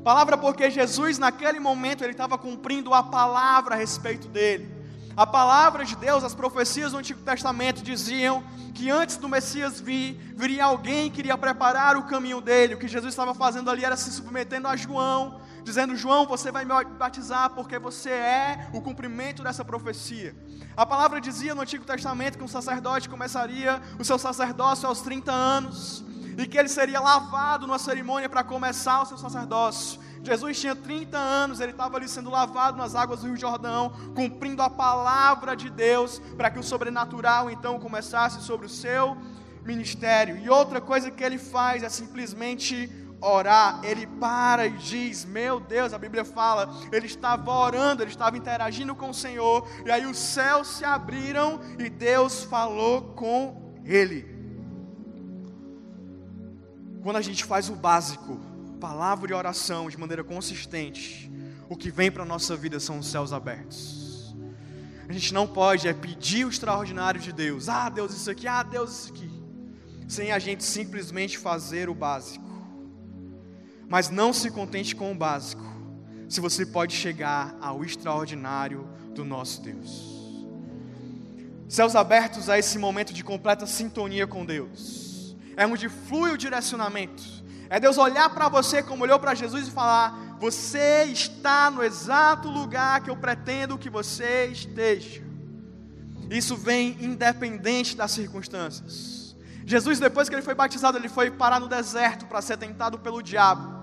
Palavra 0.04 0.38
porque 0.38 0.70
Jesus, 0.70 1.18
naquele 1.18 1.60
momento, 1.60 2.02
ele 2.02 2.12
estava 2.12 2.38
cumprindo 2.38 2.94
a 2.94 3.02
palavra 3.02 3.74
a 3.74 3.78
respeito 3.78 4.28
dele. 4.28 4.79
A 5.16 5.26
palavra 5.26 5.84
de 5.84 5.96
Deus, 5.96 6.22
as 6.22 6.34
profecias 6.34 6.92
do 6.92 6.98
Antigo 6.98 7.20
Testamento 7.20 7.82
diziam 7.82 8.42
que 8.74 8.88
antes 8.88 9.16
do 9.16 9.28
Messias 9.28 9.80
vir, 9.80 10.14
viria 10.36 10.64
alguém 10.64 11.10
que 11.10 11.20
iria 11.20 11.36
preparar 11.36 11.96
o 11.96 12.04
caminho 12.04 12.40
dele. 12.40 12.74
O 12.74 12.78
que 12.78 12.88
Jesus 12.88 13.12
estava 13.12 13.34
fazendo 13.34 13.70
ali 13.70 13.84
era 13.84 13.96
se 13.96 14.10
submetendo 14.10 14.68
a 14.68 14.76
João, 14.76 15.40
dizendo: 15.64 15.96
João, 15.96 16.26
você 16.26 16.50
vai 16.52 16.64
me 16.64 16.72
batizar 16.96 17.50
porque 17.50 17.78
você 17.78 18.10
é 18.10 18.68
o 18.72 18.80
cumprimento 18.80 19.42
dessa 19.42 19.64
profecia. 19.64 20.34
A 20.76 20.86
palavra 20.86 21.20
dizia 21.20 21.54
no 21.54 21.62
Antigo 21.62 21.84
Testamento 21.84 22.38
que 22.38 22.44
um 22.44 22.48
sacerdote 22.48 23.08
começaria 23.08 23.82
o 23.98 24.04
seu 24.04 24.18
sacerdócio 24.18 24.88
aos 24.88 25.00
30 25.00 25.32
anos 25.32 26.04
e 26.40 26.46
que 26.46 26.58
ele 26.58 26.68
seria 26.68 27.00
lavado 27.00 27.66
numa 27.66 27.78
cerimônia 27.78 28.28
para 28.28 28.42
começar 28.42 29.02
o 29.02 29.06
seu 29.06 29.18
sacerdócio. 29.18 30.00
Jesus 30.22 30.58
tinha 30.58 30.74
30 30.74 31.18
anos, 31.18 31.60
ele 31.60 31.72
estava 31.72 31.96
ali 31.96 32.08
sendo 32.08 32.30
lavado 32.30 32.76
nas 32.78 32.94
águas 32.94 33.20
do 33.20 33.26
Rio 33.26 33.36
Jordão, 33.36 33.92
cumprindo 34.14 34.62
a 34.62 34.70
palavra 34.70 35.54
de 35.54 35.68
Deus, 35.68 36.18
para 36.36 36.50
que 36.50 36.58
o 36.58 36.62
sobrenatural 36.62 37.50
então 37.50 37.78
começasse 37.78 38.42
sobre 38.42 38.66
o 38.66 38.70
seu 38.70 39.16
ministério. 39.64 40.38
E 40.38 40.48
outra 40.48 40.80
coisa 40.80 41.10
que 41.10 41.22
ele 41.22 41.38
faz 41.38 41.82
é 41.82 41.88
simplesmente 41.88 42.90
orar, 43.20 43.80
ele 43.82 44.06
para 44.06 44.66
e 44.66 44.70
diz: 44.70 45.26
Meu 45.26 45.60
Deus, 45.60 45.92
a 45.92 45.98
Bíblia 45.98 46.24
fala, 46.24 46.70
ele 46.90 47.06
estava 47.06 47.50
orando, 47.50 48.02
ele 48.02 48.10
estava 48.10 48.36
interagindo 48.36 48.94
com 48.94 49.10
o 49.10 49.14
Senhor, 49.14 49.68
e 49.84 49.90
aí 49.90 50.06
os 50.06 50.16
céus 50.16 50.68
se 50.68 50.84
abriram 50.84 51.60
e 51.78 51.90
Deus 51.90 52.44
falou 52.44 53.14
com 53.14 53.74
ele. 53.84 54.39
Quando 57.02 57.16
a 57.16 57.22
gente 57.22 57.44
faz 57.44 57.70
o 57.70 57.74
básico, 57.74 58.38
palavra 58.78 59.30
e 59.30 59.34
oração 59.34 59.88
de 59.88 59.98
maneira 59.98 60.22
consistente, 60.22 61.30
o 61.68 61.76
que 61.76 61.90
vem 61.90 62.10
para 62.10 62.24
a 62.24 62.26
nossa 62.26 62.56
vida 62.56 62.78
são 62.78 62.98
os 62.98 63.06
céus 63.06 63.32
abertos. 63.32 64.34
A 65.08 65.12
gente 65.12 65.32
não 65.34 65.46
pode 65.46 65.88
é 65.88 65.92
pedir 65.92 66.44
o 66.44 66.48
extraordinário 66.48 67.20
de 67.20 67.32
Deus, 67.32 67.68
ah 67.68 67.88
Deus 67.88 68.14
isso 68.14 68.30
aqui, 68.30 68.46
ah 68.46 68.62
Deus 68.62 68.90
isso 68.90 69.12
aqui, 69.12 69.30
sem 70.06 70.30
a 70.30 70.38
gente 70.38 70.62
simplesmente 70.62 71.36
fazer 71.36 71.88
o 71.88 71.94
básico. 71.94 72.44
Mas 73.88 74.08
não 74.08 74.32
se 74.32 74.50
contente 74.50 74.94
com 74.94 75.10
o 75.10 75.14
básico, 75.14 75.64
se 76.28 76.40
você 76.40 76.64
pode 76.64 76.94
chegar 76.94 77.56
ao 77.60 77.84
extraordinário 77.84 78.88
do 79.14 79.24
nosso 79.24 79.62
Deus. 79.62 80.46
Céus 81.68 81.96
abertos 81.96 82.48
a 82.48 82.58
esse 82.58 82.78
momento 82.78 83.12
de 83.12 83.24
completa 83.24 83.66
sintonia 83.66 84.26
com 84.26 84.44
Deus, 84.44 85.09
é 85.60 85.66
onde 85.66 85.88
flui 85.88 86.30
o 86.32 86.38
direcionamento, 86.38 87.22
é 87.68 87.78
Deus 87.78 87.98
olhar 87.98 88.30
para 88.30 88.48
você 88.48 88.82
como 88.82 89.04
olhou 89.04 89.18
para 89.18 89.34
Jesus 89.34 89.68
e 89.68 89.70
falar: 89.70 90.36
Você 90.40 91.04
está 91.04 91.70
no 91.70 91.82
exato 91.82 92.48
lugar 92.48 93.00
que 93.02 93.10
eu 93.10 93.16
pretendo 93.16 93.78
que 93.78 93.90
você 93.90 94.46
esteja. 94.46 95.22
Isso 96.30 96.56
vem 96.56 96.96
independente 97.00 97.96
das 97.96 98.12
circunstâncias. 98.12 99.36
Jesus, 99.66 100.00
depois 100.00 100.28
que 100.28 100.34
ele 100.34 100.42
foi 100.42 100.54
batizado, 100.54 100.98
ele 100.98 101.08
foi 101.08 101.30
parar 101.30 101.60
no 101.60 101.68
deserto 101.68 102.26
para 102.26 102.40
ser 102.40 102.56
tentado 102.56 102.98
pelo 102.98 103.22
diabo 103.22 103.80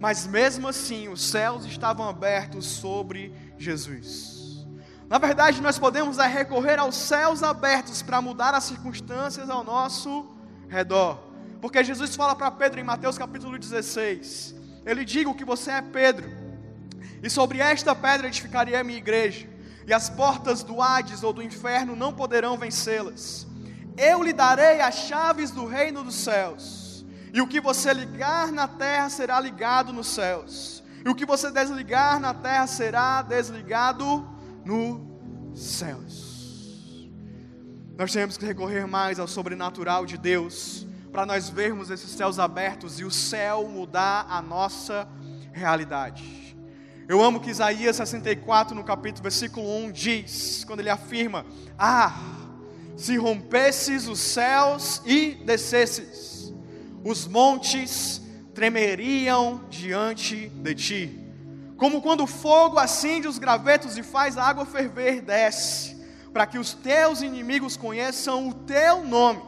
mas 0.00 0.26
mesmo 0.26 0.66
assim 0.66 1.08
os 1.08 1.22
céus 1.22 1.66
estavam 1.66 2.08
abertos 2.08 2.64
sobre 2.64 3.34
Jesus. 3.58 4.66
Na 5.10 5.18
verdade, 5.18 5.60
nós 5.60 5.78
podemos 5.78 6.18
é, 6.18 6.26
recorrer 6.26 6.78
aos 6.78 6.96
céus 6.96 7.42
abertos 7.42 8.00
para 8.00 8.22
mudar 8.22 8.54
as 8.54 8.64
circunstâncias 8.64 9.50
ao 9.50 9.62
nosso 9.62 10.26
redor. 10.70 11.18
Porque 11.60 11.84
Jesus 11.84 12.16
fala 12.16 12.34
para 12.34 12.50
Pedro 12.50 12.80
em 12.80 12.84
Mateus 12.84 13.18
capítulo 13.18 13.58
16: 13.58 14.54
Ele 14.86 15.04
diga 15.04 15.34
que 15.34 15.44
você 15.44 15.72
é 15.72 15.82
Pedro, 15.82 16.30
e 17.22 17.28
sobre 17.28 17.58
esta 17.58 17.94
pedra 17.94 18.28
edificarei 18.28 18.76
a 18.76 18.84
minha 18.84 18.98
igreja, 18.98 19.46
e 19.86 19.92
as 19.92 20.08
portas 20.08 20.62
do 20.62 20.80
Hades 20.80 21.22
ou 21.22 21.32
do 21.32 21.42
inferno 21.42 21.94
não 21.94 22.12
poderão 22.12 22.56
vencê-las. 22.56 23.46
Eu 23.96 24.22
lhe 24.22 24.32
darei 24.32 24.80
as 24.80 24.94
chaves 24.94 25.50
do 25.50 25.66
reino 25.66 26.02
dos 26.02 26.14
céus. 26.14 27.04
E 27.32 27.40
o 27.40 27.46
que 27.46 27.60
você 27.60 27.92
ligar 27.92 28.50
na 28.50 28.66
terra 28.66 29.08
será 29.08 29.38
ligado 29.38 29.92
nos 29.92 30.06
céus. 30.06 30.82
E 31.04 31.08
o 31.08 31.14
que 31.14 31.26
você 31.26 31.50
desligar 31.50 32.18
na 32.18 32.34
terra 32.34 32.66
será 32.66 33.22
desligado 33.22 34.26
nos 34.64 35.00
céus. 35.54 36.29
Nós 38.00 38.12
temos 38.12 38.38
que 38.38 38.46
recorrer 38.46 38.86
mais 38.86 39.20
ao 39.20 39.28
sobrenatural 39.28 40.06
de 40.06 40.16
Deus 40.16 40.86
para 41.12 41.26
nós 41.26 41.50
vermos 41.50 41.90
esses 41.90 42.10
céus 42.10 42.38
abertos 42.38 42.98
e 42.98 43.04
o 43.04 43.10
céu 43.10 43.68
mudar 43.68 44.24
a 44.26 44.40
nossa 44.40 45.06
realidade. 45.52 46.56
Eu 47.06 47.22
amo 47.22 47.40
que 47.40 47.50
Isaías 47.50 47.96
64, 47.96 48.74
no 48.74 48.82
capítulo 48.82 49.22
versículo 49.22 49.68
1, 49.84 49.92
diz, 49.92 50.64
quando 50.64 50.80
ele 50.80 50.88
afirma: 50.88 51.44
Ah, 51.78 52.18
se 52.96 53.18
rompesses 53.18 54.08
os 54.08 54.18
céus 54.18 55.02
e 55.04 55.34
descesses 55.44 56.54
os 57.04 57.26
montes 57.26 58.22
tremeriam 58.54 59.60
diante 59.68 60.48
de 60.48 60.74
ti. 60.74 61.34
Como 61.76 62.00
quando 62.00 62.24
o 62.24 62.26
fogo 62.26 62.78
acende 62.78 63.28
os 63.28 63.38
gravetos 63.38 63.98
e 63.98 64.02
faz 64.02 64.38
a 64.38 64.44
água 64.44 64.64
ferver, 64.64 65.20
desce, 65.20 65.99
para 66.32 66.46
que 66.46 66.58
os 66.58 66.72
teus 66.72 67.22
inimigos 67.22 67.76
conheçam 67.76 68.48
o 68.48 68.54
teu 68.54 69.04
nome 69.04 69.42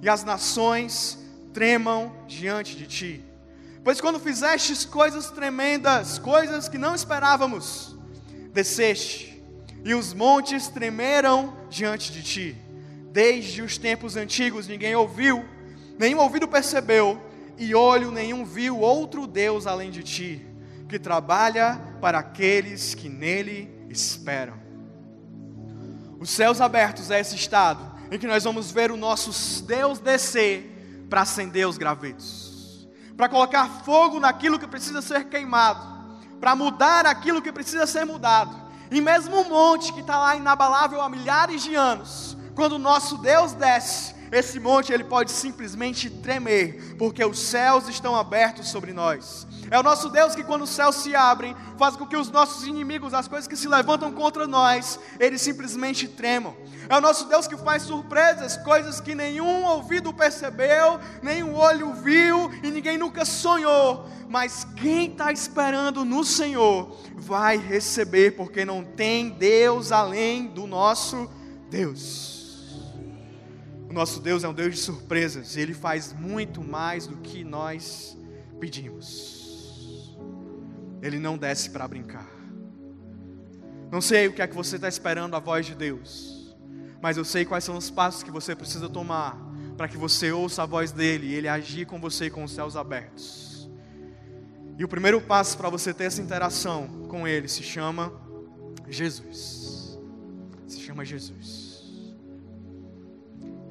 e 0.00 0.08
as 0.08 0.24
nações 0.24 1.18
tremam 1.52 2.12
diante 2.26 2.76
de 2.76 2.86
ti. 2.86 3.24
Pois 3.82 4.00
quando 4.00 4.18
fizestes 4.18 4.84
coisas 4.84 5.30
tremendas, 5.30 6.18
coisas 6.18 6.68
que 6.68 6.78
não 6.78 6.94
esperávamos, 6.94 7.94
desceste, 8.52 9.42
e 9.84 9.94
os 9.94 10.14
montes 10.14 10.68
tremeram 10.68 11.54
diante 11.68 12.10
de 12.10 12.22
ti. 12.22 12.56
Desde 13.12 13.60
os 13.60 13.76
tempos 13.76 14.16
antigos 14.16 14.66
ninguém 14.66 14.96
ouviu, 14.96 15.44
nenhum 15.98 16.20
ouvido 16.20 16.48
percebeu, 16.48 17.20
e 17.58 17.74
olho 17.74 18.10
nenhum 18.10 18.44
viu 18.44 18.80
outro 18.80 19.26
Deus 19.26 19.66
além 19.66 19.90
de 19.90 20.02
ti, 20.02 20.46
que 20.88 20.98
trabalha 20.98 21.78
para 22.00 22.18
aqueles 22.18 22.94
que 22.94 23.08
nele 23.08 23.70
esperam. 23.90 24.63
Os 26.24 26.30
céus 26.30 26.58
abertos 26.58 27.10
é 27.10 27.20
esse 27.20 27.36
estado 27.36 27.84
em 28.10 28.18
que 28.18 28.26
nós 28.26 28.44
vamos 28.44 28.70
ver 28.70 28.90
o 28.90 28.96
nosso 28.96 29.62
Deus 29.64 29.98
descer 29.98 31.04
para 31.10 31.20
acender 31.20 31.68
os 31.68 31.76
gravetos, 31.76 32.88
para 33.14 33.28
colocar 33.28 33.68
fogo 33.84 34.18
naquilo 34.18 34.58
que 34.58 34.66
precisa 34.66 35.02
ser 35.02 35.26
queimado, 35.26 35.86
para 36.40 36.56
mudar 36.56 37.04
aquilo 37.04 37.42
que 37.42 37.52
precisa 37.52 37.86
ser 37.86 38.06
mudado. 38.06 38.56
E 38.90 39.02
mesmo 39.02 39.38
um 39.38 39.50
monte 39.50 39.92
que 39.92 40.00
está 40.00 40.18
lá 40.18 40.34
inabalável 40.34 41.02
há 41.02 41.10
milhares 41.10 41.62
de 41.62 41.74
anos, 41.74 42.34
quando 42.54 42.76
o 42.76 42.78
nosso 42.78 43.18
Deus 43.18 43.52
desce, 43.52 44.13
esse 44.30 44.58
monte 44.58 44.92
ele 44.92 45.04
pode 45.04 45.30
simplesmente 45.30 46.10
tremer, 46.10 46.96
porque 46.98 47.24
os 47.24 47.38
céus 47.38 47.88
estão 47.88 48.16
abertos 48.16 48.68
sobre 48.68 48.92
nós. 48.92 49.46
É 49.70 49.78
o 49.78 49.82
nosso 49.82 50.08
Deus 50.08 50.34
que, 50.34 50.44
quando 50.44 50.62
os 50.62 50.70
céus 50.70 50.96
se 50.96 51.14
abrem, 51.14 51.56
faz 51.78 51.96
com 51.96 52.06
que 52.06 52.16
os 52.16 52.30
nossos 52.30 52.66
inimigos, 52.66 53.14
as 53.14 53.28
coisas 53.28 53.48
que 53.48 53.56
se 53.56 53.68
levantam 53.68 54.12
contra 54.12 54.46
nós, 54.46 54.98
eles 55.18 55.40
simplesmente 55.40 56.06
tremam. 56.06 56.54
É 56.88 56.96
o 56.96 57.00
nosso 57.00 57.26
Deus 57.26 57.46
que 57.46 57.56
faz 57.56 57.82
surpresas, 57.82 58.56
coisas 58.58 59.00
que 59.00 59.14
nenhum 59.14 59.64
ouvido 59.64 60.12
percebeu, 60.12 61.00
nenhum 61.22 61.54
olho 61.54 61.94
viu 61.94 62.50
e 62.62 62.70
ninguém 62.70 62.98
nunca 62.98 63.24
sonhou. 63.24 64.06
Mas 64.28 64.66
quem 64.76 65.10
está 65.12 65.32
esperando 65.32 66.04
no 66.04 66.24
Senhor 66.24 66.96
vai 67.14 67.56
receber, 67.56 68.32
porque 68.32 68.64
não 68.64 68.84
tem 68.84 69.30
Deus 69.30 69.92
além 69.92 70.46
do 70.46 70.66
nosso 70.66 71.30
Deus. 71.70 72.33
Nosso 73.94 74.20
Deus 74.20 74.42
é 74.42 74.48
um 74.48 74.52
Deus 74.52 74.74
de 74.74 74.80
surpresas, 74.80 75.54
e 75.54 75.60
Ele 75.60 75.72
faz 75.72 76.12
muito 76.12 76.60
mais 76.60 77.06
do 77.06 77.18
que 77.18 77.44
nós 77.44 78.18
pedimos. 78.58 80.18
Ele 81.00 81.20
não 81.20 81.38
desce 81.38 81.70
para 81.70 81.86
brincar. 81.86 82.28
Não 83.92 84.00
sei 84.00 84.26
o 84.26 84.32
que 84.32 84.42
é 84.42 84.48
que 84.48 84.54
você 84.54 84.74
está 84.74 84.88
esperando 84.88 85.36
a 85.36 85.38
voz 85.38 85.64
de 85.64 85.76
Deus, 85.76 86.56
mas 87.00 87.16
eu 87.16 87.24
sei 87.24 87.44
quais 87.44 87.62
são 87.62 87.76
os 87.76 87.88
passos 87.88 88.24
que 88.24 88.32
você 88.32 88.56
precisa 88.56 88.88
tomar 88.88 89.38
para 89.76 89.86
que 89.86 89.96
você 89.96 90.32
ouça 90.32 90.64
a 90.64 90.66
voz 90.66 90.90
dele 90.90 91.28
e 91.28 91.34
ele 91.34 91.46
agir 91.46 91.86
com 91.86 92.00
você 92.00 92.28
com 92.28 92.42
os 92.42 92.50
céus 92.50 92.74
abertos. 92.74 93.70
E 94.76 94.84
o 94.84 94.88
primeiro 94.88 95.20
passo 95.20 95.56
para 95.56 95.70
você 95.70 95.94
ter 95.94 96.04
essa 96.04 96.20
interação 96.20 97.06
com 97.08 97.28
ele 97.28 97.46
se 97.46 97.62
chama 97.62 98.12
Jesus. 98.88 99.96
Se 100.66 100.80
chama 100.80 101.04
Jesus. 101.04 101.73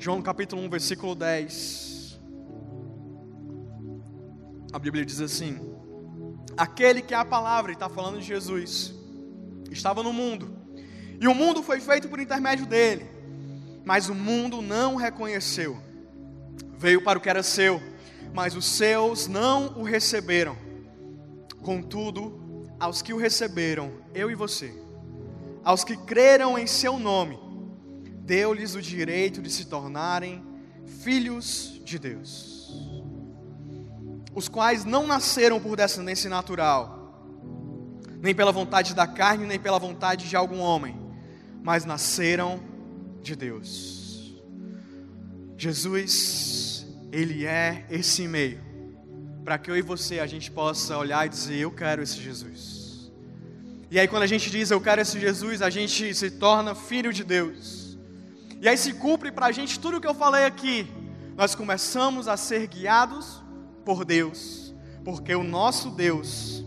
João 0.03 0.21
capítulo 0.21 0.61
1, 0.63 0.69
versículo 0.69 1.15
10. 1.15 2.19
A 4.73 4.77
Bíblia 4.77 5.05
diz 5.05 5.21
assim: 5.21 5.57
aquele 6.57 7.01
que 7.01 7.13
é 7.13 7.17
a 7.17 7.23
palavra, 7.23 7.71
e 7.71 7.73
está 7.73 7.87
falando 7.87 8.19
de 8.19 8.25
Jesus, 8.25 8.93
estava 9.71 10.03
no 10.03 10.11
mundo, 10.11 10.57
e 11.21 11.25
o 11.25 11.33
mundo 11.33 11.63
foi 11.63 11.79
feito 11.79 12.09
por 12.09 12.19
intermédio 12.19 12.65
dele, 12.65 13.09
mas 13.85 14.09
o 14.09 14.13
mundo 14.13 14.61
não 14.61 14.95
o 14.95 14.97
reconheceu. 14.97 15.77
Veio 16.77 17.01
para 17.01 17.17
o 17.17 17.21
que 17.21 17.29
era 17.29 17.41
seu, 17.41 17.81
mas 18.33 18.57
os 18.57 18.65
seus 18.65 19.29
não 19.29 19.79
o 19.79 19.83
receberam. 19.83 20.57
Contudo, 21.61 22.67
aos 22.77 23.01
que 23.01 23.13
o 23.13 23.17
receberam, 23.17 23.93
eu 24.13 24.29
e 24.29 24.35
você, 24.35 24.77
aos 25.63 25.85
que 25.85 25.95
creram 25.95 26.59
em 26.59 26.67
seu 26.67 26.99
nome, 26.99 27.39
deu-lhes 28.23 28.75
o 28.75 28.81
direito 28.81 29.41
de 29.41 29.49
se 29.49 29.65
tornarem 29.65 30.43
filhos 31.03 31.79
de 31.83 31.99
Deus 31.99 32.53
os 34.35 34.47
quais 34.47 34.83
não 34.83 35.05
nasceram 35.05 35.59
por 35.59 35.75
descendência 35.75 36.29
natural, 36.29 37.39
nem 38.21 38.33
pela 38.33 38.51
vontade 38.51 38.93
da 38.93 39.05
carne, 39.05 39.45
nem 39.45 39.59
pela 39.59 39.77
vontade 39.77 40.27
de 40.27 40.35
algum 40.35 40.59
homem, 40.59 40.99
mas 41.61 41.85
nasceram 41.85 42.59
de 43.21 43.35
Deus. 43.35 44.41
Jesus, 45.57 46.85
Ele 47.11 47.45
é 47.45 47.85
esse 47.89 48.27
meio, 48.27 48.59
para 49.43 49.57
que 49.57 49.69
eu 49.69 49.77
e 49.77 49.81
você 49.81 50.19
a 50.19 50.25
gente 50.25 50.49
possa 50.49 50.97
olhar 50.97 51.25
e 51.25 51.29
dizer: 51.29 51.57
Eu 51.57 51.71
quero 51.71 52.01
esse 52.01 52.19
Jesus. 52.19 53.11
E 53.91 53.99
aí, 53.99 54.07
quando 54.07 54.23
a 54.23 54.27
gente 54.27 54.49
diz 54.49 54.71
eu 54.71 54.81
quero 54.81 55.01
esse 55.01 55.19
Jesus, 55.19 55.61
a 55.61 55.69
gente 55.69 56.15
se 56.15 56.31
torna 56.31 56.73
filho 56.73 57.13
de 57.13 57.23
Deus. 57.23 57.82
E 58.63 58.69
aí 58.69 58.77
se 58.77 58.93
cumpre 58.93 59.29
para 59.29 59.47
a 59.47 59.51
gente 59.51 59.77
tudo 59.77 59.97
o 59.97 59.99
que 60.01 60.07
eu 60.07 60.13
falei 60.13 60.45
aqui. 60.45 60.87
Nós 61.35 61.53
começamos 61.53 62.29
a 62.29 62.37
ser 62.37 62.65
guiados 62.65 63.43
por 63.83 64.05
Deus, 64.05 64.73
porque 65.03 65.35
o 65.35 65.43
nosso 65.43 65.89
Deus, 65.89 66.63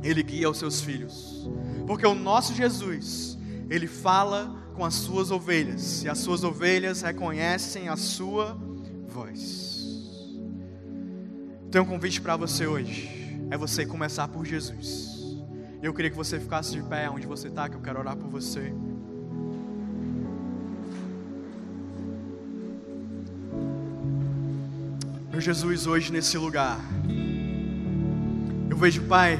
Ele 0.00 0.22
guia 0.22 0.48
os 0.48 0.58
seus 0.58 0.80
filhos, 0.80 1.50
porque 1.88 2.06
o 2.06 2.14
nosso 2.14 2.54
Jesus, 2.54 3.36
Ele 3.68 3.88
fala 3.88 4.54
com 4.76 4.84
as 4.84 4.94
suas 4.94 5.32
ovelhas, 5.32 6.04
e 6.04 6.08
as 6.08 6.18
suas 6.18 6.44
ovelhas 6.44 7.02
reconhecem 7.02 7.88
a 7.88 7.96
sua 7.96 8.56
voz. 9.08 9.88
Tenho 11.68 11.82
um 11.82 11.88
convite 11.88 12.20
para 12.20 12.36
você 12.36 12.64
hoje, 12.64 13.40
é 13.50 13.58
você 13.58 13.84
começar 13.84 14.28
por 14.28 14.46
Jesus. 14.46 15.42
Eu 15.82 15.92
queria 15.92 16.12
que 16.12 16.16
você 16.16 16.38
ficasse 16.38 16.70
de 16.70 16.82
pé 16.84 17.10
onde 17.10 17.26
você 17.26 17.48
está, 17.48 17.68
que 17.68 17.74
eu 17.74 17.82
quero 17.82 17.98
orar 17.98 18.16
por 18.16 18.28
você. 18.28 18.72
Meu 25.34 25.40
Jesus, 25.40 25.84
hoje 25.88 26.12
nesse 26.12 26.38
lugar, 26.38 26.78
eu 28.70 28.76
vejo, 28.76 29.02
Pai, 29.02 29.36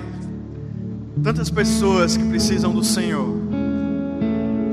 tantas 1.22 1.48
pessoas 1.48 2.16
que 2.16 2.24
precisam 2.24 2.72
do 2.72 2.82
Senhor, 2.82 3.32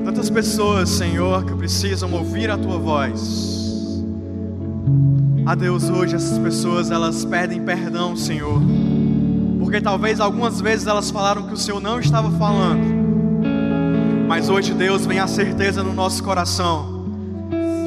tantas 0.04 0.32
pessoas, 0.32 0.90
Senhor, 0.90 1.46
que 1.46 1.54
precisam 1.54 2.12
ouvir 2.12 2.50
a 2.50 2.58
Tua 2.58 2.80
voz. 2.80 4.04
A 5.46 5.54
Deus, 5.54 5.92
hoje 5.92 6.16
essas 6.16 6.40
pessoas 6.40 6.90
elas 6.90 7.24
pedem 7.24 7.62
perdão, 7.62 8.16
Senhor, 8.16 8.60
porque 9.60 9.80
talvez 9.80 10.20
algumas 10.20 10.60
vezes 10.60 10.88
elas 10.88 11.12
falaram 11.12 11.44
que 11.44 11.54
o 11.54 11.58
Senhor 11.58 11.80
não 11.80 12.00
estava 12.00 12.32
falando, 12.32 12.84
mas 14.28 14.50
hoje, 14.50 14.74
Deus, 14.74 15.06
vem 15.06 15.20
a 15.20 15.28
certeza 15.28 15.84
no 15.84 15.94
nosso 15.94 16.24
coração 16.24 16.91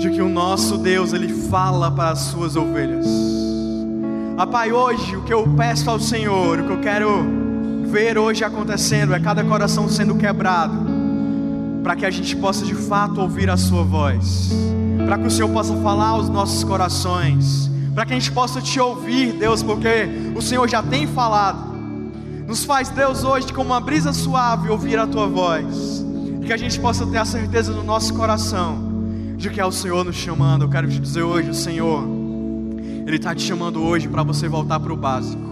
de 0.05 0.11
que 0.11 0.21
o 0.21 0.29
nosso 0.29 0.77
Deus, 0.77 1.15
Ele 1.15 1.29
fala 1.49 1.91
para 1.91 2.11
as 2.11 2.19
suas 2.19 2.57
ovelhas. 2.57 3.07
Ah, 4.37 4.47
Pai, 4.47 4.71
hoje 4.71 5.17
o 5.17 5.23
que 5.23 5.33
eu 5.33 5.49
peço 5.57 5.89
ao 5.89 5.99
Senhor, 5.99 6.61
o 6.61 6.65
que 6.65 6.73
eu 6.73 6.81
quero 6.81 7.27
ver 7.87 8.19
hoje 8.19 8.45
acontecendo 8.45 9.15
é 9.15 9.21
cada 9.21 9.43
coração 9.43 9.89
sendo 9.89 10.15
quebrado, 10.17 10.77
para 11.83 11.97
que 11.97 12.05
a 12.05 12.11
gente 12.11 12.37
possa 12.37 12.67
de 12.67 12.75
fato 12.75 13.19
ouvir 13.19 13.49
a 13.49 13.57
Sua 13.57 13.83
voz, 13.83 14.53
para 15.07 15.17
que 15.17 15.27
o 15.27 15.31
Senhor 15.31 15.49
possa 15.49 15.75
falar 15.77 16.09
aos 16.09 16.29
nossos 16.29 16.63
corações, 16.65 17.71
para 17.95 18.05
que 18.05 18.13
a 18.13 18.19
gente 18.19 18.31
possa 18.31 18.61
te 18.61 18.79
ouvir, 18.79 19.33
Deus, 19.33 19.63
porque 19.63 20.07
o 20.37 20.43
Senhor 20.43 20.69
já 20.69 20.83
tem 20.83 21.07
falado. 21.07 21.73
Nos 22.47 22.63
faz, 22.63 22.91
Deus, 22.91 23.25
hoje, 23.25 23.51
como 23.55 23.71
uma 23.71 23.81
brisa 23.81 24.13
suave, 24.13 24.69
ouvir 24.69 24.99
a 24.99 25.07
Tua 25.07 25.27
voz, 25.27 26.05
que 26.45 26.53
a 26.53 26.59
gente 26.59 26.79
possa 26.79 27.07
ter 27.07 27.17
a 27.17 27.25
certeza 27.25 27.73
no 27.73 27.83
nosso 27.83 28.13
coração 28.13 28.84
de 29.37 29.51
que 29.51 29.61
é 29.61 29.65
o 29.65 29.73
Senhor 29.73 30.05
nos 30.05 30.17
chamando. 30.17 30.65
Eu 30.65 30.69
quero 30.69 30.89
te 30.89 30.99
dizer 30.99 31.23
hoje, 31.23 31.51
o 31.51 31.55
Senhor, 31.55 32.07
Ele 33.07 33.17
está 33.17 33.35
te 33.35 33.43
chamando 33.43 33.83
hoje 33.83 34.09
para 34.09 34.23
você 34.23 34.49
voltar 34.49 34.81
para 34.81 34.93
o 34.93 34.97
básico. 34.97 35.43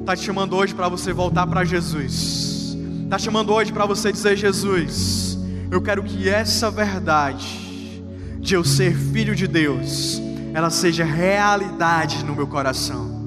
Está 0.00 0.16
te 0.16 0.24
chamando 0.24 0.56
hoje 0.56 0.74
para 0.74 0.88
você 0.88 1.12
voltar 1.12 1.46
para 1.46 1.64
Jesus. 1.64 2.76
Está 3.04 3.18
te 3.18 3.24
chamando 3.24 3.52
hoje 3.52 3.72
para 3.72 3.86
você 3.86 4.12
dizer, 4.12 4.36
Jesus, 4.36 5.38
eu 5.70 5.80
quero 5.80 6.02
que 6.02 6.28
essa 6.28 6.70
verdade 6.70 7.68
de 8.40 8.54
eu 8.54 8.64
ser 8.64 8.94
filho 8.94 9.34
de 9.34 9.46
Deus, 9.46 10.20
ela 10.54 10.70
seja 10.70 11.04
realidade 11.04 12.24
no 12.24 12.34
meu 12.34 12.46
coração. 12.46 13.18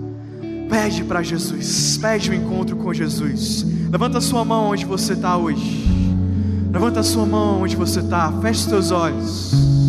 Pede 0.69 1.03
para 1.03 1.21
Jesus, 1.21 1.97
pede 1.97 2.29
o 2.29 2.33
um 2.33 2.35
encontro 2.35 2.75
com 2.77 2.93
Jesus. 2.93 3.65
Levanta 3.91 4.21
sua 4.21 4.45
mão 4.45 4.71
onde 4.71 4.85
você 4.85 5.13
está 5.13 5.35
hoje. 5.35 6.10
Levanta 6.71 7.01
a 7.01 7.03
sua 7.03 7.25
mão 7.25 7.61
onde 7.61 7.75
você 7.75 7.99
está, 7.99 8.31
feche 8.41 8.61
seus 8.61 8.91
olhos. 8.91 9.80